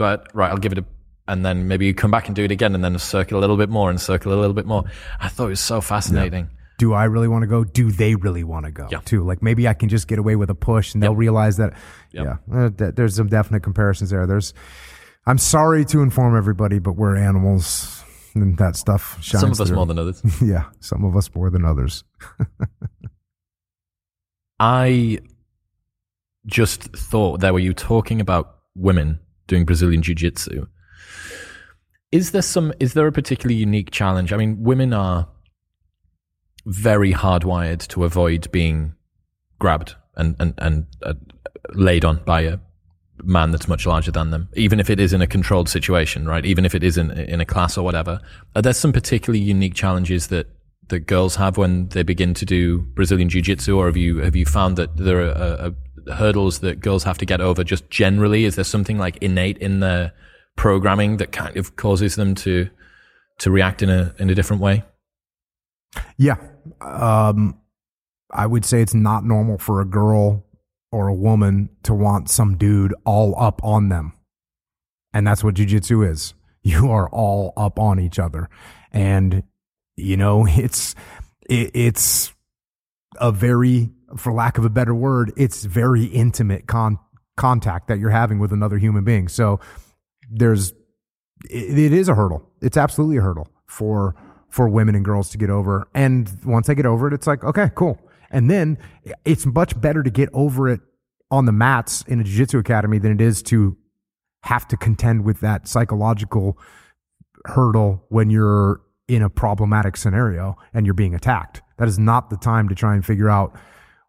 [0.00, 0.84] Do I, right, I'll give it a,
[1.28, 3.58] and then maybe you come back and do it again and then circle a little
[3.58, 4.84] bit more and circle a little bit more.
[5.20, 6.44] I thought it was so fascinating.
[6.44, 6.56] Yeah.
[6.78, 7.62] Do I really want to go?
[7.62, 8.88] Do they really want to go?
[8.90, 9.00] Yeah.
[9.04, 11.74] Too like maybe I can just get away with a push and they'll realize that.
[12.12, 14.26] Yeah, uh, there's some definite comparisons there.
[14.26, 14.54] There's.
[15.26, 18.02] I'm sorry to inform everybody, but we're animals,
[18.34, 19.42] and that stuff shines.
[19.42, 19.76] Some of us through.
[19.76, 20.22] more than others.
[20.42, 22.02] yeah, some of us more than others.
[24.58, 25.18] I
[26.46, 29.20] just thought there were you talking about women
[29.50, 30.66] doing Brazilian Jiu Jitsu.
[32.12, 32.72] Is there some?
[32.80, 34.32] Is there a particularly unique challenge?
[34.32, 35.28] I mean, women are
[36.64, 38.94] very hardwired to avoid being
[39.58, 41.14] grabbed and and and uh,
[41.74, 42.58] laid on by a
[43.22, 46.46] man that's much larger than them, even if it is in a controlled situation, right?
[46.46, 48.20] Even if it is in in a class or whatever.
[48.56, 50.46] Are there some particularly unique challenges that
[50.90, 54.36] that girls have when they begin to do Brazilian Jiu Jitsu, or have you have
[54.36, 55.70] you found that there are uh,
[56.08, 58.44] uh hurdles that girls have to get over just generally?
[58.44, 60.12] Is there something like innate in their
[60.56, 62.68] programming that kind of causes them to
[63.38, 64.84] to react in a in a different way?
[66.16, 66.36] Yeah.
[66.80, 67.58] Um,
[68.32, 70.44] I would say it's not normal for a girl
[70.92, 74.12] or a woman to want some dude all up on them.
[75.12, 76.34] And that's what jujitsu is.
[76.62, 78.50] You are all up on each other.
[78.92, 79.44] And,
[80.00, 80.94] you know, it's,
[81.48, 82.32] it, it's
[83.20, 86.98] a very for lack of a better word, it's very intimate con-
[87.36, 89.28] contact that you're having with another human being.
[89.28, 89.60] So
[90.30, 90.72] there's
[91.48, 92.48] it, it is a hurdle.
[92.60, 94.14] It's absolutely a hurdle for
[94.48, 95.88] for women and girls to get over.
[95.94, 97.98] And once they get over it, it's like, okay, cool.
[98.30, 98.78] And then
[99.24, 100.80] it's much better to get over it
[101.30, 103.76] on the mats in a jiu-jitsu academy than it is to
[104.42, 106.58] have to contend with that psychological
[107.44, 108.80] hurdle when you're
[109.10, 111.62] in a problematic scenario and you're being attacked.
[111.78, 113.58] That is not the time to try and figure out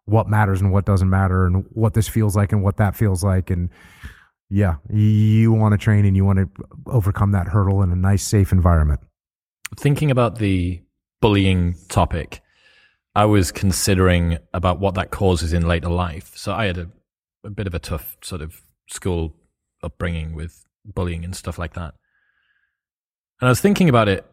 [0.04, 3.24] what matters and what doesn't matter and what this feels like and what that feels
[3.24, 3.50] like.
[3.50, 3.68] And
[4.48, 6.48] yeah you want to train and you want to
[6.86, 9.00] overcome that hurdle in a nice safe environment.
[9.76, 10.82] Thinking about the
[11.20, 12.40] bullying topic
[13.14, 16.32] i was considering about what that causes in later life.
[16.36, 16.88] So i had a,
[17.44, 19.34] a bit of a tough sort of school
[19.82, 21.94] upbringing with bullying and stuff like that.
[23.40, 24.26] And i was thinking about it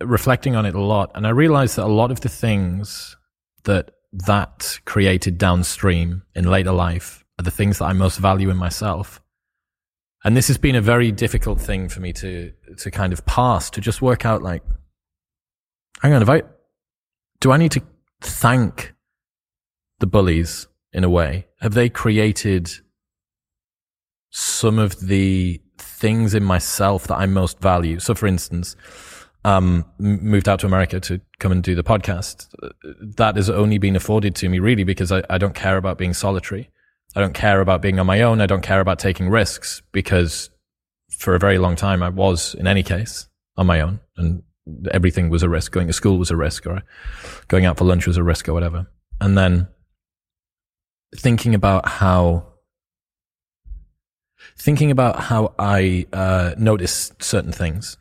[0.00, 3.16] reflecting on it a lot and i realized that a lot of the things
[3.64, 8.56] that that created downstream in later life are the things that I most value in
[8.56, 9.20] myself.
[10.24, 13.70] And this has been a very difficult thing for me to, to kind of pass,
[13.70, 14.62] to just work out like,
[16.00, 16.42] hang on, if I,
[17.40, 17.82] do I need to
[18.22, 18.94] thank
[19.98, 21.46] the bullies in a way?
[21.60, 22.70] Have they created
[24.30, 28.00] some of the things in myself that I most value?
[28.00, 28.74] So for instance,
[29.46, 32.48] um, moved out to America to come and do the podcast.
[33.16, 36.14] That has only been afforded to me really because I, I don't care about being
[36.14, 36.68] solitary.
[37.14, 38.40] I don't care about being on my own.
[38.40, 40.50] I don't care about taking risks because
[41.10, 44.42] for a very long time I was in any case on my own and
[44.90, 45.70] everything was a risk.
[45.70, 46.82] Going to school was a risk or
[47.46, 48.88] going out for lunch was a risk or whatever.
[49.20, 49.68] And then
[51.14, 52.48] thinking about how
[54.58, 57.96] thinking about how I uh, notice certain things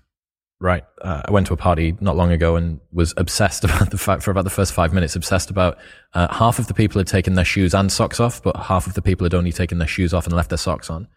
[0.65, 0.83] right.
[1.01, 4.23] Uh, I went to a party not long ago and was obsessed about the fact
[4.23, 5.77] for about the first five minutes, obsessed about
[6.13, 8.95] uh, half of the people had taken their shoes and socks off, but half of
[8.95, 11.07] the people had only taken their shoes off and left their socks on.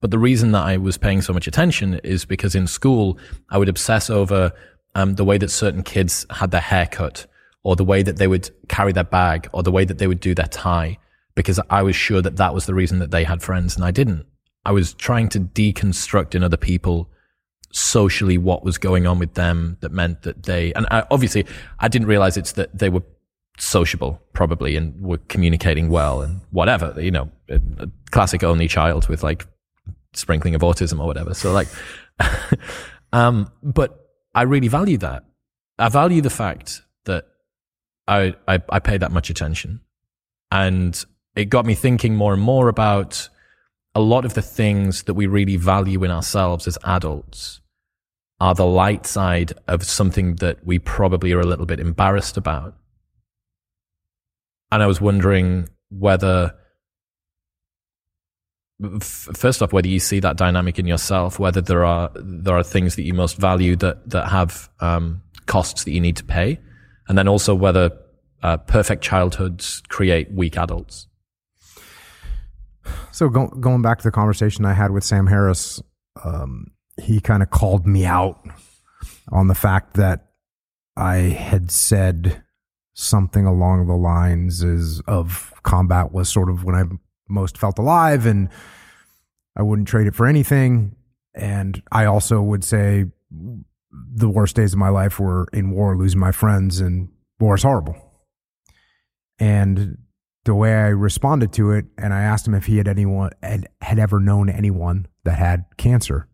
[0.00, 3.18] But the reason that I was paying so much attention is because in school,
[3.50, 4.52] I would obsess over
[4.94, 7.26] um, the way that certain kids had their hair cut
[7.62, 10.20] or the way that they would carry their bag or the way that they would
[10.20, 10.98] do their tie
[11.34, 13.90] because I was sure that that was the reason that they had friends and I
[13.90, 14.26] didn't.
[14.64, 17.11] I was trying to deconstruct in other people
[17.72, 21.46] socially what was going on with them that meant that they, and I, obviously
[21.80, 23.02] I didn't realize it's that they were
[23.58, 29.08] sociable probably and were communicating well and whatever, you know, a, a classic only child
[29.08, 29.46] with like
[30.12, 31.34] sprinkling of autism or whatever.
[31.34, 31.68] So like,
[33.12, 33.98] um, but
[34.34, 35.24] I really value that.
[35.78, 37.26] I value the fact that
[38.06, 39.80] I, I, I pay that much attention
[40.50, 41.02] and
[41.34, 43.28] it got me thinking more and more about
[43.94, 47.61] a lot of the things that we really value in ourselves as adults
[48.42, 52.74] are the light side of something that we probably are a little bit embarrassed about.
[54.72, 56.52] And I was wondering whether,
[59.00, 62.96] first off, whether you see that dynamic in yourself, whether there are there are things
[62.96, 66.58] that you most value that that have um, costs that you need to pay,
[67.06, 67.92] and then also whether
[68.42, 71.06] uh, perfect childhoods create weak adults.
[73.12, 75.80] So go, going back to the conversation I had with Sam Harris,
[76.24, 76.72] um,
[77.02, 78.40] he kind of called me out
[79.30, 80.28] on the fact that
[80.96, 82.42] I had said
[82.94, 86.84] something along the lines is of combat was sort of when I
[87.28, 88.48] most felt alive and
[89.56, 90.94] I wouldn't trade it for anything.
[91.34, 93.06] And I also would say
[93.90, 97.08] the worst days of my life were in war, losing my friends, and
[97.40, 97.96] war is horrible.
[99.38, 99.98] And
[100.44, 103.66] the way I responded to it, and I asked him if he had anyone had,
[103.80, 106.28] had ever known anyone that had cancer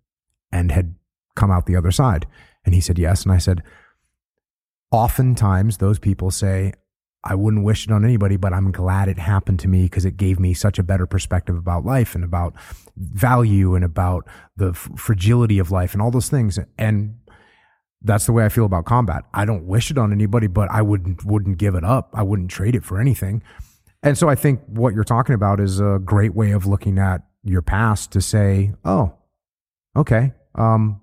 [0.52, 0.94] and had
[1.36, 2.26] come out the other side?
[2.64, 3.22] And he said, yes.
[3.22, 3.62] And I said,
[4.90, 6.72] oftentimes those people say,
[7.24, 10.16] I wouldn't wish it on anybody, but I'm glad it happened to me because it
[10.16, 12.54] gave me such a better perspective about life and about
[12.96, 14.26] value and about
[14.56, 16.58] the f- fragility of life and all those things.
[16.78, 17.18] And
[18.02, 19.24] that's the way I feel about combat.
[19.34, 22.10] I don't wish it on anybody, but I wouldn't wouldn't give it up.
[22.14, 23.42] I wouldn't trade it for anything.
[24.02, 27.22] And so I think what you're talking about is a great way of looking at
[27.42, 29.12] your past to say, oh,
[29.96, 31.00] okay, um,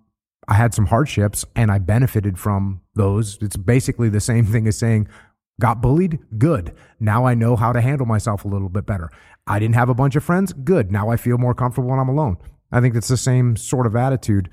[0.48, 3.40] I had some hardships and I benefited from those.
[3.41, 5.07] It's basically the same thing as saying,
[5.60, 6.19] got bullied?
[6.38, 6.76] Good.
[6.99, 9.10] Now I know how to handle myself a little bit better.
[9.48, 10.53] I didn't have a bunch of friends?
[10.53, 10.91] Good.
[10.91, 12.38] Now I feel more comfortable when I'm alone.
[12.72, 14.49] I think it's the same sort of attitude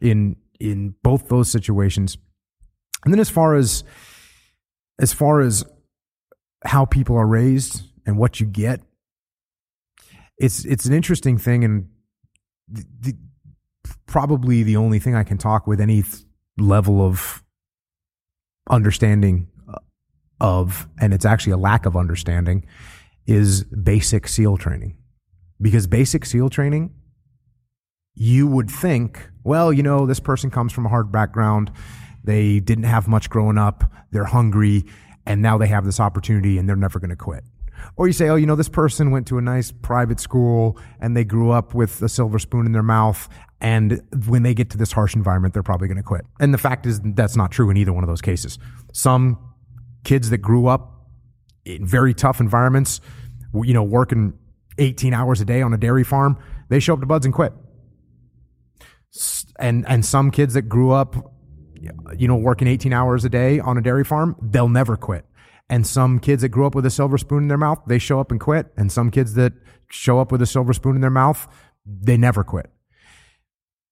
[0.00, 2.16] in in both those situations.
[3.04, 3.84] And then as far as
[4.98, 5.64] as far as
[6.64, 8.80] how people are raised and what you get,
[10.38, 11.88] it's it's an interesting thing and
[12.68, 13.16] the, the,
[14.06, 16.04] probably the only thing I can talk with any
[16.58, 17.42] level of
[18.68, 19.78] understanding uh,
[20.40, 22.64] of, and it's actually a lack of understanding,
[23.26, 24.96] is basic SEAL training.
[25.60, 26.94] Because basic SEAL training,
[28.14, 31.70] you would think, well, you know, this person comes from a hard background.
[32.24, 33.84] They didn't have much growing up.
[34.10, 34.84] They're hungry.
[35.26, 37.44] And now they have this opportunity and they're never going to quit.
[37.96, 41.16] Or you say, oh, you know, this person went to a nice private school and
[41.16, 43.28] they grew up with a silver spoon in their mouth.
[43.60, 46.24] And when they get to this harsh environment, they're probably going to quit.
[46.38, 48.58] And the fact is, that's not true in either one of those cases.
[48.92, 49.38] Some
[50.04, 51.06] kids that grew up
[51.64, 53.00] in very tough environments,
[53.52, 54.34] you know, working
[54.78, 56.38] 18 hours a day on a dairy farm,
[56.68, 57.52] they show up to BUD/S and quit.
[59.58, 61.16] And, and some kids that grew up,
[62.16, 65.24] you know, working 18 hours a day on a dairy farm, they'll never quit.
[65.70, 68.20] And some kids that grew up with a silver spoon in their mouth, they show
[68.20, 68.72] up and quit.
[68.76, 69.52] And some kids that
[69.90, 71.46] show up with a silver spoon in their mouth,
[71.84, 72.70] they never quit.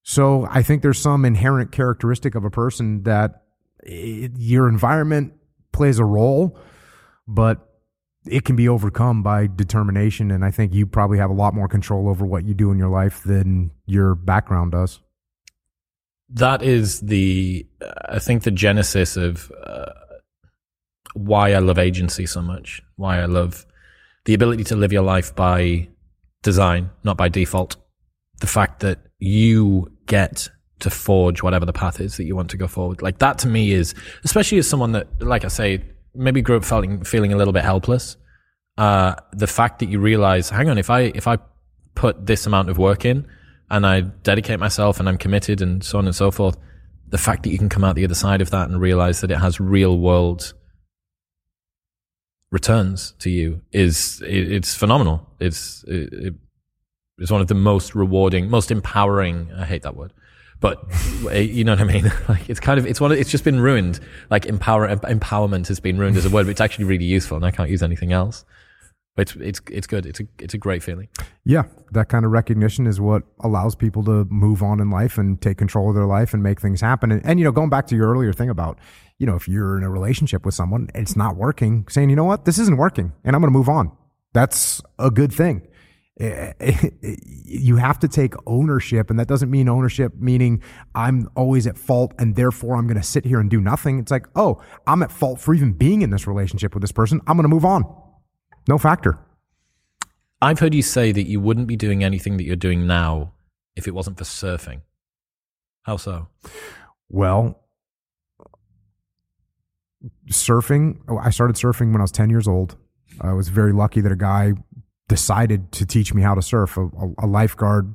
[0.03, 3.43] So I think there's some inherent characteristic of a person that
[3.83, 5.33] it, your environment
[5.71, 6.57] plays a role,
[7.27, 7.63] but
[8.25, 10.31] it can be overcome by determination.
[10.31, 12.77] And I think you probably have a lot more control over what you do in
[12.77, 14.99] your life than your background does.
[16.29, 17.67] That is the,
[18.09, 19.91] I think, the genesis of uh,
[21.13, 23.65] why I love agency so much, why I love
[24.25, 25.87] the ability to live your life by
[26.43, 27.75] design, not by default.
[28.39, 32.57] The fact that you get to forge whatever the path is that you want to
[32.57, 33.01] go forward.
[33.01, 36.65] Like that to me is, especially as someone that, like I say, maybe grew up
[36.65, 38.17] feeling feeling a little bit helpless.
[38.77, 41.39] Uh, the fact that you realize, hang on, if I if I
[41.95, 43.27] put this amount of work in
[43.71, 46.57] and I dedicate myself and I'm committed and so on and so forth,
[47.07, 49.31] the fact that you can come out the other side of that and realize that
[49.31, 50.53] it has real world
[52.51, 55.27] returns to you is it, it's phenomenal.
[55.39, 56.35] It's it,
[57.17, 59.49] it's one of the most rewarding, most empowering.
[59.57, 60.13] I hate that word
[60.59, 60.83] but
[61.31, 62.11] eh, you know what I mean?
[62.29, 63.99] Like it's kind of it's one of, it's just been ruined.
[64.29, 67.45] Like empower empowerment has been ruined as a word, but it's actually really useful, and
[67.45, 68.43] I can't use anything else.
[69.17, 70.05] It's it's it's good.
[70.05, 71.07] It's a it's a great feeling.
[71.43, 75.41] Yeah, that kind of recognition is what allows people to move on in life and
[75.41, 77.11] take control of their life and make things happen.
[77.11, 78.77] And, and you know, going back to your earlier thing about
[79.17, 82.25] you know if you're in a relationship with someone, it's not working, saying you know
[82.25, 83.91] what, this isn't working, and I'm going to move on.
[84.33, 85.67] That's a good thing.
[86.19, 90.63] Eh, eh, eh, you have to take ownership and that doesn't mean ownership meaning
[90.95, 94.09] i'm always at fault and therefore i'm going to sit here and do nothing it's
[94.09, 97.37] like oh i'm at fault for even being in this relationship with this person i'm
[97.37, 97.85] going to move on
[98.67, 99.17] no factor
[100.41, 103.33] i've heard you say that you wouldn't be doing anything that you're doing now
[103.75, 104.81] if it wasn't for surfing
[105.83, 106.27] how so
[107.09, 107.63] well
[110.29, 112.75] surfing oh, i started surfing when i was 10 years old
[113.21, 114.53] i was very lucky that a guy
[115.07, 116.77] decided to teach me how to surf.
[116.77, 116.89] A,
[117.19, 117.93] a lifeguard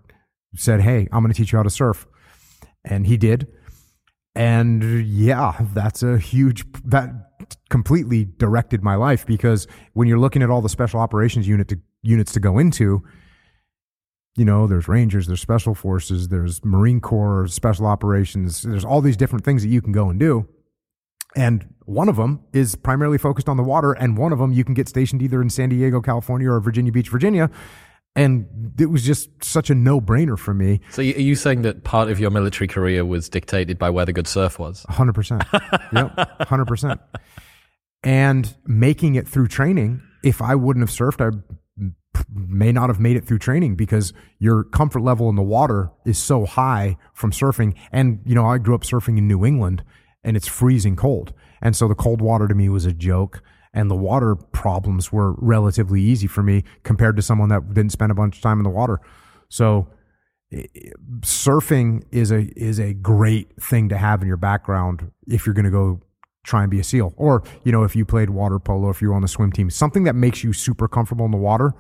[0.54, 2.06] said, Hey, I'm going to teach you how to surf.
[2.84, 3.48] And he did.
[4.34, 7.10] And yeah, that's a huge, that
[7.70, 11.80] completely directed my life because when you're looking at all the special operations unit to,
[12.02, 13.02] units to go into,
[14.36, 19.16] you know, there's Rangers, there's Special Forces, there's Marine Corps, Special Operations, there's all these
[19.16, 20.48] different things that you can go and do.
[21.34, 24.64] And one of them is primarily focused on the water, and one of them you
[24.64, 27.50] can get stationed either in San Diego, California, or Virginia Beach, Virginia.
[28.14, 30.80] And it was just such a no brainer for me.
[30.90, 34.12] So, are you saying that part of your military career was dictated by where the
[34.12, 34.84] good surf was?
[34.90, 35.40] 100%.
[35.92, 36.98] yep, 100%.
[38.04, 41.36] And making it through training, if I wouldn't have surfed, I
[42.28, 46.18] may not have made it through training because your comfort level in the water is
[46.18, 47.74] so high from surfing.
[47.90, 49.82] And, you know, I grew up surfing in New England
[50.24, 51.32] and it's freezing cold.
[51.60, 53.42] And so the cold water to me was a joke.
[53.74, 58.12] And the water problems were relatively easy for me compared to someone that didn't spend
[58.12, 59.00] a bunch of time in the water.
[59.48, 59.88] So
[61.20, 65.64] surfing is a is a great thing to have in your background if you're going
[65.64, 66.00] to go
[66.44, 67.14] try and be a seal.
[67.16, 69.70] Or you know if you played water polo if you were on the swim team
[69.70, 71.72] something that makes you super comfortable in the water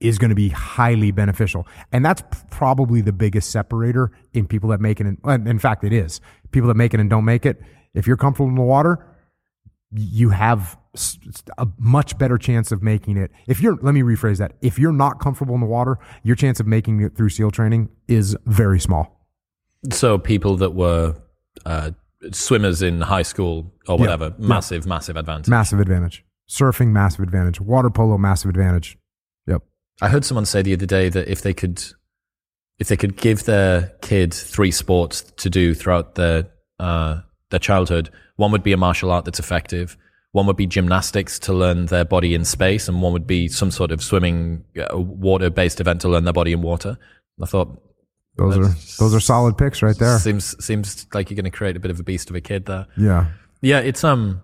[0.00, 1.66] is going to be highly beneficial.
[1.92, 5.92] And that's probably the biggest separator in people that make it and in fact it
[5.92, 6.20] is.
[6.50, 7.60] People that make it and don't make it
[7.94, 9.06] if you're comfortable in the water
[9.92, 10.78] you have
[11.58, 13.30] a much better chance of making it.
[13.46, 14.52] If you're, let me rephrase that.
[14.60, 17.90] If you're not comfortable in the water, your chance of making it through SEAL training
[18.08, 19.26] is very small.
[19.92, 21.16] So people that were
[21.64, 21.92] uh,
[22.32, 24.46] swimmers in high school or whatever, yeah.
[24.46, 24.88] massive, yeah.
[24.88, 25.48] massive advantage.
[25.48, 26.24] Massive advantage.
[26.48, 27.60] Surfing, massive advantage.
[27.60, 28.98] Water polo, massive advantage.
[29.46, 29.62] Yep.
[30.02, 31.82] I heard someone say the other day that if they could,
[32.78, 36.48] if they could give their kid three sports to do throughout their
[36.80, 39.96] uh, their childhood, one would be a martial art that's effective.
[40.32, 43.70] One would be gymnastics to learn their body in space, and one would be some
[43.70, 46.98] sort of swimming, uh, water-based event to learn their body in water.
[47.42, 47.82] I thought
[48.36, 50.18] those are those are solid picks right there.
[50.18, 52.66] Seems seems like you're going to create a bit of a beast of a kid
[52.66, 52.86] there.
[52.96, 53.26] Yeah,
[53.60, 53.80] yeah.
[53.80, 54.42] It's um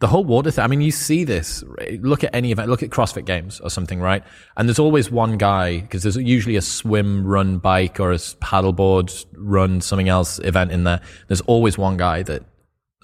[0.00, 0.64] the whole water thing.
[0.64, 1.62] I mean, you see this.
[2.00, 2.68] Look at any event.
[2.68, 4.24] Look at CrossFit Games or something, right?
[4.56, 9.26] And there's always one guy because there's usually a swim, run, bike, or a paddleboard,
[9.36, 11.00] run, something else event in there.
[11.28, 12.44] There's always one guy that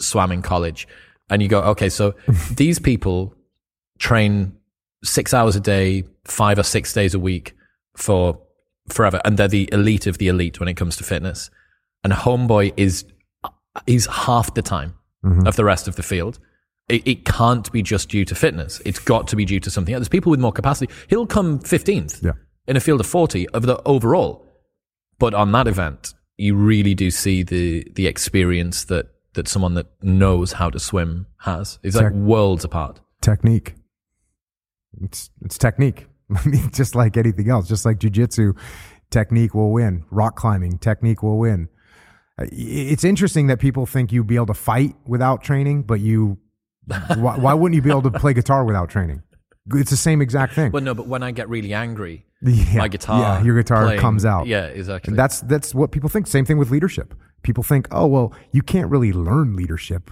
[0.01, 0.89] swam in college.
[1.29, 2.15] And you go, okay, so
[2.55, 3.35] these people
[3.99, 4.57] train
[5.05, 7.55] six hours a day, five or six days a week
[7.97, 8.41] for
[8.89, 9.21] forever.
[9.25, 11.51] And they're the elite of the elite when it comes to fitness.
[12.05, 13.05] And Homeboy is,
[13.87, 14.95] he's half the time
[15.25, 15.47] mm-hmm.
[15.47, 16.39] of the rest of the field.
[16.89, 18.81] It, it, can't be just due to fitness.
[18.85, 20.03] It's got to be due to something else.
[20.03, 20.93] There's people with more capacity.
[21.09, 22.33] He'll come 15th yeah.
[22.69, 24.47] in a field of 40 of the overall.
[25.19, 29.87] But on that event, you really do see the, the experience that that someone that
[30.03, 31.79] knows how to swim has.
[31.83, 33.01] It's like worlds apart.
[33.21, 33.75] Technique.
[35.03, 36.07] It's it's technique.
[36.37, 38.59] I mean, just like anything else, just like jujitsu,
[39.11, 40.05] technique will win.
[40.11, 41.69] Rock climbing, technique will win.
[42.39, 46.39] Uh, it's interesting that people think you'd be able to fight without training, but you,
[47.17, 49.23] why, why wouldn't you be able to play guitar without training?
[49.73, 50.73] It's the same exact thing.
[50.73, 54.01] Well, no, but when I get really angry, Yeah, my guitar, yeah, your guitar playing-
[54.01, 54.47] comes out.
[54.47, 55.13] Yeah, exactly.
[55.13, 56.27] And that's that's what people think.
[56.27, 57.15] Same thing with leadership.
[57.47, 60.11] People think, oh well, you can't really learn leadership.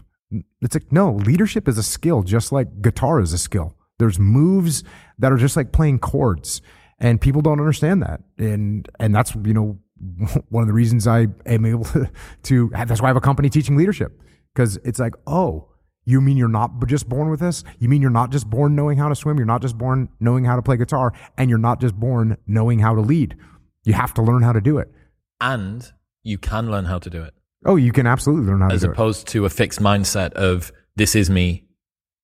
[0.62, 3.74] It's like no, leadership is a skill, just like guitar is a skill.
[3.98, 4.84] There's moves
[5.18, 6.62] that are just like playing chords,
[7.00, 8.20] and people don't understand that.
[8.38, 9.78] And and that's you know
[10.48, 12.08] one of the reasons I am able to,
[12.44, 14.12] to that's why I have a company teaching leadership
[14.54, 15.70] because it's like oh.
[16.06, 17.64] You mean you're not just born with this?
[17.78, 19.38] You mean you're not just born knowing how to swim?
[19.38, 22.80] You're not just born knowing how to play guitar, and you're not just born knowing
[22.80, 23.38] how to lead.
[23.84, 24.92] You have to learn how to do it.
[25.40, 25.90] and
[26.24, 27.32] you can learn how to do it.
[27.64, 28.90] Oh, you can absolutely learn how to as do it.
[28.90, 31.66] As opposed to a fixed mindset of this is me,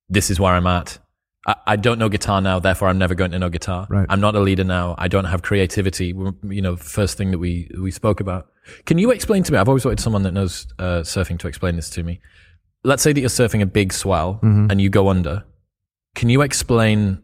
[0.09, 0.99] this is where I'm at.
[1.47, 3.87] I, I don't know guitar now, therefore I'm never going to know guitar.
[3.89, 4.07] Right.
[4.09, 4.95] I'm not a leader now.
[4.99, 6.09] I don't have creativity.
[6.43, 8.49] You know, first thing that we we spoke about.
[8.85, 9.59] Can you explain to me?
[9.59, 12.21] I've always wanted someone that knows uh, surfing to explain this to me.
[12.85, 14.71] Let's say that you're surfing a big swell Mm-hmm.
[14.71, 15.45] and you go under.
[16.15, 17.23] Can you explain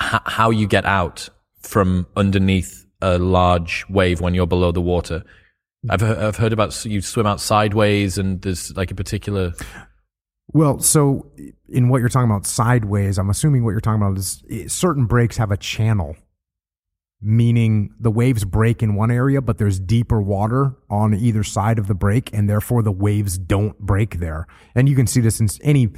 [0.00, 1.28] h- how you get out
[1.60, 5.24] from underneath a large wave when you're below the water?
[5.90, 9.52] I've I've heard about you swim out sideways and there's like a particular
[10.48, 11.30] Well, so
[11.68, 15.06] in what you're talking about sideways, I'm assuming what you're talking about is eh, certain
[15.06, 16.16] breaks have a channel,
[17.20, 21.88] meaning the waves break in one area, but there's deeper water on either side of
[21.88, 24.46] the break, and therefore the waves don't break there.
[24.74, 25.90] And you can see this in any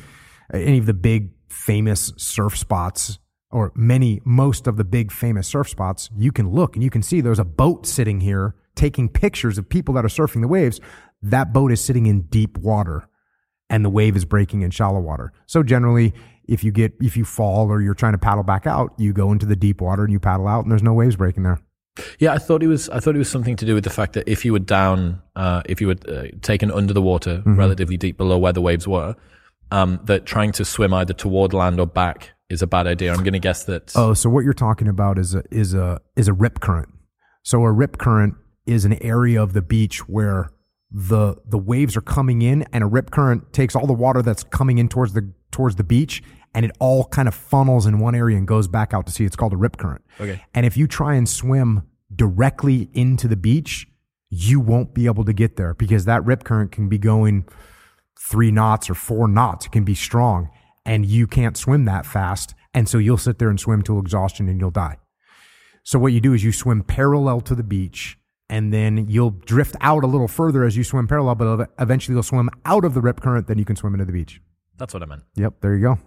[0.53, 3.19] any of the big famous surf spots
[3.51, 7.03] or many most of the big famous surf spots you can look and you can
[7.03, 10.81] see there's a boat sitting here taking pictures of people that are surfing the waves
[11.23, 13.09] that boat is sitting in deep water
[13.71, 15.33] and the wave is breaking in shallow water.
[15.47, 16.15] So generally,
[16.47, 19.33] if you get if you fall or you're trying to paddle back out, you go
[19.33, 21.61] into the deep water and you paddle out, and there's no waves breaking there.
[22.19, 22.89] Yeah, I thought it was.
[22.89, 25.21] I thought it was something to do with the fact that if you were down,
[25.37, 28.87] uh, if you were uh, taken under the water, relatively deep below where the waves
[28.89, 29.17] were,
[29.71, 33.13] um, that trying to swim either toward land or back is a bad idea.
[33.13, 33.93] I'm going to guess that.
[33.97, 36.89] Oh, so what you're talking about is a is a is a rip current.
[37.43, 38.37] So a rip current
[38.69, 40.51] is an area of the beach where
[40.91, 44.45] the the waves are coming in, and a rip current takes all the water that's
[44.45, 46.23] coming in towards the towards the beach,
[46.55, 49.25] and it all kind of funnels in one area and goes back out to sea.
[49.25, 50.03] It's called a rip current.
[50.21, 50.43] Okay.
[50.55, 51.83] And if you try and swim
[52.15, 53.87] directly into the beach,
[54.31, 57.47] you won't be able to get there because that rip current can be going
[58.19, 59.67] three knots or four knots.
[59.67, 60.51] It can be strong,
[60.85, 62.55] and you can't swim that fast.
[62.75, 64.99] And so you'll sit there and swim till exhaustion and you'll die.
[65.83, 68.18] So what you do is you swim parallel to the beach
[68.51, 72.23] and then you'll drift out a little further as you swim parallel, but eventually you'll
[72.23, 74.41] swim out of the rip current, then you can swim into the beach.
[74.79, 75.23] That's what I meant.
[75.35, 75.99] Yep, there you go.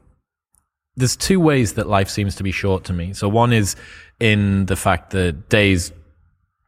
[0.95, 3.13] There's two ways that life seems to be short to me.
[3.13, 3.75] So one is
[4.19, 5.91] in the fact that days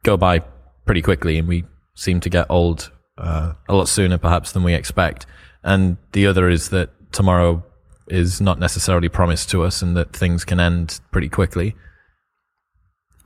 [0.02, 0.40] go by
[0.86, 1.64] pretty quickly, and we
[1.94, 5.26] seem to get old uh, a lot sooner, perhaps, than we expect.
[5.62, 7.64] And the other is that tomorrow
[8.08, 11.74] is not necessarily promised to us, and that things can end pretty quickly.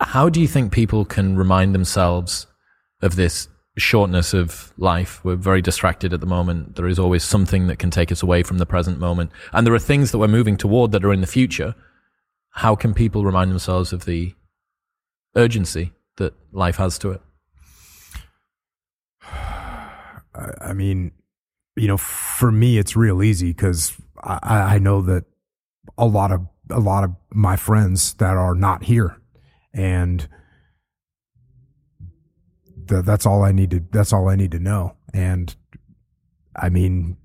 [0.00, 2.46] How do you think people can remind themselves
[3.02, 5.24] of this shortness of life?
[5.24, 6.76] We're very distracted at the moment.
[6.76, 9.30] There is always something that can take us away from the present moment.
[9.52, 11.74] And there are things that we're moving toward that are in the future.
[12.50, 14.34] How can people remind themselves of the
[15.36, 17.20] urgency that life has to it?
[20.60, 21.12] I, mean,
[21.76, 25.24] you know, for me, it's real easy because I, I know that
[25.96, 29.17] a lot of a lot of my friends that are not here,
[29.78, 30.28] and
[32.88, 33.84] th- that's all I need to.
[33.92, 34.96] That's all I need to know.
[35.14, 35.54] And
[36.56, 37.16] I mean,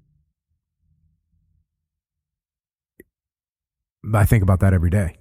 [4.14, 5.18] I think about that every day.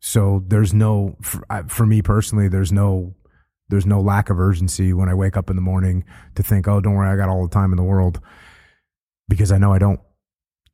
[0.00, 2.48] So there's no for, for me personally.
[2.48, 3.14] There's no
[3.68, 6.04] there's no lack of urgency when I wake up in the morning
[6.36, 8.18] to think, oh, don't worry, I got all the time in the world
[9.28, 10.00] because I know I don't.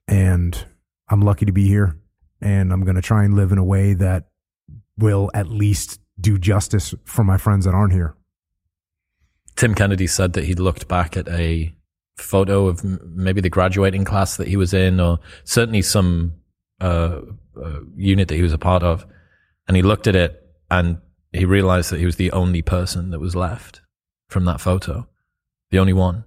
[0.06, 0.64] And
[1.08, 1.98] I'm lucky to be here.
[2.40, 4.28] And I'm going to try and live in a way that
[4.98, 8.14] will at least do justice for my friends that aren't here.
[9.56, 11.74] Tim Kennedy said that he'd looked back at a
[12.16, 16.34] photo of maybe the graduating class that he was in, or certainly some
[16.80, 17.20] uh,
[17.56, 19.06] uh, unit that he was a part of,
[19.66, 20.98] and he looked at it and
[21.32, 23.82] he realized that he was the only person that was left
[24.28, 25.08] from that photo,
[25.70, 26.24] the only one.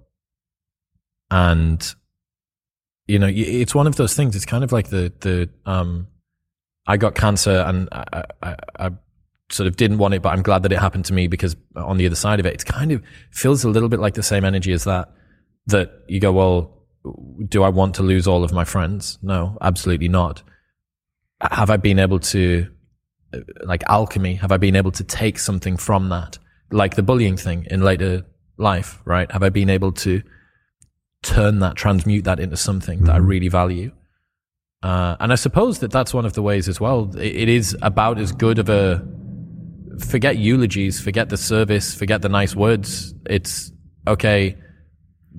[1.29, 1.93] And
[3.07, 4.35] you know, it's one of those things.
[4.35, 6.07] It's kind of like the the um,
[6.87, 8.89] I got cancer and I, I, I
[9.49, 11.97] sort of didn't want it, but I'm glad that it happened to me because on
[11.97, 14.45] the other side of it, it kind of feels a little bit like the same
[14.45, 15.09] energy as that.
[15.67, 16.81] That you go, well,
[17.47, 19.19] do I want to lose all of my friends?
[19.21, 20.41] No, absolutely not.
[21.39, 22.67] Have I been able to,
[23.63, 26.39] like alchemy, have I been able to take something from that?
[26.71, 28.25] Like the bullying thing in later
[28.57, 29.31] life, right?
[29.31, 30.21] Have I been able to
[31.23, 33.27] turn that, transmute that into something that I mm-hmm.
[33.27, 33.91] really value?
[34.83, 37.15] Uh, and I suppose that that's one of the ways as well.
[37.15, 39.05] It, it is about as good of a
[39.99, 43.13] forget eulogies, forget the service, forget the nice words.
[43.29, 43.71] It's
[44.07, 44.57] okay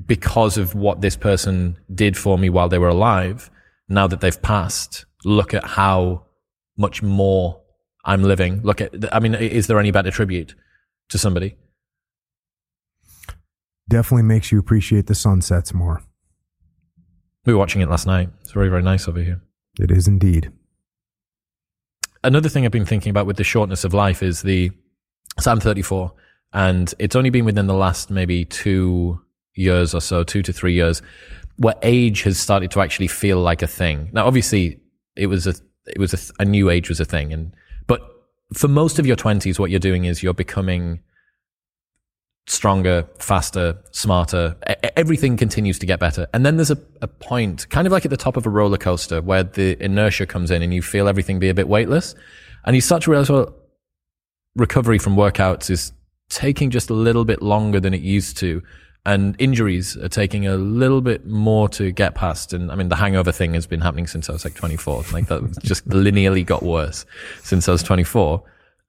[0.06, 3.51] because of what this person did for me while they were alive.
[3.89, 6.27] Now that they've passed, look at how
[6.77, 7.60] much more
[8.05, 8.62] I'm living.
[8.62, 10.55] Look at, I mean, is there any better tribute
[11.10, 11.56] to somebody?
[13.89, 16.02] Definitely makes you appreciate the sunsets more.
[17.44, 18.28] We were watching it last night.
[18.40, 19.40] It's very, very nice over here.
[19.78, 20.52] It is indeed.
[22.24, 24.70] Another thing I've been thinking about with the shortness of life is the,
[25.40, 26.12] so I'm 34
[26.52, 29.20] and it's only been within the last maybe two
[29.55, 31.02] years or so, two to three years,
[31.56, 34.10] where age has started to actually feel like a thing.
[34.12, 34.81] Now, obviously,
[35.16, 35.55] it was a
[35.86, 37.55] it was a, a new age was a thing, and
[37.86, 38.02] but
[38.55, 41.01] for most of your twenties, what you're doing is you're becoming
[42.47, 44.56] stronger, faster, smarter.
[44.97, 46.27] everything continues to get better.
[46.35, 48.78] And then there's a, a point, kind of like at the top of a roller
[48.78, 52.14] coaster, where the inertia comes in and you feel everything be a bit weightless.
[52.64, 53.55] And you start to realize, well,
[54.56, 55.93] recovery from workouts is
[56.28, 58.62] taking just a little bit longer than it used to
[59.05, 62.52] and injuries are taking a little bit more to get past.
[62.52, 65.05] And I mean, the hangover thing has been happening since I was like 24.
[65.12, 67.05] Like that just linearly got worse
[67.43, 68.43] since I was 24.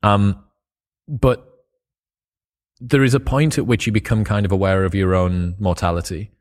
[0.03, 0.43] Um,
[1.07, 1.52] but
[2.85, 6.31] there is a point at which you become kind of aware of your own mortality.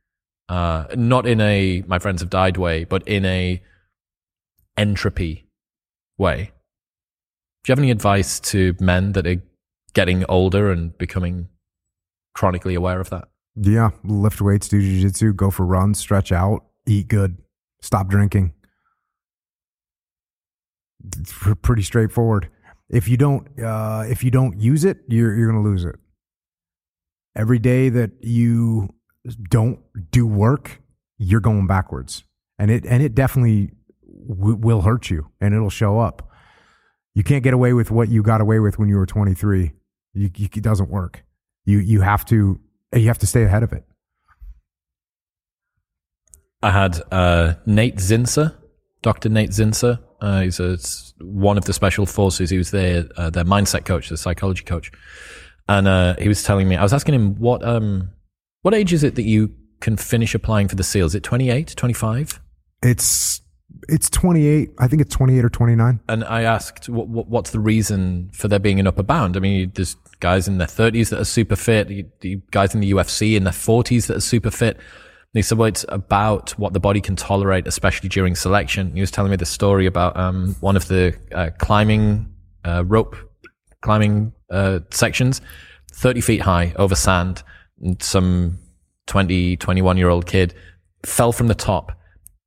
[0.49, 3.63] Uh, not in a my friends have died way, but in a
[4.77, 5.47] entropy
[6.19, 6.51] way.
[7.63, 9.41] Do you have any advice to men that are
[9.95, 11.49] getting older and becoming
[12.35, 13.29] chronically aware of that?
[13.55, 17.37] Yeah, lift weights, do jiu-jitsu, go for runs, stretch out, eat good,
[17.83, 18.53] stop drinking.
[21.21, 21.33] It's
[21.63, 22.49] pretty straightforward.
[22.89, 25.97] If you don't, uh, if you don't use it, you're you're gonna lose it.
[27.35, 28.91] Every day that you
[29.49, 29.81] don't
[30.11, 30.83] do work,
[31.19, 32.25] you're going backwards,
[32.59, 33.73] and it and it definitely
[34.29, 36.29] w- will hurt you, and it'll show up.
[37.15, 39.73] You can't get away with what you got away with when you were 23.
[40.15, 41.25] You, you, it doesn't work.
[41.65, 42.61] You you have to
[42.95, 43.85] you have to stay ahead of it.
[46.63, 48.55] I had uh, Nate Zinsser,
[49.03, 49.29] Dr.
[49.29, 49.99] Nate Zinsser.
[50.21, 50.79] Uh, he's a,
[51.21, 52.51] one of the special forces.
[52.51, 54.93] He was their uh, their mindset coach, their psychology coach,
[55.69, 56.77] and uh, he was telling me.
[56.77, 58.11] I was asking him what um
[58.63, 61.07] what age is it that you can finish applying for the seal?
[61.07, 62.41] Is it 28, 25?
[62.83, 63.41] It's
[63.89, 64.71] it's 28.
[64.79, 66.01] I think it's 28 or 29.
[66.09, 69.37] And I asked, what, what, what's the reason for there being an upper bound?
[69.37, 71.89] I mean, there's guys in their 30s that are super fit,
[72.21, 74.77] the guys in the UFC in their 40s that are super fit.
[74.77, 78.95] And he said, well, it's about what the body can tolerate, especially during selection.
[78.95, 82.33] He was telling me the story about um, one of the uh, climbing
[82.65, 83.17] uh, rope
[83.83, 85.41] climbing uh, sections,
[85.93, 87.43] 30 feet high over sand.
[87.81, 88.59] And some
[89.07, 90.55] 20, 21 year old kid
[91.05, 91.99] fell from the top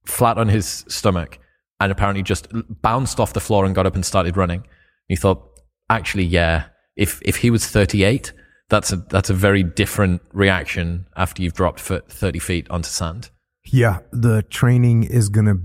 [0.05, 1.39] flat on his stomach
[1.79, 2.47] and apparently just
[2.81, 4.59] bounced off the floor and got up and started running.
[4.59, 4.65] And
[5.09, 5.43] he thought,
[5.89, 6.65] actually, yeah,
[6.95, 8.31] if, if he was 38,
[8.69, 13.29] that's a, that's a very different reaction after you've dropped 30 feet onto sand.
[13.65, 13.99] Yeah.
[14.11, 15.59] The training is going to,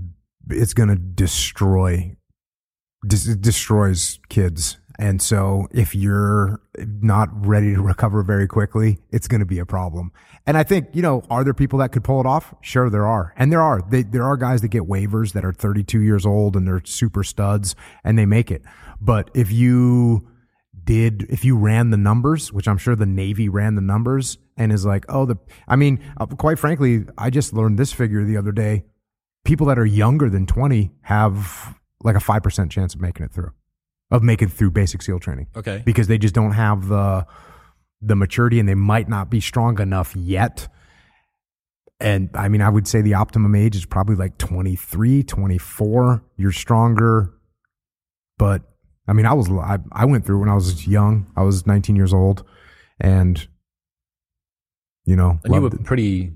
[0.49, 2.15] it's going to destroy,
[3.07, 4.77] dis- destroys kids.
[4.99, 9.65] And so if you're not ready to recover very quickly, it's going to be a
[9.65, 10.11] problem.
[10.45, 12.53] And I think, you know, are there people that could pull it off?
[12.61, 13.33] Sure, there are.
[13.37, 13.81] And there are.
[13.89, 17.23] They, there are guys that get waivers that are 32 years old and they're super
[17.23, 18.63] studs and they make it.
[18.99, 20.27] But if you
[20.83, 24.71] did, if you ran the numbers, which I'm sure the Navy ran the numbers and
[24.71, 25.37] is like, oh, the,
[25.67, 28.85] I mean, uh, quite frankly, I just learned this figure the other day.
[29.43, 33.51] People that are younger than 20 have like a 5% chance of making it through,
[34.11, 35.47] of making through basic SEAL training.
[35.55, 35.81] Okay.
[35.85, 37.25] Because they just don't have the,
[38.01, 40.67] the maturity and they might not be strong enough yet.
[41.99, 46.23] And I mean, I would say the optimum age is probably like 23, 24.
[46.35, 47.33] You're stronger.
[48.37, 48.63] But
[49.07, 51.31] I mean, I was, I, I went through when I was young.
[51.37, 52.43] I was 19 years old
[52.99, 53.47] and,
[55.05, 55.83] you know, and you were it.
[55.83, 56.33] pretty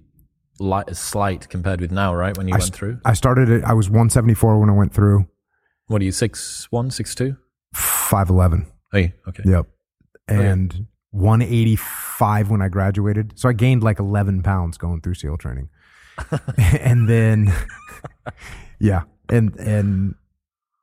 [0.60, 2.38] light, slight compared with now, right?
[2.38, 3.64] When you I went through, I started it.
[3.64, 5.28] I was 174 when I went through.
[5.88, 7.38] What are you, six one, six two,
[7.76, 8.66] five eleven?
[8.94, 9.44] Oh, hey, okay.
[9.46, 9.68] Yep.
[10.30, 10.86] Oh, and okay.
[11.16, 13.34] 185 when I graduated.
[13.40, 15.70] So I gained like 11 pounds going through SEAL training.
[16.58, 17.54] and then,
[18.80, 19.04] yeah.
[19.30, 20.16] And, and,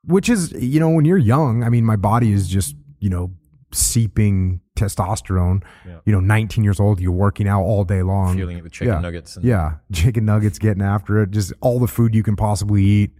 [0.05, 3.31] which is, you know, when you're young, I mean, my body is just, you know,
[3.71, 5.63] seeping testosterone.
[5.85, 5.99] Yeah.
[6.05, 8.35] You know, 19 years old, you're working out all day long.
[8.35, 8.99] Fueling it with chicken yeah.
[8.99, 9.35] nuggets.
[9.35, 9.75] And- yeah.
[9.93, 13.11] Chicken nuggets, getting after it, just all the food you can possibly eat.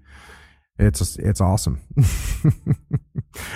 [0.79, 1.81] It's, it's awesome.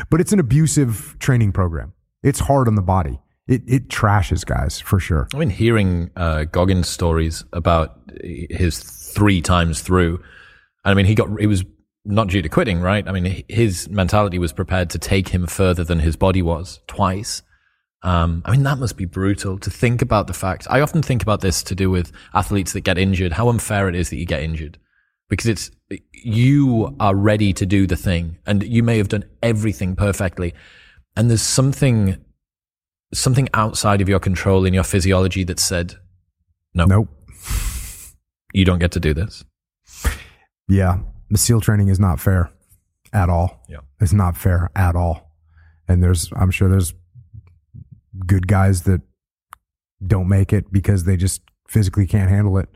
[0.10, 1.94] but it's an abusive training program.
[2.24, 5.28] It's hard on the body it, it trashes guys for sure.
[5.34, 10.22] I mean, hearing uh, Goggins' stories about his three times through,
[10.84, 11.64] I mean, he got he was
[12.04, 13.08] not due to quitting, right?
[13.08, 17.42] I mean, his mentality was prepared to take him further than his body was twice.
[18.04, 20.68] Um, I mean, that must be brutal to think about the fact.
[20.70, 23.96] I often think about this to do with athletes that get injured, how unfair it
[23.96, 24.78] is that you get injured
[25.30, 25.72] because it's,
[26.14, 30.54] you are ready to do the thing and you may have done everything perfectly.
[31.16, 32.18] And there's something,
[33.14, 35.96] something outside of your control in your physiology that said,
[36.74, 37.10] no, Nope.
[38.54, 39.44] you don't get to do this.
[40.68, 41.00] Yeah.
[41.30, 42.52] The SEAL training is not fair
[43.14, 43.64] at all.
[43.68, 43.80] Yeah.
[44.00, 45.32] It's not fair at all.
[45.88, 46.94] And there's, I'm sure there's
[48.26, 49.02] good guys that
[50.06, 52.70] don't make it because they just physically can't handle it.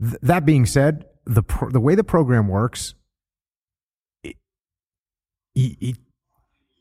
[0.00, 2.94] Th- that being said, the pro- the way the program works,
[4.22, 4.36] it,
[5.54, 5.96] it, it-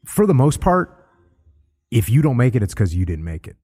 [0.05, 1.07] for the most part,
[1.89, 3.55] if you don't make it, it's because you didn't make it.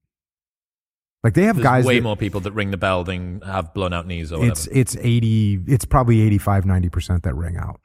[1.23, 3.73] Like they have There's guys way that- more people that ring the bell than have
[3.75, 4.51] blown out knees or whatever.
[4.53, 7.79] it's it's 80 it's probably 85 90% that ring out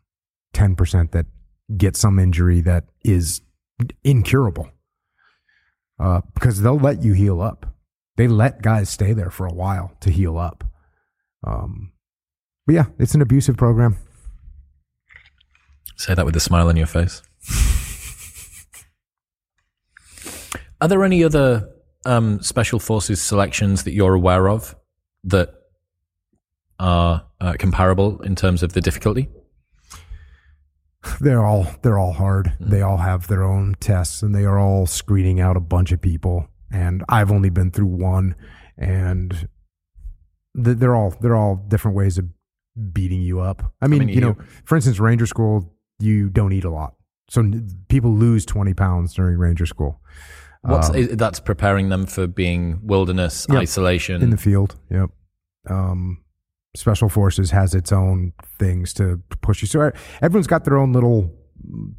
[0.55, 1.27] 10% that
[1.77, 3.43] get some injury that is
[4.05, 4.71] incurable
[6.01, 7.75] uh, because they'll let you heal up
[8.17, 10.65] they let guys stay there for a while to heal up
[11.45, 11.93] um,
[12.67, 13.97] but yeah it's an abusive program
[15.97, 17.23] Say that with a smile on your face.
[20.81, 21.71] Are there any other
[22.05, 24.77] um, special forces selections that you're aware of
[25.25, 25.55] that
[26.79, 29.29] are uh, comparable in terms of the difficulty?
[31.21, 34.87] they're all they're all hard they all have their own tests and they are all
[34.87, 38.35] screening out a bunch of people and i've only been through one
[38.77, 39.49] and
[40.57, 42.25] they're all they're all different ways of
[42.93, 43.73] beating you up.
[43.81, 46.95] I mean, mean, you know for instance ranger school you don't eat a lot.
[47.29, 50.01] So n- people lose 20 pounds during ranger school.
[50.63, 53.59] What's Um, that's preparing them for being wilderness Yep.
[53.63, 54.23] isolation.
[54.23, 55.11] in the field yep.
[55.69, 56.23] Um
[56.75, 59.69] special forces has its own things to push you.
[59.69, 61.33] So everyone's got their own little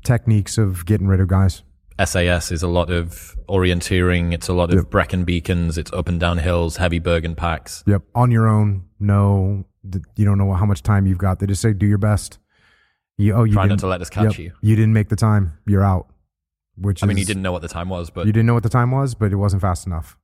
[0.04, 1.64] techniques of getting rid of guys
[2.04, 4.34] SAS is a lot of orienteering.
[4.34, 5.26] It's a lot of Yep.
[5.26, 5.78] Beacons.
[5.78, 7.84] It's up and down hills, heavy Bergen packs.
[7.88, 8.04] Yep.
[8.14, 8.86] On your own.
[9.00, 9.66] No,
[10.16, 11.40] you don't know how much time you've got.
[11.40, 12.40] They just say, do your best.
[13.18, 14.52] You, oh, you Try not to let us catch yep, you.
[14.62, 15.58] You didn't make the time.
[15.66, 16.08] You're out.
[16.78, 18.54] Which I mean, is, you didn't know what the time was, but You didn't know
[18.54, 20.18] what the time was, but it wasn't fast enough.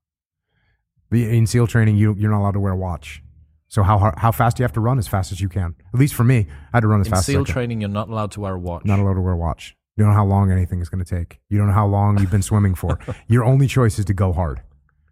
[1.11, 3.23] In SEAL training, you you're not allowed to wear a watch.
[3.67, 4.99] So how how fast do you have to run?
[4.99, 5.75] As fast as you can.
[5.93, 7.81] At least for me, I had to run as in fast SEAL as I training,
[7.81, 8.85] you're not allowed to wear a watch.
[8.85, 9.75] Not allowed to wear a watch.
[9.95, 11.39] You don't know how long anything is going to take.
[11.49, 12.97] You don't know how long you've been swimming for.
[13.27, 14.61] Your only choice is to go hard.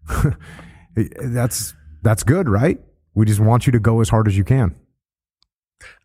[0.95, 2.79] that's that's good, right?
[3.13, 4.75] We just want you to go as hard as you can.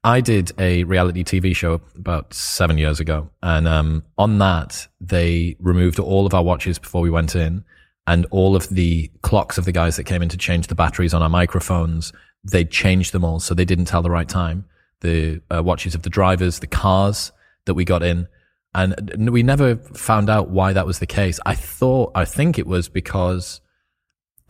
[0.04, 5.56] I did a reality TV show about seven years ago, and um, on that they
[5.58, 7.64] removed all of our watches before we went in,
[8.06, 11.14] and all of the clocks of the guys that came in to change the batteries
[11.14, 12.12] on our microphones.
[12.44, 14.66] They changed them all, so they didn't tell the right time.
[15.00, 17.32] The uh, watches of the drivers, the cars
[17.64, 18.28] that we got in,
[18.76, 21.40] and we never found out why that was the case.
[21.46, 23.62] I thought, I think it was because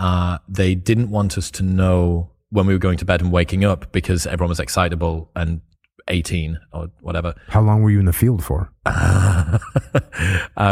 [0.01, 3.65] uh, they didn't want us to know when we were going to bed and waking
[3.65, 5.61] up because everyone was excitable and
[6.09, 7.35] 18 or whatever.
[7.49, 8.71] How long were you in the field for?
[8.87, 9.61] I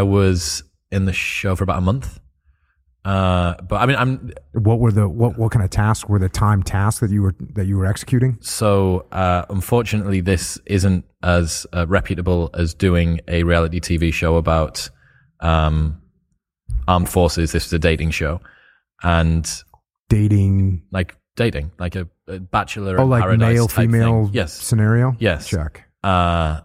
[0.03, 2.19] was in the show for about a month.
[3.05, 6.29] Uh, but I mean, I'm What were the what what kind of tasks were the
[6.31, 8.39] time tasks that you were that you were executing?
[8.41, 14.89] so uh, unfortunately, this isn't as uh, reputable as doing a reality TV show about
[15.41, 16.01] um,
[16.89, 17.53] armed forces.
[17.53, 18.41] This is a dating show,
[19.03, 19.47] and
[20.09, 22.99] Dating like dating, like a, a bachelor.
[23.01, 25.15] oh like Paradise male female Yes, scenario?
[25.19, 25.47] Yes.
[25.49, 25.83] Check.
[26.05, 26.61] uh,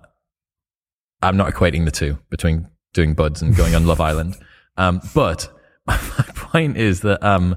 [1.21, 4.37] I'm not equating the two between doing BUD/S and going on Love Island.
[4.77, 5.49] Um, but
[6.17, 7.55] my point is that um,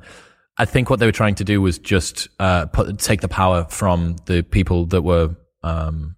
[0.59, 3.67] I think what they were trying to do was just uh, put, take the power
[3.69, 6.17] from the people that were um,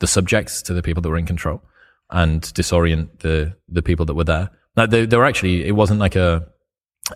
[0.00, 1.62] the subjects to the people that were in control
[2.10, 4.50] and disorient the the people that were there.
[4.76, 6.46] Like they, they were actually, it wasn't like a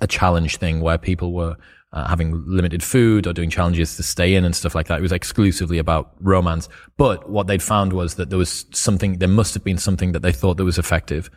[0.00, 1.56] a challenge thing where people were
[1.92, 4.98] uh, having limited food or doing challenges to stay in and stuff like that.
[4.98, 6.68] It was exclusively about romance.
[6.96, 10.20] But what they'd found was that there was something, there must have been something that
[10.20, 11.30] they thought that was effective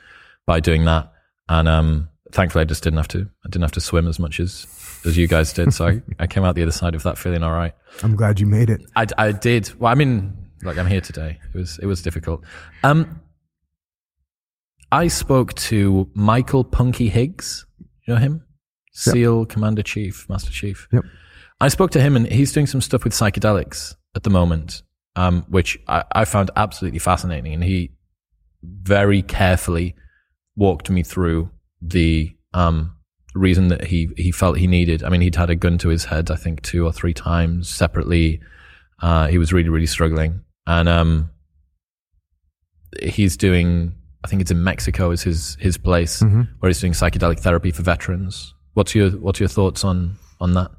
[0.46, 1.12] by doing that.
[1.48, 3.30] And um, thankfully, I just didn't have to.
[3.46, 4.68] I didn't have to swim as much as
[5.06, 5.74] as you guys did.
[5.74, 7.74] So I, I came out the other side of that feeling all right.
[8.04, 8.82] I'm glad you made it.
[8.96, 9.72] I, I did.
[9.80, 11.40] Well, I mean, like I'm here today.
[11.54, 12.44] It was it was difficult.
[12.84, 13.22] Um,
[14.92, 17.66] I spoke to Michael Punky Higgs.
[18.08, 18.46] You know him,
[18.92, 20.88] SEAL Commander Chief, Master Chief.
[20.92, 21.04] Yep.
[21.60, 24.82] I spoke to him, and he's doing some stuff with psychedelics at the moment,
[25.16, 27.54] um, which I, I found absolutely fascinating.
[27.54, 27.92] And he
[28.64, 29.96] very carefully
[30.56, 31.50] walked me through
[31.82, 32.96] the um,
[33.34, 35.04] reason that he he felt he needed.
[35.04, 37.70] I mean, he'd had a gun to his head, I think, two or three times
[37.70, 38.42] separately.
[39.02, 41.30] Uh, he was really, really struggling, and um,
[43.02, 43.96] he's doing.
[44.24, 46.42] I think it's in Mexico is his his place Mm-hmm.
[46.60, 48.54] where he's doing psychedelic therapy for veterans.
[48.74, 50.72] What's your what's your thoughts on on that?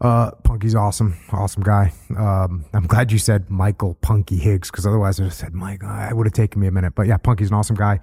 [0.00, 1.92] Uh, Punky's awesome, awesome guy.
[2.16, 5.84] Um, I'm glad you said Michael Punky Higgs because otherwise I would have said Mike.
[5.84, 8.00] I would have taken me a minute, but yeah, Punky's an awesome guy.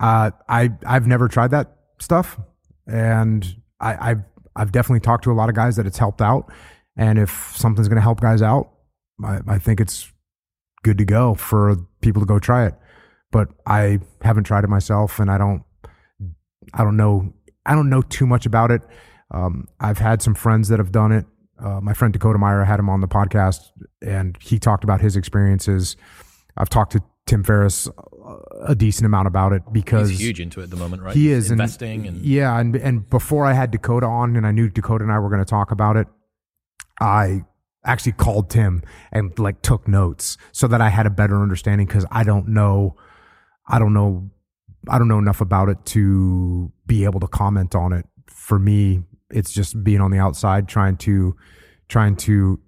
[0.00, 2.38] Uh, I I've never tried that stuff,
[2.86, 3.46] and
[3.80, 4.22] I, I've
[4.54, 6.52] I've definitely talked to a lot of guys that it's helped out,
[6.96, 8.70] and if something's going to help guys out,
[9.24, 10.12] I, I think it's
[10.82, 12.74] good to go for people to go try it.
[13.30, 15.62] But I haven't tried it myself, and I don't
[16.74, 17.32] I don't know
[17.66, 18.82] I don't know too much about it.
[19.30, 21.26] Um, I've had some friends that have done it.
[21.62, 23.70] Uh, my friend Dakota Meyer had him on the podcast,
[24.00, 25.96] and he talked about his experiences.
[26.56, 27.88] I've talked to Tim Ferriss
[28.62, 31.14] a decent amount about it because He's huge into it at the moment, right?
[31.14, 34.68] he is investing and yeah, and and before I had Dakota on, and I knew
[34.68, 36.06] Dakota and I were going to talk about it,
[37.00, 37.44] I
[37.84, 38.82] actually called Tim
[39.12, 42.96] and like took notes so that I had a better understanding because I don't know,
[43.66, 44.30] I don't know,
[44.88, 48.06] I don't know enough about it to be able to comment on it.
[48.26, 51.36] For me, it's just being on the outside, trying to,
[51.88, 52.60] trying to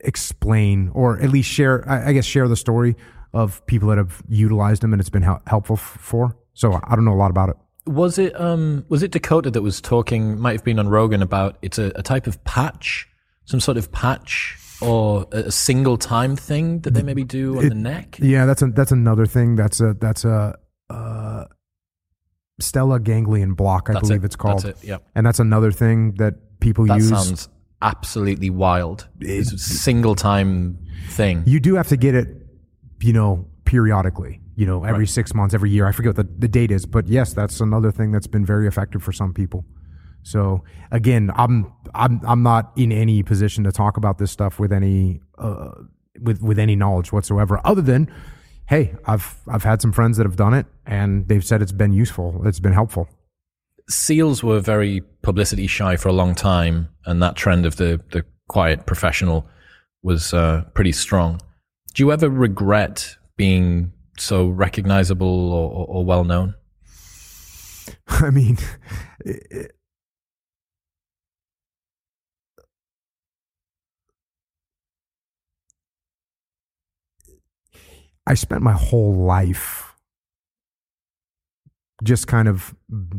[0.00, 2.96] explain or at least share, I guess, share the story
[3.32, 6.36] of people that have utilized them and it's been helpful for.
[6.54, 7.56] So I don't know a lot about it.
[7.86, 11.56] Was it um was it Dakota that was talking might have been on Rogan about
[11.62, 13.08] it's a, a type of patch,
[13.44, 17.74] some sort of patch or a, single time thing that they maybe do on the
[17.74, 18.18] neck?
[18.20, 19.56] Yeah, that's a that's another thing.
[19.56, 20.58] That's a that's a
[20.90, 21.44] uh,
[22.60, 24.26] stellate ganglion block, I That's believe it.
[24.26, 24.62] it's called.
[24.62, 24.88] That's it.
[24.88, 25.02] Yep.
[25.14, 27.08] And that's another thing that people That use.
[27.08, 27.48] sounds
[27.82, 29.08] absolutely wild.
[29.20, 30.78] It's a single time
[31.08, 31.42] thing.
[31.46, 32.28] you do have to get it,
[33.02, 34.40] you know, periodically.
[34.56, 35.86] You know, every six months, every year.
[35.86, 38.66] I forget what the, the date is, but yes, that's another thing that's been very
[38.66, 39.64] effective for some people.
[40.22, 44.72] So again, I'm I'm I'm not in any position to talk about this stuff with
[44.72, 45.70] any uh,
[46.20, 48.12] with with any knowledge whatsoever, other than,
[48.68, 51.92] hey, I've I've had some friends that have done it and they've said it's been
[51.92, 53.08] useful, it's been helpful.
[53.88, 58.24] Seals were very publicity shy for a long time, and that trend of the the
[58.48, 59.46] quiet professional
[60.02, 61.40] was uh, pretty strong.
[61.94, 66.54] Do you ever regret being so recognizable or, or, or well known?
[68.08, 68.58] I mean,
[69.24, 69.72] it-
[78.26, 79.94] I spent my whole life
[82.02, 82.74] just kind of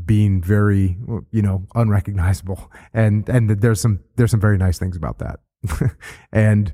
[0.06, 0.98] being very,
[1.31, 5.39] you know, unrecognizable, and and there's some there's some very nice things about that,
[6.31, 6.73] and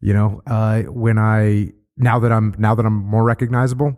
[0.00, 3.96] you know, uh, when I now that I'm now that I'm more recognizable,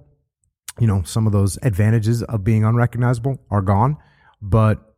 [0.79, 3.97] you know, some of those advantages of being unrecognizable are gone.
[4.41, 4.95] But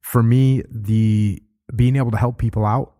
[0.00, 1.42] for me, the
[1.74, 2.94] being able to help people out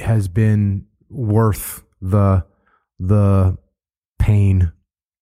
[0.00, 2.44] has been worth the
[2.98, 3.56] the
[4.18, 4.72] pain.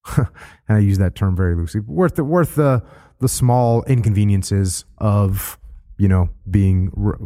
[0.16, 0.28] and
[0.68, 1.80] I use that term very loosely.
[1.80, 2.82] Worth the worth the
[3.20, 5.58] the small inconveniences of
[5.98, 7.18] you know being r-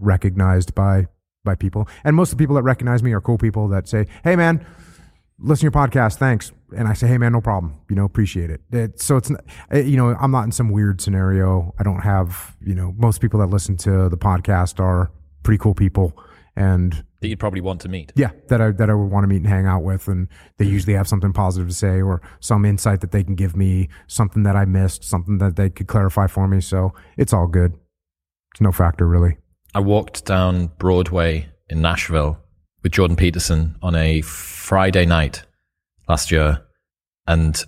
[0.00, 1.08] recognized by
[1.44, 1.86] by people.
[2.04, 4.64] And most of the people that recognize me are cool people that say, "Hey, man."
[5.40, 8.50] listen to your podcast thanks and i say hey man no problem you know appreciate
[8.50, 11.82] it, it so it's not- eh, you know i'm not in some weird scenario i
[11.82, 15.10] don't have you know most people that listen to the podcast are
[15.42, 16.16] pretty cool people
[16.54, 18.12] and That you'd probably want to meet.
[18.14, 20.66] yeah that i that i would want to meet and hang out with and they
[20.66, 24.44] usually have something positive to say or some insight that they can give me something
[24.44, 27.74] that i missed something that they could clarify for me so it's all good
[28.52, 29.36] it's no factor really
[29.74, 32.38] I walked down Broadway in Nashville
[32.82, 35.42] with Jordan Peterson on a Friday night
[36.08, 36.62] last year,
[37.26, 37.62] and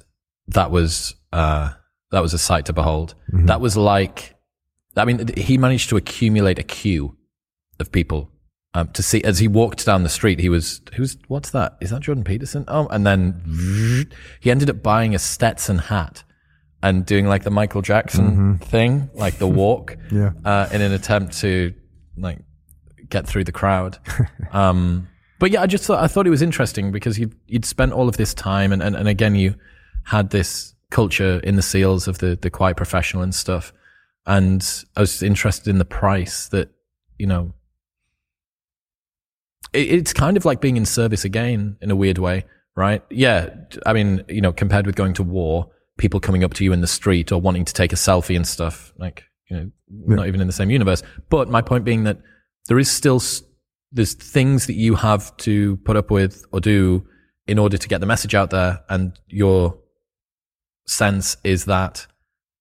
[0.49, 1.73] that was uh,
[2.13, 3.15] that was a sight to behold.
[3.33, 4.35] That was like,
[4.97, 7.17] I mean, he managed to accumulate a queue
[7.81, 8.31] of people
[8.75, 10.39] um, to see as he walked down the street.
[10.39, 11.77] He was, who's what's that?
[11.81, 12.65] Is that Jordan Peterson?
[12.69, 14.07] Oh, and then
[14.41, 16.23] he ended up buying a Stetson hat.
[16.83, 20.33] And doing like the Michael Jackson thing, like the walk, Yeah.
[20.45, 21.73] uh, in an attempt to
[22.17, 22.39] like
[23.09, 23.99] get through the crowd.
[24.53, 27.93] Um, but yeah, I just thought I thought it was interesting because you'd you'd spent
[27.93, 29.55] all of this time, and, and, and again you
[30.05, 33.73] had this culture in the seals of the the quiet professional and stuff,
[34.25, 36.71] and I was interested in the price that
[37.19, 37.53] you know.
[39.73, 42.45] It, it's kind of like being in service again in a weird way,
[42.75, 43.03] right?
[43.11, 43.51] Yeah,
[43.85, 46.81] I mean, you know, compared with going to war, people coming up to you in
[46.81, 50.41] the street or wanting to take a selfie and stuff, like you know, not even
[50.41, 51.03] in the same universe.
[51.29, 52.19] But my point being that
[52.69, 53.21] there is still
[53.93, 57.07] there's things that you have to put up with or do
[57.47, 59.79] in order to get the message out there, and your
[60.87, 62.07] sense is that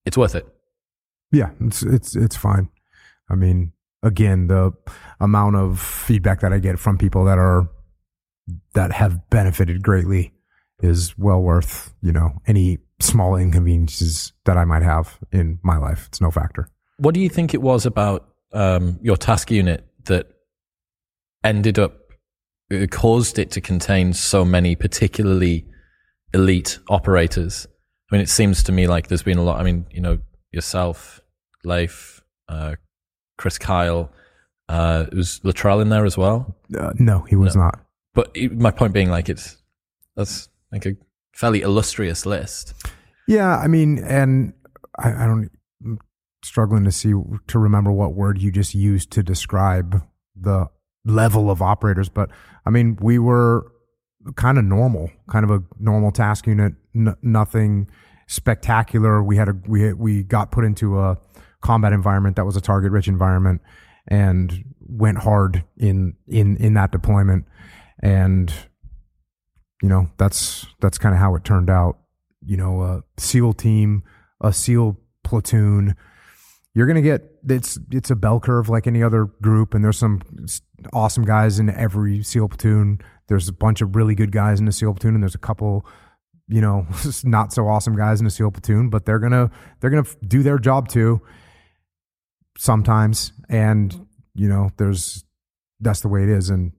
[0.06, 0.46] it's worth it.
[1.32, 2.70] Yeah, it's it's it's fine.
[3.30, 4.72] I mean, again, the
[5.20, 7.68] amount of feedback that I get from people that are
[8.74, 10.34] that have benefited greatly
[10.82, 16.06] is well worth you know any small inconveniences that I might have in my life.
[16.08, 16.70] It's no factor.
[16.98, 20.28] What do you think it was about um, your task unit that
[21.44, 21.94] ended up
[22.70, 25.66] it caused it to contain so many particularly
[26.34, 27.68] elite operators?
[28.12, 29.60] I mean, it seems to me like there's been a lot.
[29.60, 30.20] I mean, you know,
[30.52, 31.22] yourself,
[31.64, 32.76] Leif, uh,
[33.38, 34.12] Chris Kyle,
[34.70, 36.56] uh, was Luttrell in there as well?
[36.78, 37.64] Uh, no, he was no.
[37.64, 37.80] not.
[38.14, 39.58] But my point being, like, it's
[40.16, 40.96] that's like a
[41.34, 42.74] fairly illustrious list.
[43.28, 44.54] Yeah, I mean, and
[44.98, 45.50] I, I don't.
[46.46, 47.14] Struggling to see
[47.48, 50.04] to remember what word you just used to describe
[50.40, 50.68] the
[51.04, 52.30] level of operators, but
[52.68, 53.72] I mean, we were
[54.36, 57.90] kind of normal, kind of a normal task unit, n- nothing
[58.28, 59.24] spectacular.
[59.24, 61.18] We had a we we got put into a
[61.62, 63.62] combat environment that was a target rich environment
[64.08, 67.46] and went hard in in in that deployment
[68.04, 68.54] and
[69.82, 71.98] you know that's that's kind of how it turned out
[72.46, 74.04] you know a seal team
[74.42, 75.96] a seal platoon
[76.76, 79.98] you're going to get it's it's a bell curve like any other group and there's
[79.98, 80.22] some
[80.94, 83.00] awesome guys in every seal platoon.
[83.28, 85.88] There's a bunch of really good guys in the seal platoon and there's a couple
[86.48, 86.86] you know
[87.24, 89.50] not so awesome guys in the seal platoon but they're going to
[89.80, 91.20] they're going to do their job too
[92.58, 93.32] sometimes.
[93.50, 95.24] And you know there's
[95.80, 96.50] that's the way it is.
[96.50, 96.72] And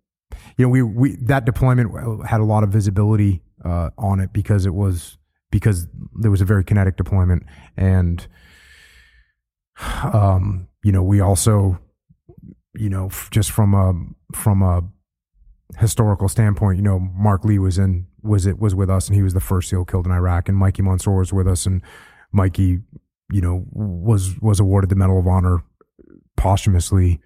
[0.57, 4.67] you know we we that deployment had a lot of visibility uh, on it because
[4.67, 5.19] it was
[5.51, 7.45] because there was a very kinetic deployment.
[7.77, 8.27] And
[10.13, 11.79] um, you know, we also,
[12.75, 13.93] you know, just from a
[14.37, 14.83] from a
[15.79, 19.23] historical standpoint, you know, Mark Lee was in was it was with us, and he
[19.23, 21.83] was the first SEAL killed in Iraq, and Mikey Monsoor was with us, and
[22.33, 22.81] Mikey,
[23.31, 25.63] you know, was was awarded the Medal of Honor
[26.37, 27.21] posthumously,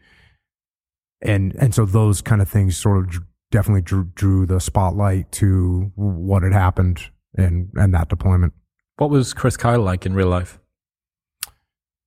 [1.23, 5.91] and and so those kind of things sort of definitely drew, drew the spotlight to
[5.97, 8.53] what had happened and and that deployment.
[8.97, 10.60] What was Chris Kyle like in real life?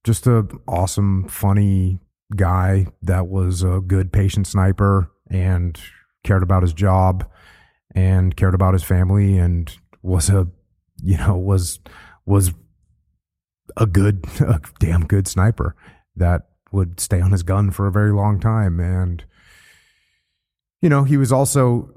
[0.04, 2.00] Just a awesome, funny
[2.36, 5.80] guy that was a good patient sniper and
[6.24, 7.30] cared about his job
[7.96, 10.48] and cared about his family and was a
[11.02, 11.80] you know was
[12.26, 12.54] was
[13.78, 15.76] a good a damn good sniper
[16.16, 18.80] that would stay on his gun for a very long time.
[18.80, 19.24] And
[20.82, 21.90] you know he was also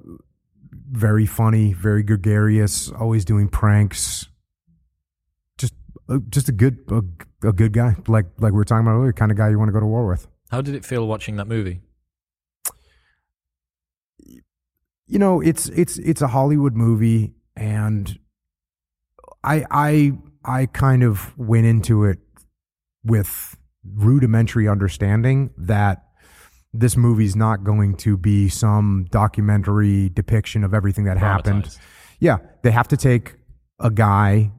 [0.88, 4.28] very funny very gregarious always doing pranks
[6.08, 9.12] Uh, just a good a, a good guy, like like we were talking about earlier,
[9.12, 10.28] kind of guy you want to go to war with.
[10.50, 11.80] How did it feel watching that movie?
[15.08, 18.18] You know, it's it's it's a Hollywood movie, and
[19.42, 20.12] I I
[20.44, 22.18] I kind of went into it
[23.04, 26.02] with rudimentary understanding that
[26.72, 31.76] this movie's not going to be some documentary depiction of everything that happened.
[32.20, 33.34] Yeah, they have to take
[33.78, 34.52] a guy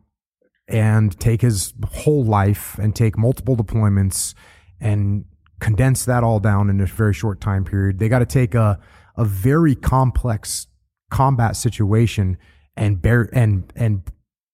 [0.67, 4.33] and take his whole life and take multiple deployments
[4.79, 5.25] and
[5.59, 7.99] condense that all down in a very short time period.
[7.99, 8.79] They got to take a
[9.15, 10.67] a very complex
[11.09, 12.37] combat situation
[12.75, 14.03] and bear and and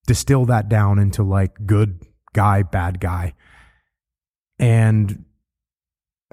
[0.07, 2.02] distill that down into like good
[2.34, 3.34] guy, bad guy.
[4.60, 5.26] And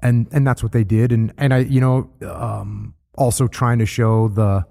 [0.03, 3.87] and and that's what they did and and I you know um also trying to
[3.87, 4.65] show the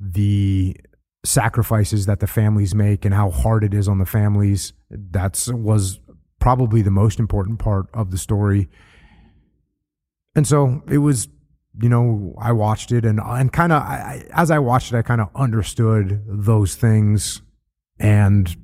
[0.00, 0.76] the
[1.24, 4.72] sacrifices that the families make and how hard it is on the families.
[4.90, 6.00] That's was
[6.40, 8.68] probably the most important part of the story.
[10.34, 11.28] And so it was,
[11.80, 13.82] you know, I watched it and and kind of
[14.32, 17.42] as I watched it, I kind of understood those things,
[17.98, 18.54] and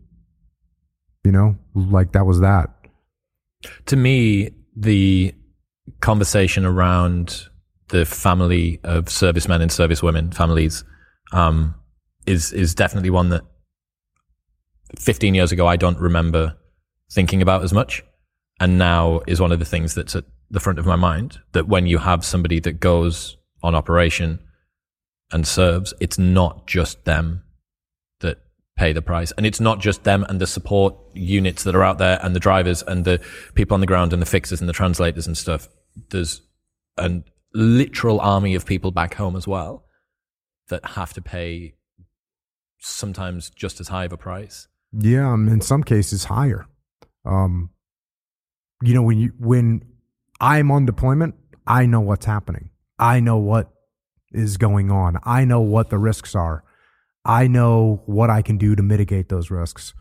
[1.24, 2.70] you know, like that was that.
[3.86, 5.35] To me, the
[6.01, 7.48] conversation around
[7.89, 10.85] the family of servicemen and servicewomen families
[11.32, 11.74] um,
[12.28, 13.42] is is definitely one that
[14.98, 16.56] 15 years ago I don't remember
[17.10, 18.05] thinking about as much,
[18.60, 21.38] and now is one of the things that's at the front of my mind.
[21.52, 24.40] That when you have somebody that goes on operation
[25.32, 27.42] and serves, it's not just them
[28.20, 28.38] that
[28.76, 31.98] pay the price, and it's not just them and the support units that are out
[31.98, 33.20] there, and the drivers and the
[33.55, 35.68] people on the ground and the fixers and the translators and stuff.
[36.10, 36.42] There's
[36.98, 37.22] a
[37.55, 39.84] literal army of people back home as well
[40.68, 41.74] that have to pay
[42.78, 44.68] sometimes just as high of a price.
[44.92, 46.66] Yeah, um, in some cases higher.
[47.24, 47.70] Um,
[48.82, 49.82] you know, when you when
[50.40, 51.34] I'm on deployment,
[51.66, 52.70] I know what's happening.
[52.98, 53.70] I know what
[54.32, 55.18] is going on.
[55.24, 56.64] I know what the risks are.
[57.24, 59.94] I know what I can do to mitigate those risks.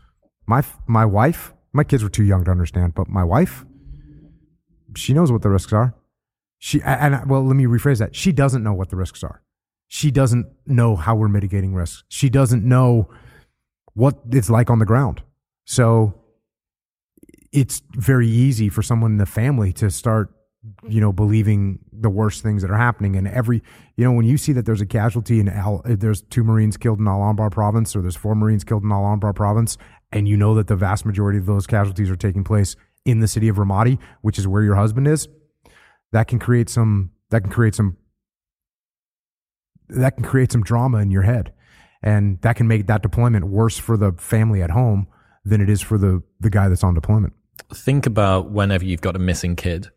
[0.46, 3.64] My my wife, my kids were too young to understand, but my wife,
[4.96, 5.94] she knows what the risks are.
[6.58, 8.16] She and well, let me rephrase that.
[8.16, 9.42] She doesn't know what the risks are.
[9.88, 12.04] She doesn't know how we're mitigating risks.
[12.08, 13.08] She doesn't know
[13.94, 15.22] what it's like on the ground.
[15.64, 16.14] So
[17.52, 20.30] it's very easy for someone in the family to start,
[20.86, 23.16] you know, believing the worst things that are happening.
[23.16, 23.62] And every,
[23.96, 27.00] you know, when you see that there's a casualty in Al, there's two Marines killed
[27.00, 29.78] in Al Anbar province, or there's four Marines killed in Al Anbar province,
[30.12, 33.28] and you know that the vast majority of those casualties are taking place in the
[33.28, 35.28] city of Ramadi, which is where your husband is,
[36.12, 37.96] that can create some, that can create some,
[39.88, 41.52] that can create some drama in your head.
[42.02, 45.08] And that can make that deployment worse for the family at home
[45.44, 47.32] than it is for the, the guy that's on deployment
[47.74, 49.88] think about whenever you've got a missing kid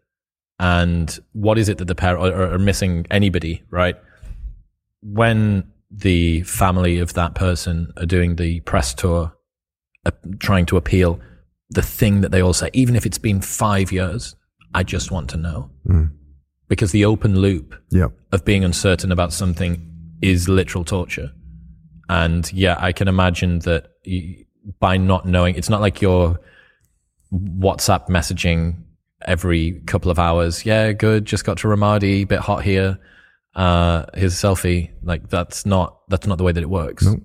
[0.59, 3.95] and what is it that the parent are, are missing anybody, right?
[5.01, 9.33] When the family of that person are doing the press tour,
[10.05, 11.19] uh, trying to appeal,
[11.69, 14.35] the thing that they all say, even if it's been five years,
[14.73, 15.71] I just want to know.
[15.87, 16.11] Mm.
[16.71, 18.11] Because the open loop yep.
[18.31, 19.85] of being uncertain about something
[20.21, 21.29] is literal torture.
[22.07, 23.89] And yeah, I can imagine that
[24.79, 26.39] by not knowing, it's not like you're
[27.33, 28.83] WhatsApp messaging
[29.25, 30.65] every couple of hours.
[30.65, 31.25] Yeah, good.
[31.25, 32.25] Just got to Ramadi.
[32.25, 32.99] Bit hot here.
[33.53, 34.91] Uh, here's a selfie.
[35.03, 37.03] Like that's not that's not the way that it works.
[37.03, 37.23] Nope.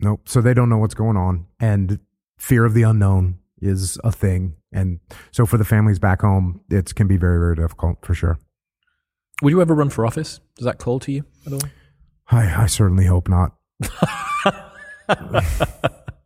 [0.00, 0.28] Nope.
[0.30, 1.98] So they don't know what's going on, and
[2.38, 4.56] fear of the unknown is a thing.
[4.72, 5.00] And
[5.32, 8.38] so for the families back home, it can be very very difficult for sure.
[9.42, 10.40] Would you ever run for office?
[10.56, 11.62] Does that call to you at all?
[12.30, 13.56] I I certainly hope not.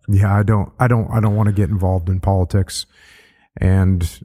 [0.09, 2.87] Yeah, I don't, I don't, I don't want to get involved in politics,
[3.59, 4.21] and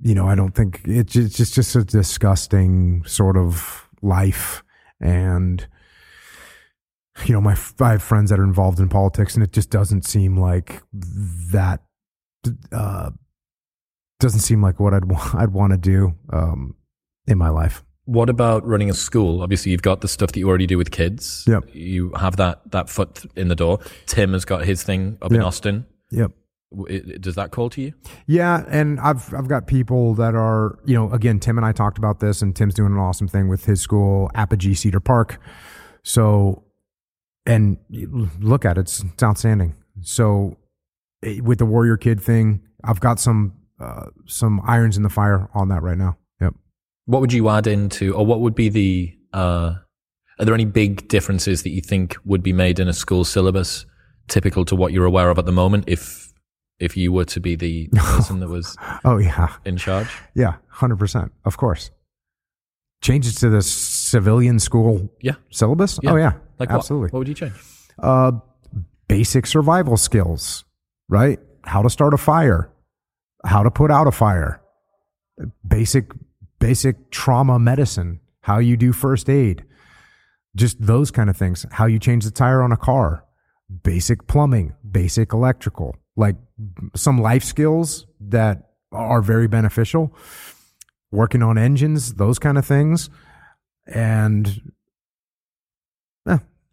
[0.00, 4.64] you know, I don't think it's just, just just a disgusting sort of life,
[5.00, 5.66] and
[7.24, 10.04] you know, my I have friends that are involved in politics, and it just doesn't
[10.04, 11.82] seem like that.
[12.72, 13.10] Uh,
[14.20, 16.74] doesn't seem like what I'd want, I'd want to do um,
[17.26, 17.84] in my life.
[18.04, 19.42] What about running a school?
[19.42, 21.44] Obviously, you've got the stuff that you already do with kids.
[21.46, 21.64] Yep.
[21.74, 23.80] You have that that foot in the door.
[24.06, 25.40] Tim has got his thing up yep.
[25.40, 25.86] in Austin.
[26.10, 26.32] Yep.
[27.20, 27.94] Does that call to you?
[28.26, 31.96] Yeah, and I've I've got people that are you know again Tim and I talked
[31.96, 35.38] about this, and Tim's doing an awesome thing with his school, Apogee Cedar Park.
[36.02, 36.64] So,
[37.46, 37.78] and
[38.40, 39.74] look at it, it's, it's outstanding.
[40.02, 40.57] So,
[41.22, 45.68] with the Warrior Kid thing, I've got some uh, some irons in the fire on
[45.68, 46.16] that right now.
[46.40, 46.54] Yep.
[47.06, 49.74] What would you add into, or what would be the, uh,
[50.38, 53.86] are there any big differences that you think would be made in a school syllabus
[54.26, 56.32] typical to what you're aware of at the moment if,
[56.80, 60.08] if you were to be the person that was oh yeah in charge?
[60.34, 61.30] Yeah, 100%.
[61.44, 61.90] Of course.
[63.00, 65.34] Changes to the civilian school yeah.
[65.50, 66.00] syllabus?
[66.02, 66.12] Yeah.
[66.12, 66.32] Oh yeah.
[66.58, 67.06] Like absolutely.
[67.06, 67.54] What, what would you change?
[67.96, 68.32] Uh,
[69.06, 70.64] basic survival skills,
[71.08, 71.38] right?
[71.64, 72.70] How to start a fire,
[73.44, 74.60] how to put out a fire,
[75.66, 76.12] basic
[76.58, 79.64] basic trauma medicine, how you do first aid,
[80.56, 83.24] just those kind of things, how you change the tire on a car,
[83.82, 86.36] basic plumbing, basic electrical, like
[86.94, 90.14] some life skills that are very beneficial,
[91.10, 93.10] working on engines, those kind of things.
[93.86, 94.72] And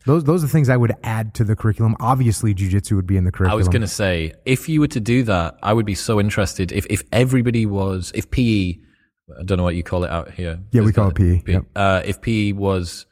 [0.06, 1.96] those those are things I would add to the curriculum.
[2.00, 3.54] Obviously, jujitsu would be in the curriculum.
[3.54, 6.20] I was going to say, if you were to do that, I would be so
[6.20, 6.72] interested.
[6.72, 8.78] If if everybody was, if PE
[9.40, 10.60] I don't know what you call it out here.
[10.72, 11.42] Yeah, we call it PE.
[11.42, 11.54] PE.
[11.54, 11.66] Yep.
[11.76, 13.06] Uh, if PE was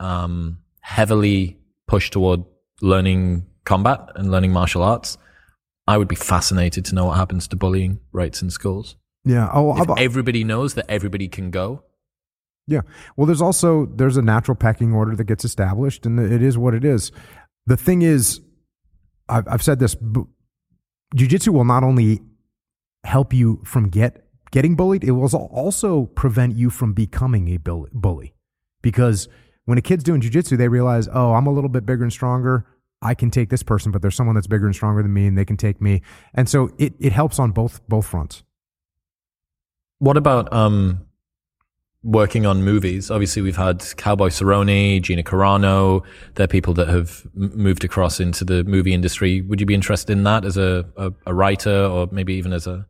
[0.00, 2.44] um, heavily pushed toward
[2.80, 5.18] learning combat and learning martial arts,
[5.86, 8.96] I would be fascinated to know what happens to bullying rates in schools.
[9.24, 9.50] Yeah.
[9.52, 11.84] Oh, if everybody knows that everybody can go.
[12.68, 12.82] Yeah.
[13.16, 16.74] Well, there's also there's a natural pecking order that gets established, and it is what
[16.74, 17.10] it is.
[17.66, 18.42] The thing is,
[19.28, 19.96] I've, I've said this:
[21.16, 22.20] jujitsu will not only
[23.04, 28.34] help you from get getting bullied, it will also prevent you from becoming a bully.
[28.82, 29.28] Because
[29.64, 32.66] when a kid's doing jujitsu, they realize, oh, I'm a little bit bigger and stronger.
[33.00, 35.38] I can take this person, but there's someone that's bigger and stronger than me, and
[35.38, 36.02] they can take me.
[36.34, 38.42] And so it it helps on both both fronts.
[40.00, 41.07] What about um,
[42.02, 43.10] working on movies?
[43.10, 46.04] Obviously, we've had Cowboy Cerrone, Gina Carano.
[46.34, 49.40] They're people that have moved across into the movie industry.
[49.42, 52.66] Would you be interested in that as a, a, a writer, or maybe even as
[52.66, 52.86] a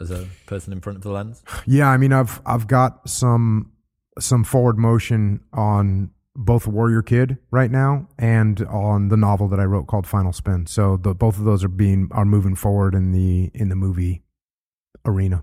[0.00, 1.42] as a person in front of the lens?
[1.66, 3.72] Yeah, I mean, I've I've got some
[4.18, 9.64] some forward motion on both Warrior Kid right now and on the novel that I
[9.64, 10.66] wrote called Final Spin.
[10.66, 14.22] So the, both of those are being are moving forward in the in the movie
[15.04, 15.42] arena.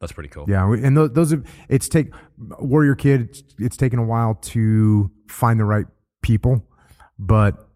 [0.00, 0.44] That's pretty cool.
[0.48, 3.28] Yeah, and those, those are it's take Warrior Kid.
[3.30, 5.86] It's, it's taken a while to find the right
[6.22, 6.66] people,
[7.18, 7.68] but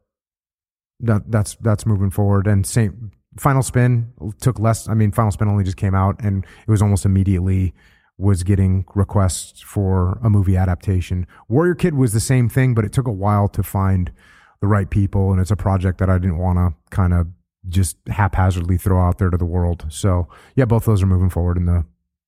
[1.00, 2.46] that that's that's moving forward.
[2.46, 4.88] And same Final Spin took less.
[4.88, 7.74] I mean, Final Spin only just came out, and it was almost immediately
[8.18, 11.26] was getting requests for a movie adaptation.
[11.48, 14.12] Warrior Kid was the same thing, but it took a while to find
[14.60, 17.28] the right people, and it's a project that I didn't want to kind of
[17.68, 19.86] just haphazardly throw out there to the world.
[19.88, 21.86] So yeah, both those are moving forward in the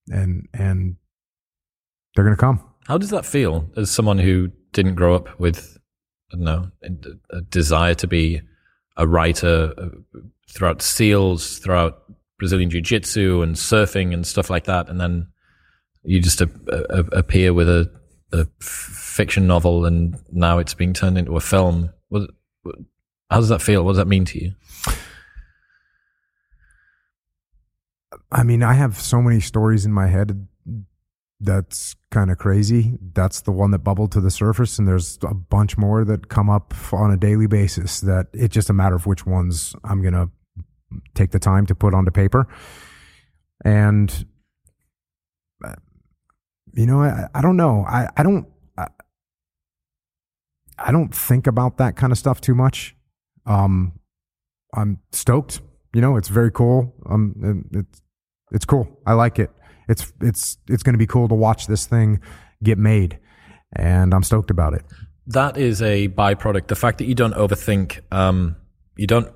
[0.08, 0.96] and and
[2.14, 2.62] they're going to come.
[2.86, 5.78] How does that feel as someone who didn't grow up with,
[6.32, 6.70] I don't know,
[7.30, 8.40] a desire to be
[8.96, 10.18] a writer uh,
[10.50, 12.02] throughout SEALs, throughout
[12.38, 15.28] Brazilian Jiu Jitsu and surfing and stuff like that, and then
[16.02, 17.90] you just a, a, appear with a,
[18.60, 21.90] fiction novel, and now it's being turned into a film.
[22.08, 22.30] What,
[23.30, 23.84] how does that feel?
[23.84, 24.52] What does that mean to you?
[28.32, 30.48] I mean, I have so many stories in my head
[31.38, 32.98] that's kind of crazy.
[33.14, 36.48] That's the one that bubbled to the surface, and there's a bunch more that come
[36.48, 38.00] up on a daily basis.
[38.00, 40.30] That it's just a matter of which ones I'm gonna
[41.14, 42.46] take the time to put onto paper.
[43.64, 44.26] And
[45.64, 45.74] uh,
[46.74, 47.84] you know, I, I don't know.
[47.86, 48.46] I I don't
[50.78, 52.96] I, don't think about that kind of stuff too much.
[53.46, 53.92] Um,
[54.74, 55.60] I'm stoked.
[55.94, 56.94] You know, it's very cool.
[57.08, 58.02] Um, it's
[58.52, 59.00] it's cool.
[59.04, 59.50] I like it
[59.88, 62.20] it's it's it's going to be cool to watch this thing
[62.62, 63.18] get made,
[63.74, 64.84] and I'm stoked about it.
[65.26, 66.68] That is a byproduct.
[66.68, 68.56] The fact that you don't overthink, um,
[68.96, 69.32] you don't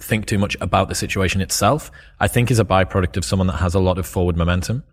[0.00, 1.90] think too much about the situation itself,
[2.20, 4.84] I think is a byproduct of someone that has a lot of forward momentum.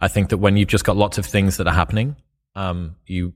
[0.00, 2.16] I think that when you've just got lots of things that are happening,
[2.54, 3.34] um, you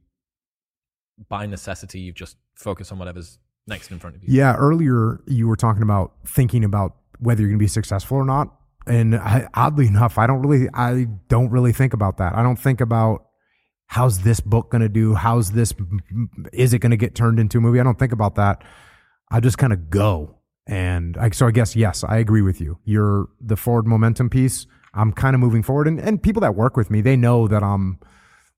[1.28, 4.28] by necessity you just focus on whatever's next in front of you.
[4.32, 8.24] Yeah, earlier you were talking about thinking about whether you're going to be successful or
[8.24, 12.34] not and I, oddly enough, I don't really, I don't really think about that.
[12.34, 13.26] I don't think about
[13.86, 15.14] how's this book going to do?
[15.14, 15.74] How's this,
[16.52, 17.80] is it going to get turned into a movie?
[17.80, 18.62] I don't think about that.
[19.30, 20.36] I just kind of go.
[20.66, 22.78] And I, so I guess, yes, I agree with you.
[22.84, 24.66] You're the forward momentum piece.
[24.94, 27.62] I'm kind of moving forward and, and people that work with me, they know that
[27.62, 27.98] I'm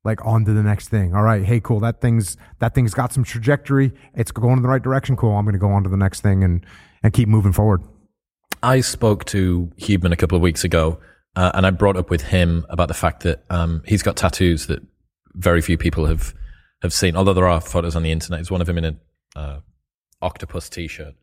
[0.04, 1.14] like on to the next thing.
[1.14, 1.44] All right.
[1.44, 1.80] Hey, cool.
[1.80, 3.92] That thing's, that thing's got some trajectory.
[4.14, 5.16] It's going in the right direction.
[5.16, 5.32] Cool.
[5.32, 6.66] I'm going to go on to the next thing and,
[7.02, 7.82] and keep moving forward.
[8.62, 11.00] I spoke to Huberman a couple of weeks ago,
[11.36, 14.66] uh, and I brought up with him about the fact that um, he's got tattoos
[14.66, 14.80] that
[15.34, 16.34] very few people have
[16.82, 17.16] have seen.
[17.16, 18.38] Although there are photos on the internet.
[18.38, 19.00] There's one of him in an
[19.34, 19.60] uh,
[20.20, 21.14] octopus t-shirt,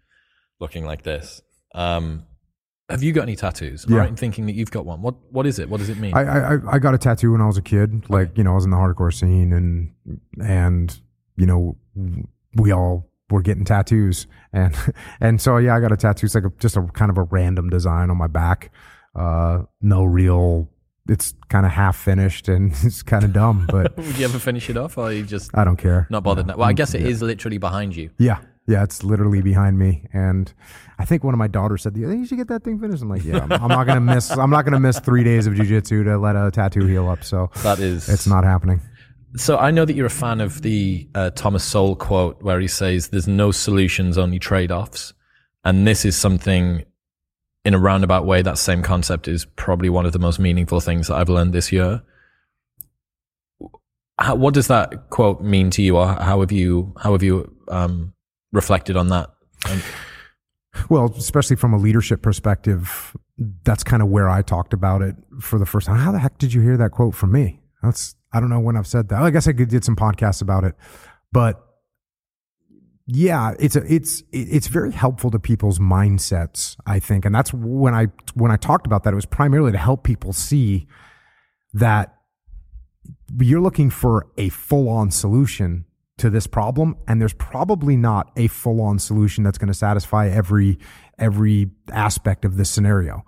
[0.60, 1.42] looking like this.
[1.76, 2.26] Um,
[2.90, 3.86] have you got any tattoos?
[3.86, 4.00] Am yeah.
[4.00, 5.02] right in thinking that you've got one?
[5.02, 5.70] What What is it?
[5.70, 6.16] What does it mean?
[6.16, 8.10] I I, I got a tattoo when I was a kid.
[8.10, 9.94] Like you know, I was in the hardcore scene, and
[10.44, 11.00] and
[11.38, 11.78] you know,
[12.56, 14.76] we all were getting tattoos, and
[15.20, 16.26] and so yeah, I got a tattoo.
[16.26, 18.72] It's like a, just a kind of a random design on my back.
[19.16, 20.70] Uh, no real.
[21.08, 23.66] It's kind of half finished and it's kind of dumb.
[23.68, 25.52] But would you ever finish it off, or you just?
[25.54, 26.08] I don't care.
[26.10, 26.48] Not bothered.
[26.48, 26.58] No.
[26.58, 27.08] Well, I guess it yeah.
[27.08, 28.12] is literally behind you.
[28.18, 28.40] Yeah,
[28.70, 30.54] yeah, it's literally behind me, and
[31.00, 33.26] I think one of my daughters said, "You should get that thing finished." I'm like,
[33.26, 34.30] "Yeah, I'm, I'm not gonna miss.
[34.30, 37.50] I'm not gonna miss three days of jujitsu to let a tattoo heal up." So
[37.64, 38.80] that is, it's not happening.
[39.36, 42.68] So I know that you're a fan of the uh, Thomas Sowell quote where he
[42.68, 45.14] says, "There's no solutions, only trade-offs,"
[45.64, 46.84] and this is something,
[47.64, 51.08] in a roundabout way, that same concept is probably one of the most meaningful things
[51.08, 52.02] that I've learned this year.
[54.20, 57.56] How, what does that quote mean to you, or how have you how have you
[57.68, 58.14] um,
[58.52, 59.30] reflected on that?
[59.68, 59.84] And-
[60.90, 63.16] well, especially from a leadership perspective,
[63.64, 65.98] that's kind of where I talked about it for the first time.
[65.98, 67.60] How the heck did you hear that quote from me?
[67.82, 69.22] That's I don't know when I've said that.
[69.22, 70.76] I guess I did some podcasts about it,
[71.32, 71.66] but
[73.12, 77.96] yeah, it's a, it's it's very helpful to people's mindsets, I think, and that's when
[77.96, 79.14] I when I talked about that.
[79.14, 80.88] It was primarily to help people see
[81.74, 82.16] that
[83.40, 85.86] you're looking for a full on solution
[86.18, 90.28] to this problem, and there's probably not a full on solution that's going to satisfy
[90.30, 90.78] every
[91.18, 93.26] every aspect of this scenario.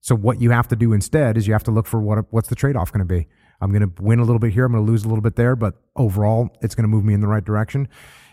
[0.00, 2.48] So what you have to do instead is you have to look for what what's
[2.48, 3.28] the trade off going to be.
[3.60, 4.64] I'm going to win a little bit here.
[4.64, 7.14] I'm going to lose a little bit there, but overall, it's going to move me
[7.14, 7.88] in the right direction.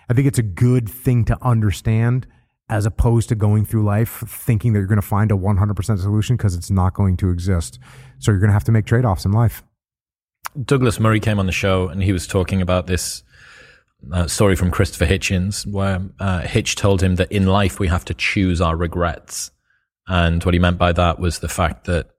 [0.10, 2.27] I think it's a good thing to understand
[2.69, 6.35] as opposed to going through life thinking that you're going to find a 100% solution
[6.35, 7.80] because it's not going to exist.
[8.19, 9.64] So you're going to have to make trade offs in life.
[10.64, 13.23] Douglas Murray came on the show and he was talking about this
[14.11, 18.06] uh, story from Christopher Hitchens, where uh, Hitch told him that in life we have
[18.06, 19.52] to choose our regrets.
[20.07, 22.11] And what he meant by that was the fact that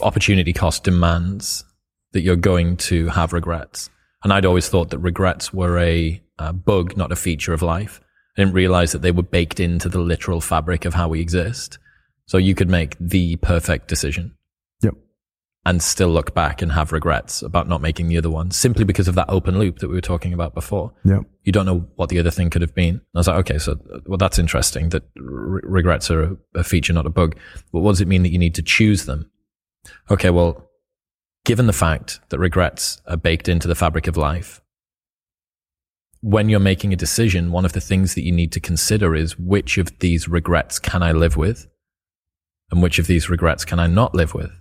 [0.00, 1.64] opportunity cost demands
[2.12, 3.90] that you're going to have regrets.
[4.22, 8.00] And I'd always thought that regrets were a, a bug, not a feature of life.
[8.36, 11.78] I didn't realize that they were baked into the literal fabric of how we exist.
[12.26, 14.36] So you could make the perfect decision.
[14.82, 14.94] Yep.
[15.66, 19.08] And still look back and have regrets about not making the other one simply because
[19.08, 20.92] of that open loop that we were talking about before.
[21.04, 21.22] Yep.
[21.42, 22.94] You don't know what the other thing could have been.
[22.94, 23.76] And I was like, okay, so,
[24.06, 27.36] well, that's interesting that re- regrets are a, a feature, not a bug.
[27.72, 29.30] But what does it mean that you need to choose them?
[30.10, 30.70] Okay, well,
[31.44, 34.60] given the fact that regrets are baked into the fabric of life,
[36.20, 39.38] when you're making a decision, one of the things that you need to consider is
[39.38, 41.66] which of these regrets can I live with?
[42.70, 44.52] And which of these regrets can I not live with?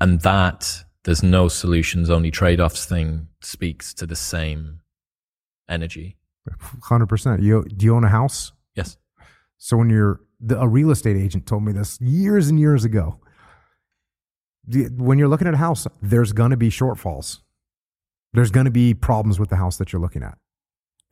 [0.00, 4.80] And that there's no solutions, only trade offs thing speaks to the same
[5.68, 6.16] energy.
[6.82, 7.42] 100%.
[7.42, 8.52] You, do you own a house?
[8.74, 8.96] Yes.
[9.56, 13.20] So when you're, the, a real estate agent told me this years and years ago.
[14.96, 17.40] When you're looking at a house, there's going to be shortfalls.
[18.32, 20.38] There's going to be problems with the house that you're looking at.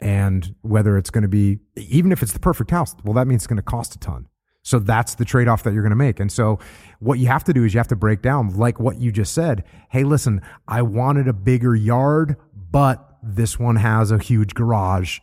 [0.00, 3.40] And whether it's going to be, even if it's the perfect house, well, that means
[3.40, 4.28] it's going to cost a ton.
[4.62, 6.20] So that's the trade off that you're going to make.
[6.20, 6.58] And so
[7.00, 9.32] what you have to do is you have to break down, like what you just
[9.32, 9.64] said.
[9.88, 12.36] Hey, listen, I wanted a bigger yard,
[12.70, 15.20] but this one has a huge garage.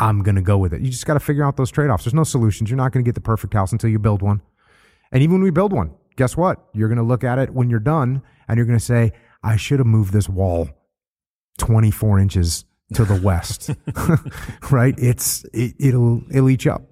[0.00, 0.82] I'm going to go with it.
[0.82, 2.04] You just got to figure out those trade offs.
[2.04, 2.70] There's no solutions.
[2.70, 4.42] You're not going to get the perfect house until you build one.
[5.10, 6.58] And even when we build one, guess what?
[6.74, 9.12] You're going to look at it when you're done and you're going to say,
[9.42, 10.68] I should have moved this wall
[11.58, 12.64] 24 inches
[12.94, 13.70] to the west.
[14.70, 14.94] right?
[14.98, 16.82] It's, it, it'll, it'll eat you up.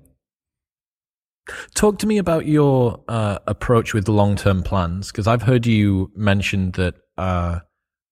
[1.74, 6.10] Talk to me about your uh, approach with long term plans, because I've heard you
[6.16, 7.60] mention that uh,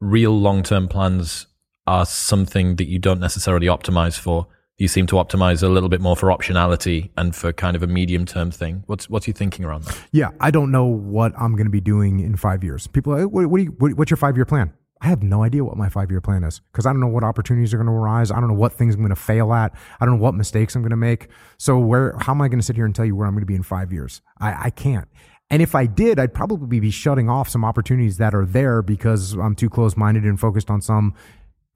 [0.00, 1.46] real long term plans
[1.86, 4.46] are something that you don't necessarily optimize for.
[4.76, 7.86] You seem to optimize a little bit more for optionality and for kind of a
[7.86, 8.82] medium term thing.
[8.86, 9.96] What's what's your thinking around that?
[10.10, 12.88] Yeah, I don't know what I'm going to be doing in five years.
[12.88, 14.72] People, like, what, what do you, what, what's your five year plan?
[15.00, 17.22] I have no idea what my five year plan is because I don't know what
[17.22, 18.30] opportunities are going to arise.
[18.30, 19.74] I don't know what things I'm going to fail at.
[20.00, 21.28] I don't know what mistakes I'm going to make.
[21.58, 23.42] So where, how am I going to sit here and tell you where I'm going
[23.42, 24.22] to be in five years?
[24.40, 25.06] I, I can't.
[25.50, 29.34] And if I did, I'd probably be shutting off some opportunities that are there because
[29.34, 31.14] I'm too close minded and focused on some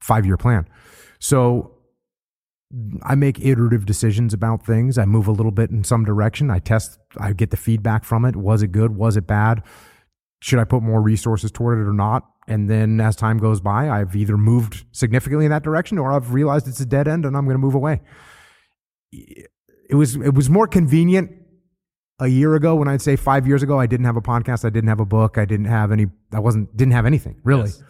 [0.01, 0.67] five year plan.
[1.19, 1.75] So
[3.03, 4.97] I make iterative decisions about things.
[4.97, 6.51] I move a little bit in some direction.
[6.51, 8.35] I test, I get the feedback from it.
[8.35, 8.95] Was it good?
[8.95, 9.63] Was it bad?
[10.41, 12.27] Should I put more resources toward it or not?
[12.47, 16.31] And then as time goes by, I've either moved significantly in that direction or I've
[16.33, 18.01] realized it's a dead end and I'm going to move away.
[19.11, 21.31] It was, it was more convenient
[22.19, 24.63] a year ago when I'd say five years ago, I didn't have a podcast.
[24.63, 25.37] I didn't have a book.
[25.39, 27.71] I didn't have any, I wasn't, didn't have anything really.
[27.71, 27.83] Yes.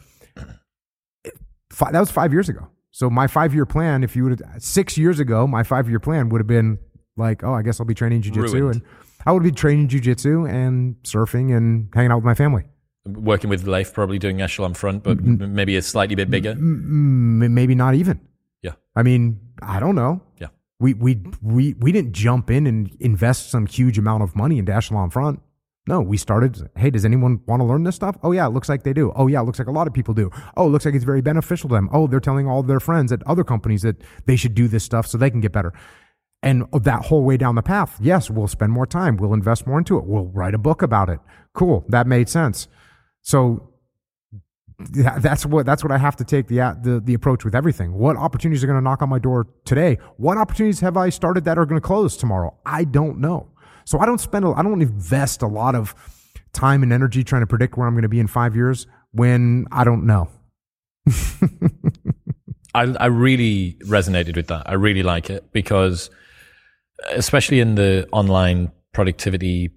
[1.92, 2.70] That was five years ago.
[3.00, 6.02] So my five year plan, if you would have six years ago, my five year
[6.02, 6.80] plan would have been
[7.16, 8.82] like, oh, I guess I'll be training jujitsu, and
[9.26, 12.66] I would be training jujitsu and surfing and hanging out with my family.
[13.08, 15.56] Working with Leif, probably doing echelon front, but Mm-hmm.
[15.56, 16.56] maybe a slightly bit bigger.
[16.56, 18.20] Maybe not even.
[18.62, 18.74] Yeah.
[18.98, 20.20] I mean, I don't know.
[20.38, 20.48] Yeah.
[20.82, 24.74] We we we we didn't jump in and invest some huge amount of money into
[24.76, 25.40] Echelon Front.
[25.90, 26.70] No, we started.
[26.78, 28.16] Hey, does anyone want to learn this stuff?
[28.22, 29.12] Oh yeah, it looks like they do.
[29.16, 30.30] Oh yeah, it looks like a lot of people do.
[30.56, 31.90] Oh, it looks like it's very beneficial to them.
[31.92, 33.96] Oh, they're telling all their friends at other companies that
[34.28, 35.74] they should do this stuff so they can get better.
[36.44, 39.18] And that whole way down the path, yes, we'll spend more time.
[39.18, 40.06] We'll invest more into it.
[40.06, 41.20] We'll write a book about it.
[41.56, 42.68] Cool, that made sense.
[43.24, 43.74] So
[44.78, 47.94] that's what that's what I have to take the the the approach with everything.
[47.94, 49.98] What opportunities are going to knock on my door today?
[50.18, 52.56] What opportunities have I started that are going to close tomorrow?
[52.64, 53.48] I don't know.
[53.90, 55.96] So I don't spend a, I don't invest a lot of
[56.54, 59.66] time and energy trying to predict where I'm going to be in 5 years when
[59.72, 60.30] I don't know.
[62.76, 64.70] I, I really resonated with that.
[64.70, 66.12] I really like it because,
[67.10, 69.72] especially in the online productivity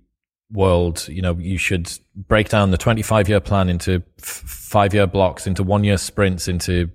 [0.50, 5.06] world, you know, you should break down the 25 year plan into f- five year
[5.06, 6.90] blocks, into one year sprints, into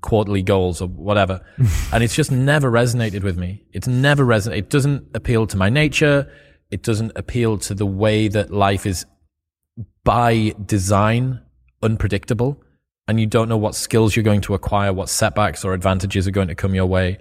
[0.00, 1.44] quarterly goals or whatever.
[1.92, 3.62] and it's just never resonated with me.
[3.74, 4.56] It's never resonated.
[4.56, 6.32] It doesn't appeal to my nature.
[6.72, 9.06] It doesn't appeal to the way that life is
[10.04, 11.40] by design
[11.82, 12.62] unpredictable
[13.08, 16.30] and you don't know what skills you're going to acquire, what setbacks or advantages are
[16.32, 17.18] going to come your way.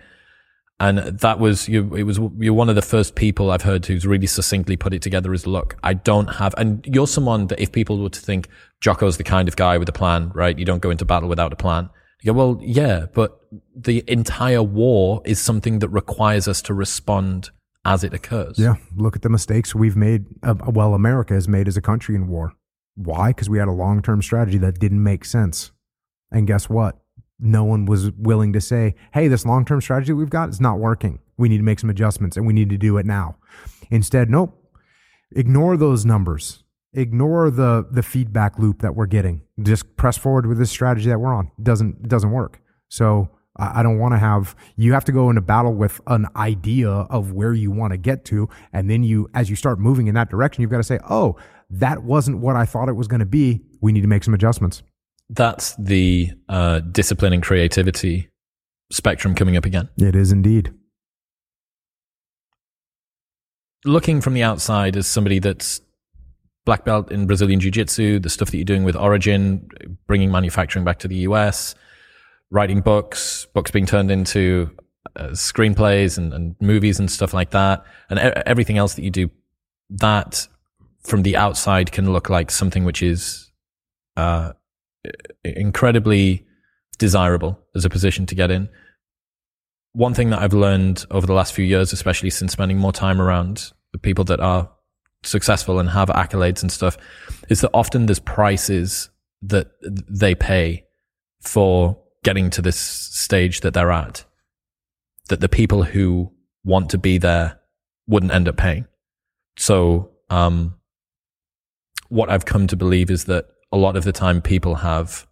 [0.80, 1.94] And that was you.
[1.96, 5.02] It was you're one of the first people I've heard who's really succinctly put it
[5.04, 5.32] together.
[5.32, 8.48] As look, I don't have, and you're someone that if people were to think
[8.80, 10.58] Jocko's the kind of guy with a plan, right?
[10.58, 11.90] You don't go into battle without a plan.
[12.22, 13.40] You go, well, yeah, but
[13.76, 17.52] the entire war is something that requires us to respond
[17.86, 18.58] as it occurs.
[18.58, 20.26] Yeah, look at the mistakes we've made.
[20.44, 22.54] Uh, well, America has made as a country in war.
[22.96, 23.30] Why?
[23.30, 25.72] Because we had a long term strategy that didn't make sense.
[26.32, 26.98] And guess what?
[27.40, 30.80] No one was willing to say, hey, this long term strategy we've got is not
[30.80, 31.20] working.
[31.38, 33.38] We need to make some adjustments and we need to do it now.
[33.90, 34.58] Instead, nope.
[35.36, 36.64] Ignore those numbers.
[36.94, 39.42] Ignore the the feedback loop that we're getting.
[39.62, 41.52] Just press forward with this strategy that we're on.
[41.62, 42.60] Doesn't doesn't work.
[42.90, 46.90] So I don't want to have you have to go into battle with an idea
[46.90, 50.16] of where you want to get to, and then you as you start moving in
[50.16, 51.36] that direction, you've got to say, oh,
[51.70, 53.62] that wasn't what I thought it was going to be.
[53.82, 54.84] We need to make some adjustments.
[55.30, 58.30] That's the uh, discipline and creativity
[58.92, 59.90] spectrum coming up again.
[59.98, 60.74] It is indeed.
[63.86, 65.82] looking from the outside as somebody that's
[66.66, 69.68] black belt in Brazilian Jiu Jitsu, the stuff that you're doing with Origin,
[70.08, 71.76] bringing manufacturing back to the US,
[72.52, 74.70] writing books, books being turned into
[75.16, 79.10] uh, screenplays and, and, movies and stuff like that, and e- everything else that you
[79.10, 79.30] do,
[79.90, 80.48] that
[81.04, 83.52] from the outside can look like something which is
[84.16, 84.52] uh,
[85.44, 86.46] incredibly
[86.98, 88.70] desirable as a position to get in.
[89.94, 93.20] One thing that I've learned over the last few years, especially since spending more time
[93.20, 94.70] around the people that are
[95.24, 96.98] successful and have accolades and stuff,
[97.50, 99.10] is that often there's prices
[99.42, 100.86] that they pay
[101.42, 104.26] for getting to this stage that they're at
[105.30, 106.32] that the people who
[106.64, 107.60] want to be there
[108.08, 108.86] wouldn't end up paying.
[109.58, 110.76] So, um,
[112.10, 115.26] what I've come to believe is that a lot of the time people have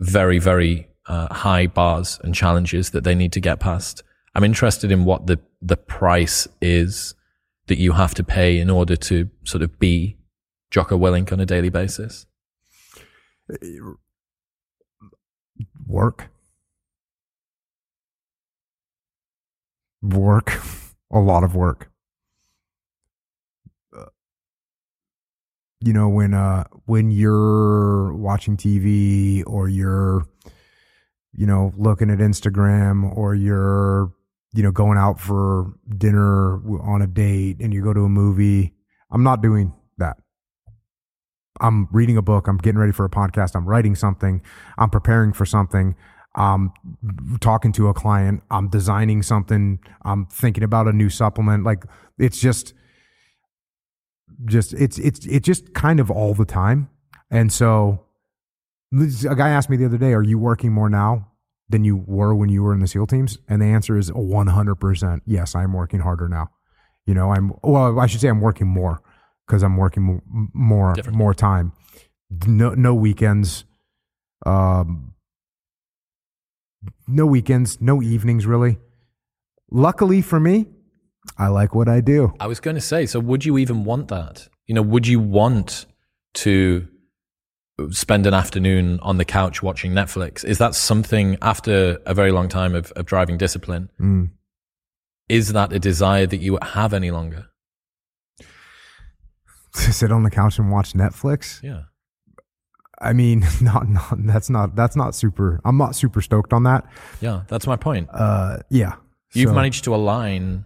[0.00, 4.02] very, very uh, high bars and challenges that they need to get past.
[4.34, 7.14] I'm interested in what the, the price is
[7.68, 10.18] that you have to pay in order to sort of be
[10.70, 12.26] Jocko Willink on a daily basis?
[15.88, 16.30] Work.
[20.02, 20.60] Work.
[21.10, 21.90] A lot of work.
[23.96, 24.04] Uh,
[25.80, 30.26] you know when uh when you're watching TV or you're
[31.32, 34.12] you know looking at Instagram or you're
[34.52, 38.74] you know, going out for dinner on a date and you go to a movie.
[39.10, 39.72] I'm not doing.
[41.60, 42.48] I'm reading a book.
[42.48, 43.54] I'm getting ready for a podcast.
[43.54, 44.42] I'm writing something.
[44.76, 45.94] I'm preparing for something.
[46.34, 46.72] I'm
[47.40, 48.42] talking to a client.
[48.50, 49.80] I'm designing something.
[50.02, 51.64] I'm thinking about a new supplement.
[51.64, 51.84] Like
[52.18, 52.74] it's just,
[54.44, 56.90] just it's it's it's just kind of all the time.
[57.30, 58.04] And so,
[58.92, 61.28] a guy asked me the other day, "Are you working more now?"
[61.68, 63.38] than you were when you were in the SEAL teams?
[63.48, 65.20] And the answer is 100%.
[65.26, 66.50] Yes, I'm working harder now.
[67.06, 69.02] You know, I'm, well, I should say I'm working more
[69.48, 70.20] because I'm working
[70.52, 71.72] more, more time.
[72.46, 73.64] No, no weekends.
[74.44, 75.14] Um,
[77.06, 78.78] no weekends, no evenings really.
[79.70, 80.66] Luckily for me,
[81.36, 82.34] I like what I do.
[82.38, 84.48] I was going to say, so would you even want that?
[84.66, 85.86] You know, would you want
[86.34, 86.86] to
[87.90, 90.44] spend an afternoon on the couch watching Netflix.
[90.44, 93.90] Is that something after a very long time of, of driving discipline?
[94.00, 94.30] Mm.
[95.28, 97.46] Is that a desire that you have any longer?
[99.74, 101.62] To sit on the couch and watch Netflix?
[101.62, 101.82] Yeah.
[103.00, 105.60] I mean, not, not that's not that's not super.
[105.64, 106.84] I'm not super stoked on that.
[107.20, 108.08] Yeah, that's my point.
[108.12, 108.94] Uh, yeah.
[109.34, 109.54] You've so.
[109.54, 110.64] managed to align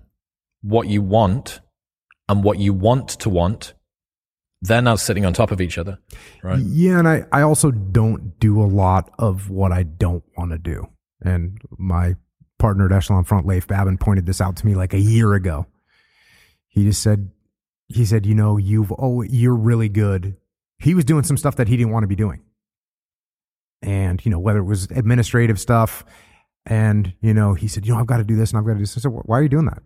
[0.62, 1.60] what you want
[2.28, 3.74] and what you want to want
[4.62, 5.98] they're now sitting on top of each other,
[6.42, 6.60] right?
[6.60, 10.58] Yeah, and I, I also don't do a lot of what I don't want to
[10.58, 10.88] do.
[11.20, 12.14] And my
[12.58, 15.66] partner at Echelon Front, Leif Babin, pointed this out to me like a year ago.
[16.68, 17.30] He just said,
[17.92, 20.36] he said, you know, you've oh, you're really good.
[20.78, 22.42] He was doing some stuff that he didn't want to be doing,
[23.82, 26.04] and you know whether it was administrative stuff,
[26.66, 28.72] and you know he said, you know, I've got to do this and I've got
[28.72, 28.96] to do this.
[28.96, 29.82] I said, why are you doing that?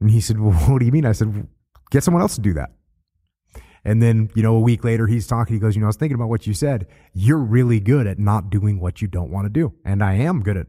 [0.00, 1.06] And he said, well, what do you mean?
[1.06, 1.46] I said,
[1.90, 2.70] get someone else to do that.
[3.86, 5.54] And then, you know, a week later, he's talking.
[5.54, 6.88] He goes, You know, I was thinking about what you said.
[7.14, 9.74] You're really good at not doing what you don't want to do.
[9.84, 10.66] And I am good at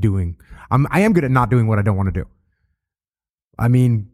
[0.00, 0.38] doing,
[0.70, 2.26] I'm, I am good at not doing what I don't want to do.
[3.58, 4.08] I mean,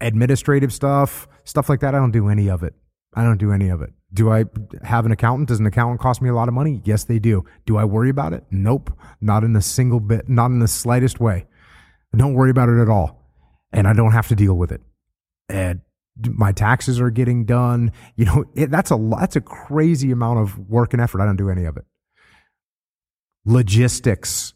[0.00, 1.94] administrative stuff, stuff like that.
[1.94, 2.74] I don't do any of it.
[3.14, 3.90] I don't do any of it.
[4.12, 4.44] Do I
[4.82, 5.48] have an accountant?
[5.48, 6.80] Does an accountant cost me a lot of money?
[6.84, 7.44] Yes, they do.
[7.66, 8.44] Do I worry about it?
[8.50, 8.96] Nope.
[9.20, 11.46] Not in a single bit, not in the slightest way.
[12.12, 13.20] I don't worry about it at all.
[13.72, 14.80] And I don't have to deal with it.
[15.48, 15.80] And
[16.30, 17.92] my taxes are getting done.
[18.14, 21.20] You know, it, that's a that's a crazy amount of work and effort.
[21.20, 21.84] I don't do any of it.
[23.44, 24.54] Logistics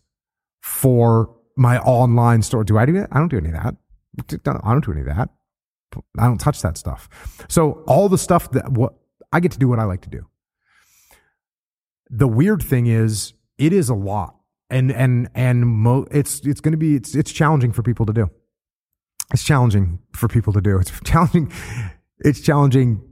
[0.63, 2.63] for my online store.
[2.63, 3.09] Do I do that?
[3.11, 3.75] I don't do any of that.
[4.21, 5.31] I don't do any of that.
[6.19, 7.09] I don't touch that stuff.
[7.49, 8.95] So all the stuff that what
[9.33, 10.27] I get to do what I like to do.
[12.11, 14.35] The weird thing is it is a lot.
[14.71, 18.13] And and and mo- it's it's going to be it's it's challenging for people to
[18.13, 18.31] do
[19.33, 20.79] it's challenging for people to do.
[20.79, 21.53] It's challenging.
[22.21, 23.03] It's challenging.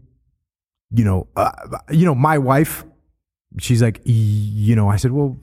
[0.91, 1.51] You know, uh,
[1.91, 2.85] you know, my wife,
[3.59, 5.36] she's like, you know, I said, well,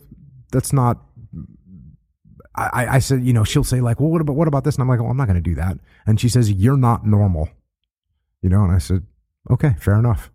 [0.52, 1.02] that's not.
[2.56, 4.76] I, I said, you know, she'll say like, well, what about what about this?
[4.76, 5.78] And I'm like, well, I'm not going to do that.
[6.06, 7.50] And she says, you're not normal.
[8.42, 9.06] You know, and I said,
[9.50, 10.32] okay, fair enough.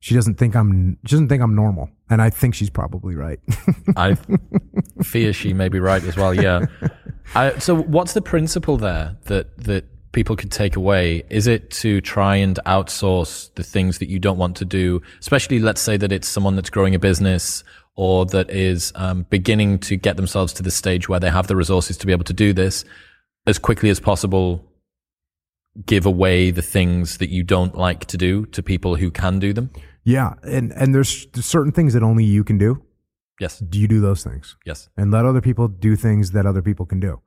[0.00, 0.96] She doesn't think I'm.
[1.04, 3.40] She doesn't think I'm normal, and I think she's probably right.
[3.96, 4.16] I
[5.02, 6.32] fear she may be right as well.
[6.32, 6.66] Yeah.
[7.34, 11.24] I, so, what's the principle there that that people could take away?
[11.30, 15.02] Is it to try and outsource the things that you don't want to do?
[15.18, 17.64] Especially, let's say that it's someone that's growing a business
[17.98, 21.56] or that is um, beginning to get themselves to the stage where they have the
[21.56, 22.84] resources to be able to do this
[23.44, 24.64] as quickly as possible.
[25.84, 29.52] give away the things that you don't like to do to people who can do
[29.52, 29.70] them?
[30.04, 32.82] Yeah, and and there's certain things that only you can do.
[33.40, 33.58] Yes.
[33.58, 34.56] Do you do those things?
[34.64, 34.88] Yes.
[34.96, 37.20] And let other people do things that other people can do.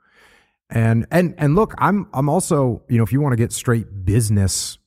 [0.70, 4.06] And and and look, I'm I'm also, you know, if you want to get straight
[4.06, 4.78] business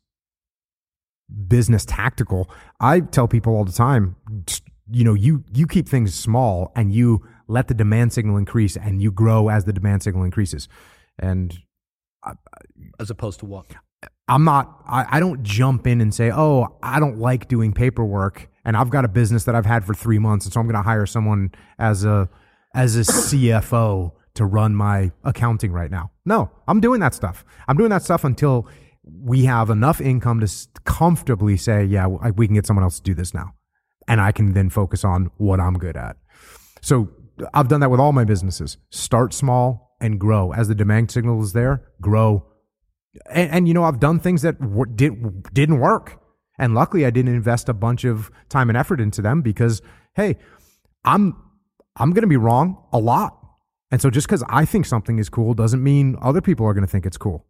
[1.47, 4.17] business tactical, I tell people all the time,
[4.91, 9.03] you know, you you keep things small and you let the demand signal increase and
[9.03, 10.69] you grow as the demand signal increases.
[11.19, 11.59] And
[12.99, 13.67] as opposed to what?
[14.29, 18.49] I'm not, I, I don't jump in and say, oh, I don't like doing paperwork
[18.65, 20.47] and I've got a business that I've had for three months.
[20.47, 22.29] And so I'm going to hire someone as a,
[22.75, 26.11] as a CFO to run my accounting right now.
[26.25, 27.45] No, I'm doing that stuff.
[27.69, 28.67] I'm doing that stuff until
[29.05, 33.15] we have enough income to comfortably say, yeah, we can get someone else to do
[33.15, 33.55] this now.
[34.07, 36.17] And I can then focus on what I'm good at.
[36.83, 37.11] So
[37.53, 38.77] I've done that with all my businesses.
[38.91, 40.53] Start small and grow.
[40.53, 42.47] As the demand signal is there, grow.
[43.31, 46.21] And, and you know, I've done things that w- did, didn't work.
[46.59, 49.83] And luckily, I didn't invest a bunch of time and effort into them because,
[50.15, 50.37] hey,
[51.05, 51.37] I'm
[51.97, 53.39] I'm going to be wrong a lot.
[53.91, 56.87] And so just because I think something is cool doesn't mean other people are going
[56.87, 57.47] to think it's cool.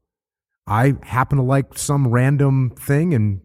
[0.66, 3.40] I happen to like some random thing and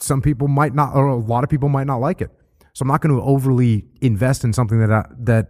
[0.00, 2.30] some people might not, or a lot of people might not like it.
[2.78, 5.48] So I'm not going to overly invest in something that, I, that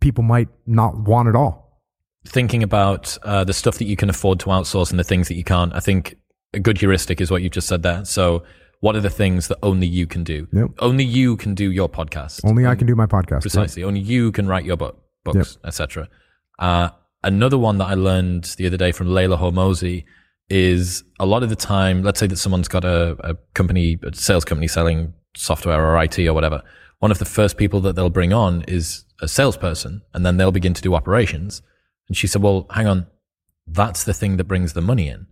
[0.00, 1.82] people might not want at all.
[2.28, 5.34] Thinking about uh, the stuff that you can afford to outsource and the things that
[5.34, 6.14] you can't, I think
[6.54, 8.04] a good heuristic is what you've just said there.
[8.04, 8.44] So,
[8.78, 10.46] what are the things that only you can do?
[10.52, 10.68] Yep.
[10.78, 12.44] Only you can do your podcast.
[12.44, 13.40] Only I can do my podcast.
[13.40, 13.82] Precisely.
[13.82, 15.66] Only you can write your book, books, yep.
[15.66, 16.08] etc.
[16.60, 16.90] Uh,
[17.24, 20.04] another one that I learned the other day from Leila Hormozi
[20.48, 24.14] is a lot of the time, let's say that someone's got a, a company, a
[24.14, 26.62] sales company selling software or IT or whatever.
[26.98, 30.52] One of the first people that they'll bring on is a salesperson and then they'll
[30.52, 31.62] begin to do operations.
[32.08, 33.06] And she said, well, hang on.
[33.66, 35.26] That's the thing that brings the money in.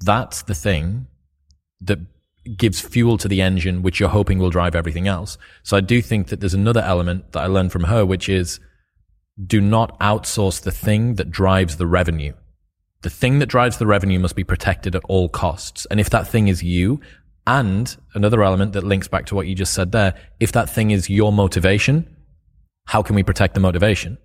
[0.00, 1.06] That's the thing
[1.80, 1.98] that
[2.56, 5.38] gives fuel to the engine, which you're hoping will drive everything else.
[5.62, 8.60] So I do think that there's another element that I learned from her, which is
[9.46, 12.32] do not outsource the thing that drives the revenue.
[13.02, 15.86] The thing that drives the revenue must be protected at all costs.
[15.90, 17.00] And if that thing is you,
[17.46, 20.90] and another element that links back to what you just said there, if that thing
[20.90, 22.16] is your motivation,
[22.86, 24.18] how can we protect the motivation?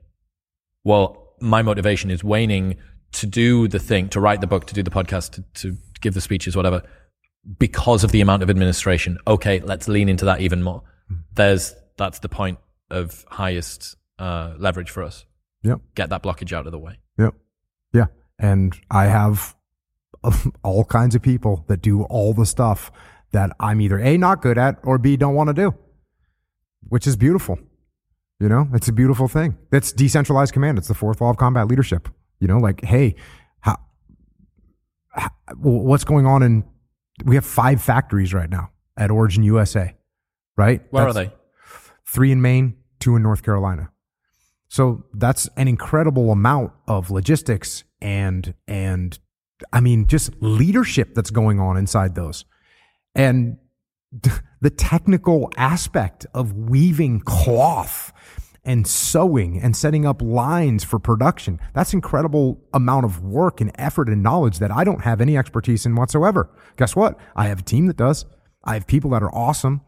[0.83, 2.77] Well, my motivation is waning
[3.13, 6.13] to do the thing, to write the book, to do the podcast, to, to give
[6.13, 6.83] the speeches, whatever,
[7.57, 9.17] because of the amount of administration.
[9.27, 10.83] Okay, let's lean into that even more.
[11.33, 15.25] There's, that's the point of highest uh, leverage for us.
[15.63, 15.81] Yep.
[15.95, 16.99] Get that blockage out of the way.
[17.17, 17.33] Yep.
[17.93, 18.05] Yeah.
[18.37, 19.55] And I have
[20.63, 22.91] all kinds of people that do all the stuff
[23.31, 25.75] that I'm either A, not good at, or B, don't want to do,
[26.87, 27.59] which is beautiful.
[28.39, 29.57] You know, it's a beautiful thing.
[29.69, 30.77] That's decentralized command.
[30.77, 32.07] It's the fourth law of combat leadership.
[32.39, 33.15] You know, like, hey,
[33.59, 33.77] how,
[35.09, 36.63] how, what's going on in?
[37.25, 39.93] We have five factories right now at Origin USA,
[40.55, 40.81] right?
[40.89, 41.33] Where that's are they?
[42.07, 43.91] Three in Maine, two in North Carolina.
[44.69, 49.19] So that's an incredible amount of logistics and and
[49.73, 52.45] I mean just leadership that's going on inside those.
[53.15, 53.57] And
[54.61, 58.11] the technical aspect of weaving cloth
[58.65, 61.59] and sewing and setting up lines for production.
[61.73, 65.85] That's incredible amount of work and effort and knowledge that I don't have any expertise
[65.85, 66.49] in whatsoever.
[66.77, 67.17] Guess what?
[67.35, 68.25] I have a team that does.
[68.63, 69.81] I have people that are awesome.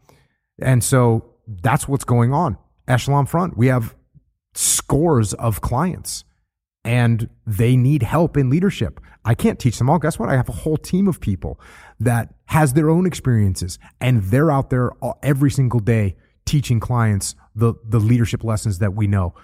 [0.60, 2.56] And so that's what's going on.
[2.88, 3.94] Echelon Front, we have
[4.54, 6.24] scores of clients
[6.84, 9.00] and they need help in leadership.
[9.24, 9.98] I can't teach them all.
[9.98, 10.28] Guess what?
[10.28, 11.60] I have a whole team of people
[12.00, 14.90] that has their own experiences and they're out there
[15.22, 19.34] every single day teaching clients the, the leadership lessons that we know.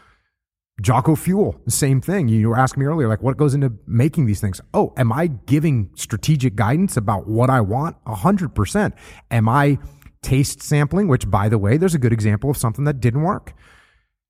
[0.81, 2.29] Jocko Fuel, same thing.
[2.29, 4.61] You were asking me earlier, like what goes into making these things?
[4.73, 7.97] Oh, am I giving strategic guidance about what I want?
[8.07, 8.95] A hundred percent.
[9.31, 9.79] Am I
[10.23, 11.09] taste sampling?
[11.09, 13.55] Which by the way, there's a good example of something that didn't work.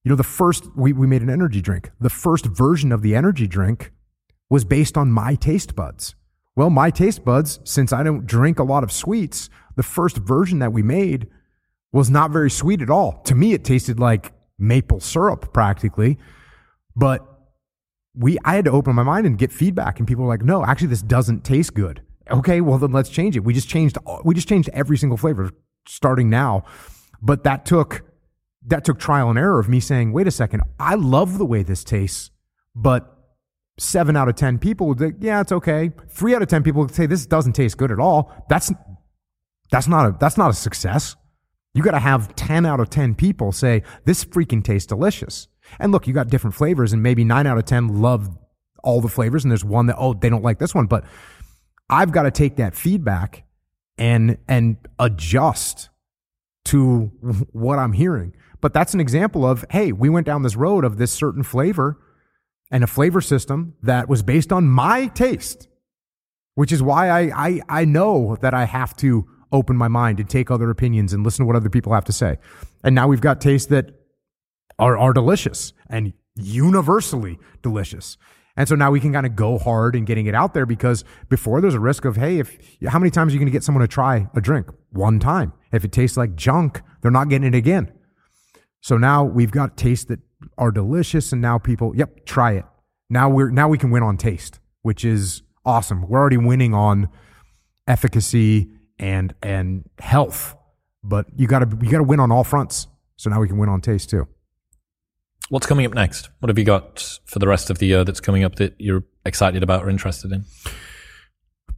[0.04, 1.90] You know, the first, we, we made an energy drink.
[2.00, 3.92] The first version of the energy drink
[4.48, 6.14] was based on my taste buds.
[6.56, 10.58] Well, my taste buds, since I don't drink a lot of sweets, the first version
[10.60, 11.28] that we made
[11.92, 13.22] was not very sweet at all.
[13.24, 16.18] To me, it tasted like maple syrup practically.
[16.96, 17.24] But
[18.14, 20.64] we, I had to open my mind and get feedback, and people were like, "No,
[20.64, 23.44] actually, this doesn't taste good." Okay, well then let's change it.
[23.44, 23.96] We just changed.
[24.24, 25.50] We just changed every single flavor
[25.86, 26.64] starting now,
[27.22, 28.02] but that took
[28.68, 31.62] that took trial and error of me saying, "Wait a second, I love the way
[31.62, 32.30] this tastes,"
[32.74, 33.14] but
[33.78, 36.94] seven out of ten people would "Yeah, it's okay." Three out of ten people would
[36.94, 38.72] say, "This doesn't taste good at all." That's
[39.70, 41.16] that's not a that's not a success.
[41.74, 45.48] You got to have 10 out of 10 people say, this freaking tastes delicious.
[45.78, 48.36] And look, you got different flavors, and maybe nine out of 10 love
[48.82, 51.04] all the flavors, and there's one that oh they don't like this one, but
[51.90, 53.44] I've got to take that feedback
[53.96, 55.90] and and adjust
[56.66, 57.10] to
[57.52, 58.34] what I'm hearing.
[58.60, 61.98] But that's an example of hey, we went down this road of this certain flavor
[62.70, 65.68] and a flavor system that was based on my taste,
[66.54, 70.28] which is why I I, I know that I have to open my mind and
[70.28, 72.38] take other opinions and listen to what other people have to say.
[72.84, 73.92] And now we've got tastes that
[74.78, 78.16] are, are delicious and universally delicious.
[78.56, 81.04] And so now we can kind of go hard in getting it out there because
[81.28, 83.62] before there's a risk of, hey, if how many times are you going to get
[83.62, 84.68] someone to try a drink?
[84.90, 85.52] One time.
[85.72, 87.92] If it tastes like junk, they're not getting it again.
[88.80, 90.20] So now we've got tastes that
[90.56, 92.64] are delicious, and now people, yep, try it.
[93.10, 96.08] Now we're now we can win on taste, which is awesome.
[96.08, 97.08] We're already winning on
[97.86, 100.56] efficacy and and health,
[101.02, 102.86] but you got to you got to win on all fronts.
[103.16, 104.28] So now we can win on taste too.
[105.48, 106.28] What's coming up next?
[106.40, 109.04] What have you got for the rest of the year that's coming up that you're
[109.24, 110.44] excited about or interested in?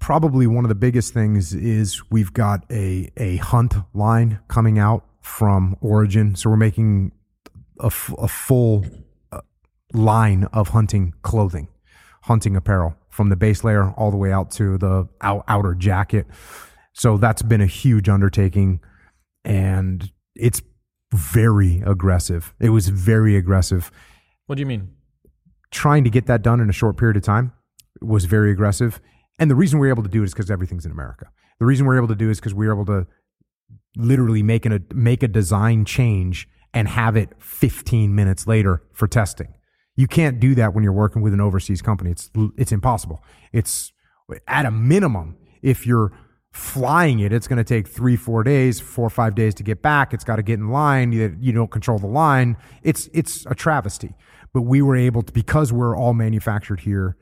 [0.01, 5.05] Probably one of the biggest things is we've got a a hunt line coming out
[5.21, 6.35] from Origin.
[6.35, 7.13] So we're making
[7.81, 8.85] a, f- a full
[9.33, 9.41] uh,
[9.93, 11.69] line of hunting clothing,
[12.23, 16.27] hunting apparel from the base layer all the way out to the out- outer jacket.
[16.93, 18.81] So that's been a huge undertaking
[19.45, 20.63] and it's
[21.13, 22.55] very aggressive.
[22.61, 23.91] It was very aggressive.
[24.47, 24.91] What do you mean?
[25.71, 27.53] Trying to get that done in a short period of time
[28.01, 29.01] was very aggressive.
[29.39, 31.31] And the reason we are able to do it is because everything's in America.
[31.59, 33.07] The reason we're able to do it is because we are able to
[33.97, 39.55] literally make, a, make a design change and have it 15 minutes later for testing.
[39.97, 42.11] You can't do that when you're working with an overseas company.
[42.11, 43.23] It's, it's impossible.
[43.53, 43.93] It's
[44.47, 46.13] at a minimum, if you're
[46.53, 49.83] flying it, it's going to take three, four days, four or five days to get
[49.83, 50.15] back.
[50.15, 51.13] It's got to get in line.
[51.13, 52.57] You, you don't control the line.
[52.83, 54.15] It's, it's a travesty.
[54.53, 57.17] But we were able to, because we're all manufactured here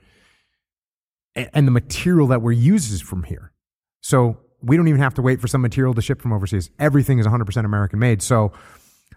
[1.38, 3.52] and, and the material that we're used is from here.
[4.00, 6.70] So we don't even have to wait for some material to ship from overseas.
[6.78, 8.22] Everything is 100% American made.
[8.22, 8.52] So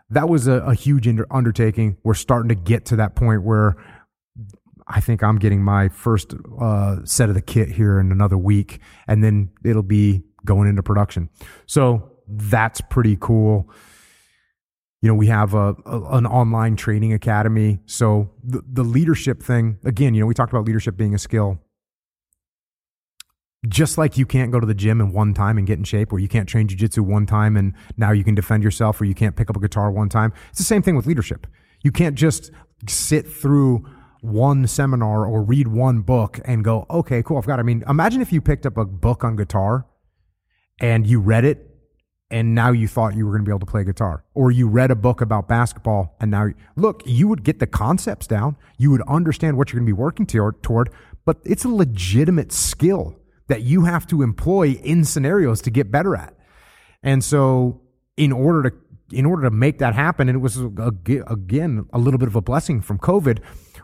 [0.09, 1.97] that was a, a huge undertaking.
[2.03, 3.75] We're starting to get to that point where
[4.87, 8.79] I think I'm getting my first uh, set of the kit here in another week,
[9.07, 11.29] and then it'll be going into production.
[11.65, 13.69] So that's pretty cool.
[15.01, 17.79] You know, we have a, a an online training academy.
[17.85, 21.59] So the, the leadership thing, again, you know, we talked about leadership being a skill.
[23.67, 26.11] Just like you can't go to the gym in one time and get in shape,
[26.11, 29.13] or you can't train jujitsu one time and now you can defend yourself, or you
[29.13, 30.33] can't pick up a guitar one time.
[30.49, 31.45] It's the same thing with leadership.
[31.83, 32.51] You can't just
[32.87, 33.87] sit through
[34.21, 37.59] one seminar or read one book and go, okay, cool, I've got.
[37.59, 37.61] It.
[37.61, 39.85] I mean, imagine if you picked up a book on guitar
[40.79, 41.67] and you read it
[42.31, 44.67] and now you thought you were going to be able to play guitar or you
[44.67, 48.89] read a book about basketball and now look you would get the concepts down you
[48.89, 50.89] would understand what you're going to be working toward, toward
[51.25, 53.20] but it's a legitimate skill
[53.51, 56.35] that you have to employ in scenarios to get better at
[57.03, 57.81] and so
[58.17, 58.75] in order to
[59.11, 60.57] in order to make that happen and it was
[61.27, 63.39] again a little bit of a blessing from covid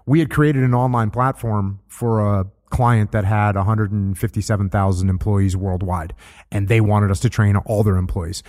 [0.05, 6.13] we had created an online platform for a client that had 157,000 employees worldwide,
[6.51, 8.43] and they wanted us to train all their employees.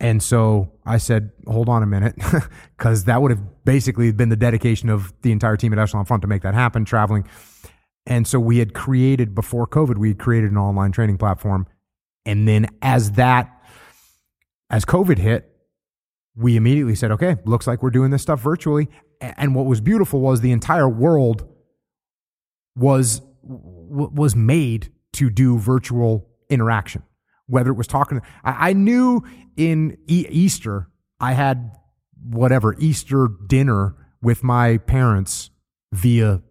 [0.00, 2.16] And so I said, hold on a minute,
[2.76, 6.22] because that would have basically been the dedication of the entire team at Echelon Front
[6.22, 7.26] to make that happen, traveling.
[8.06, 11.66] And so we had created, before COVID, we had created an online training platform.
[12.26, 13.62] And then as that,
[14.70, 15.50] as COVID hit,
[16.36, 18.88] we immediately said, okay, looks like we're doing this stuff virtually.
[19.20, 21.48] And what was beautiful was the entire world
[22.76, 27.02] was was made to do virtual interaction.
[27.46, 29.22] Whether it was talking, I, knew
[29.56, 30.88] in Easter
[31.20, 31.72] I had
[32.22, 35.50] whatever Easter dinner with my parents
[35.92, 36.42] via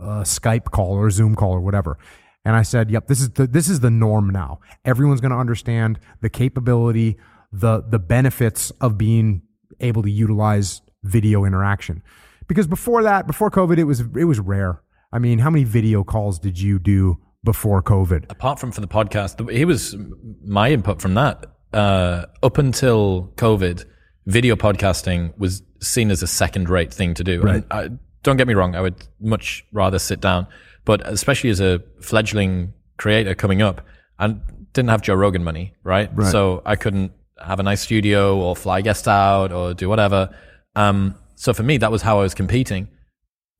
[0.00, 1.98] Skype call or Zoom call or whatever.
[2.44, 4.60] And I said, "Yep, this is the this is the norm now.
[4.84, 7.16] Everyone's going to understand the capability
[7.54, 9.42] the the benefits of being
[9.80, 12.02] able to utilize video interaction.
[12.48, 14.82] Because before that, before COVID, it was it was rare.
[15.12, 18.30] I mean, how many video calls did you do before COVID?
[18.30, 19.96] Apart from for the podcast, it was
[20.44, 21.46] my input from that.
[21.72, 23.84] Uh, up until COVID,
[24.26, 27.42] video podcasting was seen as a second-rate thing to do.
[27.42, 27.64] Right.
[27.70, 27.90] I,
[28.24, 30.48] don't get me wrong; I would much rather sit down,
[30.84, 33.80] but especially as a fledgling creator coming up,
[34.18, 34.36] I
[34.72, 36.10] didn't have Joe Rogan money, right?
[36.14, 36.30] right.
[36.30, 40.34] So I couldn't have a nice studio or fly guests out or do whatever.
[40.74, 42.88] Um, so for me, that was how I was competing.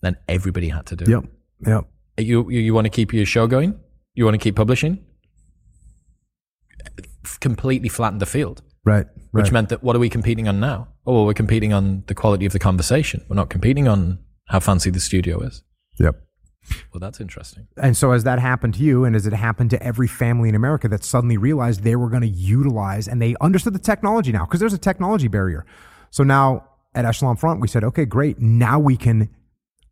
[0.02, 1.24] Then everybody had to do yep.
[1.24, 1.68] it.
[1.68, 1.84] Yep.
[2.18, 3.78] You, you, you want to keep your show going?
[4.14, 5.04] You want to keep publishing?
[7.40, 8.62] Completely flattened the field.
[8.84, 9.06] Right.
[9.30, 10.88] Which meant that what are we competing on now?
[11.06, 13.24] Oh, well, we're competing on the quality of the conversation.
[13.28, 15.62] We're not competing on how fancy the studio is.
[15.98, 16.20] Yep.
[16.92, 17.66] Well, that's interesting.
[17.76, 20.54] And so, as that happened to you, and as it happened to every family in
[20.54, 24.46] America that suddenly realized they were going to utilize and they understood the technology now,
[24.46, 25.66] because there's a technology barrier.
[26.10, 28.38] So now at Echelon Front, we said, okay, great.
[28.38, 29.28] Now we can,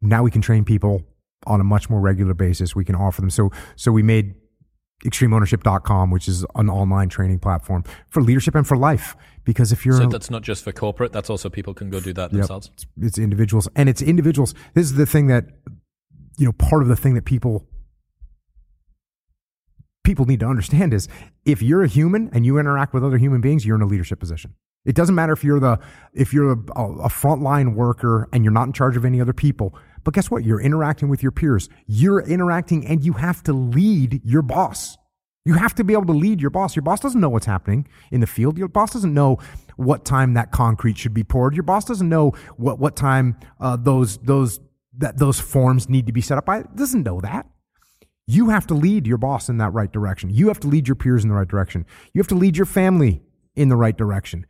[0.00, 1.02] now we can train people
[1.46, 2.74] on a much more regular basis.
[2.74, 3.30] We can offer them.
[3.30, 4.34] So, so we made
[5.04, 9.16] extremeownership.com, which is an online training platform for leadership and for life.
[9.44, 12.12] Because if you're so that's not just for corporate, that's also people can go do
[12.12, 12.68] that themselves.
[12.68, 14.54] Yep, it's, it's individuals, and it's individuals.
[14.74, 15.46] This is the thing that
[16.38, 17.66] you know, part of the thing that people
[20.04, 21.08] people need to understand is
[21.44, 24.18] if you're a human and you interact with other human beings, you're in a leadership
[24.18, 24.54] position.
[24.84, 25.78] It doesn't matter if you're the
[26.12, 29.76] if you're a, a frontline worker and you're not in charge of any other people.
[30.04, 30.44] But guess what?
[30.44, 31.68] You're interacting with your peers.
[31.86, 34.96] You're interacting and you have to lead your boss.
[35.44, 36.76] You have to be able to lead your boss.
[36.76, 38.58] Your boss doesn't know what's happening in the field.
[38.58, 39.38] Your boss doesn't know
[39.76, 41.54] what time that concrete should be poured.
[41.54, 44.60] Your boss doesn't know what what time uh, those those
[44.98, 46.62] that those forms need to be set up by.
[46.74, 47.46] Doesn't know that.
[48.26, 50.30] You have to lead your boss in that right direction.
[50.30, 51.86] You have to lead your peers in the right direction.
[52.12, 53.22] You have to lead your family
[53.56, 54.46] in the right direction.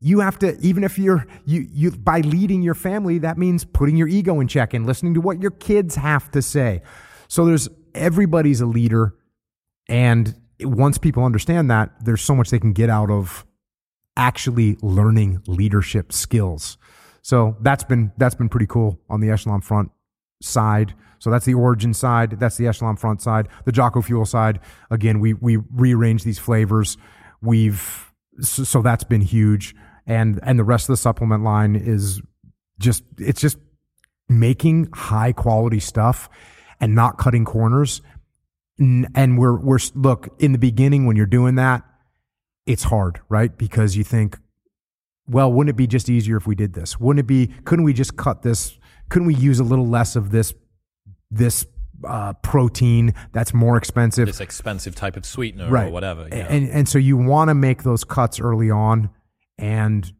[0.00, 3.96] You have to, even if you're, you, you, by leading your family, that means putting
[3.96, 6.82] your ego in check and listening to what your kids have to say.
[7.28, 9.14] So there's, everybody's a leader.
[9.88, 13.46] And once people understand that, there's so much they can get out of
[14.16, 16.78] actually learning leadership skills.
[17.22, 19.90] So that's been that's been pretty cool on the Echelon front
[20.40, 20.94] side.
[21.18, 22.38] So that's the origin side.
[22.38, 23.48] That's the Echelon front side.
[23.64, 24.60] The Jocko Fuel side.
[24.90, 26.96] Again, we we rearrange these flavors.
[27.42, 29.74] We've so, so that's been huge.
[30.06, 32.20] And and the rest of the supplement line is
[32.78, 33.58] just it's just
[34.28, 36.28] making high quality stuff
[36.80, 38.02] and not cutting corners.
[38.78, 41.82] And we're we're look in the beginning when you're doing that,
[42.66, 43.56] it's hard, right?
[43.56, 44.38] Because you think,
[45.28, 47.00] well, wouldn't it be just easier if we did this?
[47.00, 48.78] Wouldn't it be, couldn't we just cut this?
[49.08, 50.52] Couldn't we use a little less of this,
[51.30, 51.64] this
[52.06, 54.26] uh, protein that's more expensive?
[54.26, 55.86] This expensive type of sweetener right.
[55.86, 56.28] or whatever.
[56.28, 56.46] Yeah.
[56.48, 59.10] And, and so you want to make those cuts early on,
[59.58, 60.12] and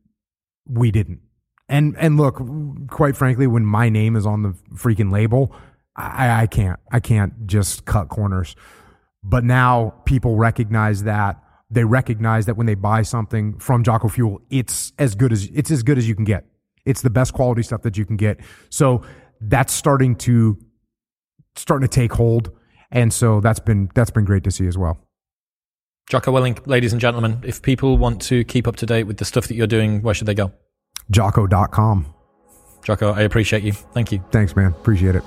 [0.69, 1.21] we didn't.
[1.69, 2.41] And, and look,
[2.89, 5.55] quite frankly, when my name is on the freaking label,
[5.97, 8.55] I, I can't, I can't just cut corners.
[9.23, 14.41] But now people recognize that they recognize that when they buy something from Jocko Fuel,
[14.51, 16.45] it's as good as it's as good as you can get.
[16.85, 18.39] It's the best quality stuff that you can get.
[18.71, 19.03] So
[19.41, 20.59] that's starting to
[21.57, 22.51] starting to take hold,
[22.93, 25.06] and so that's been that's been great to see as well.
[26.09, 29.25] Jocko Willink, ladies and gentlemen, if people want to keep up to date with the
[29.25, 30.53] stuff that you're doing, where should they go?
[31.11, 32.07] Jocko.com.
[32.85, 33.73] Jocko, I appreciate you.
[33.73, 34.23] Thank you.
[34.31, 34.69] Thanks, man.
[34.69, 35.25] Appreciate it.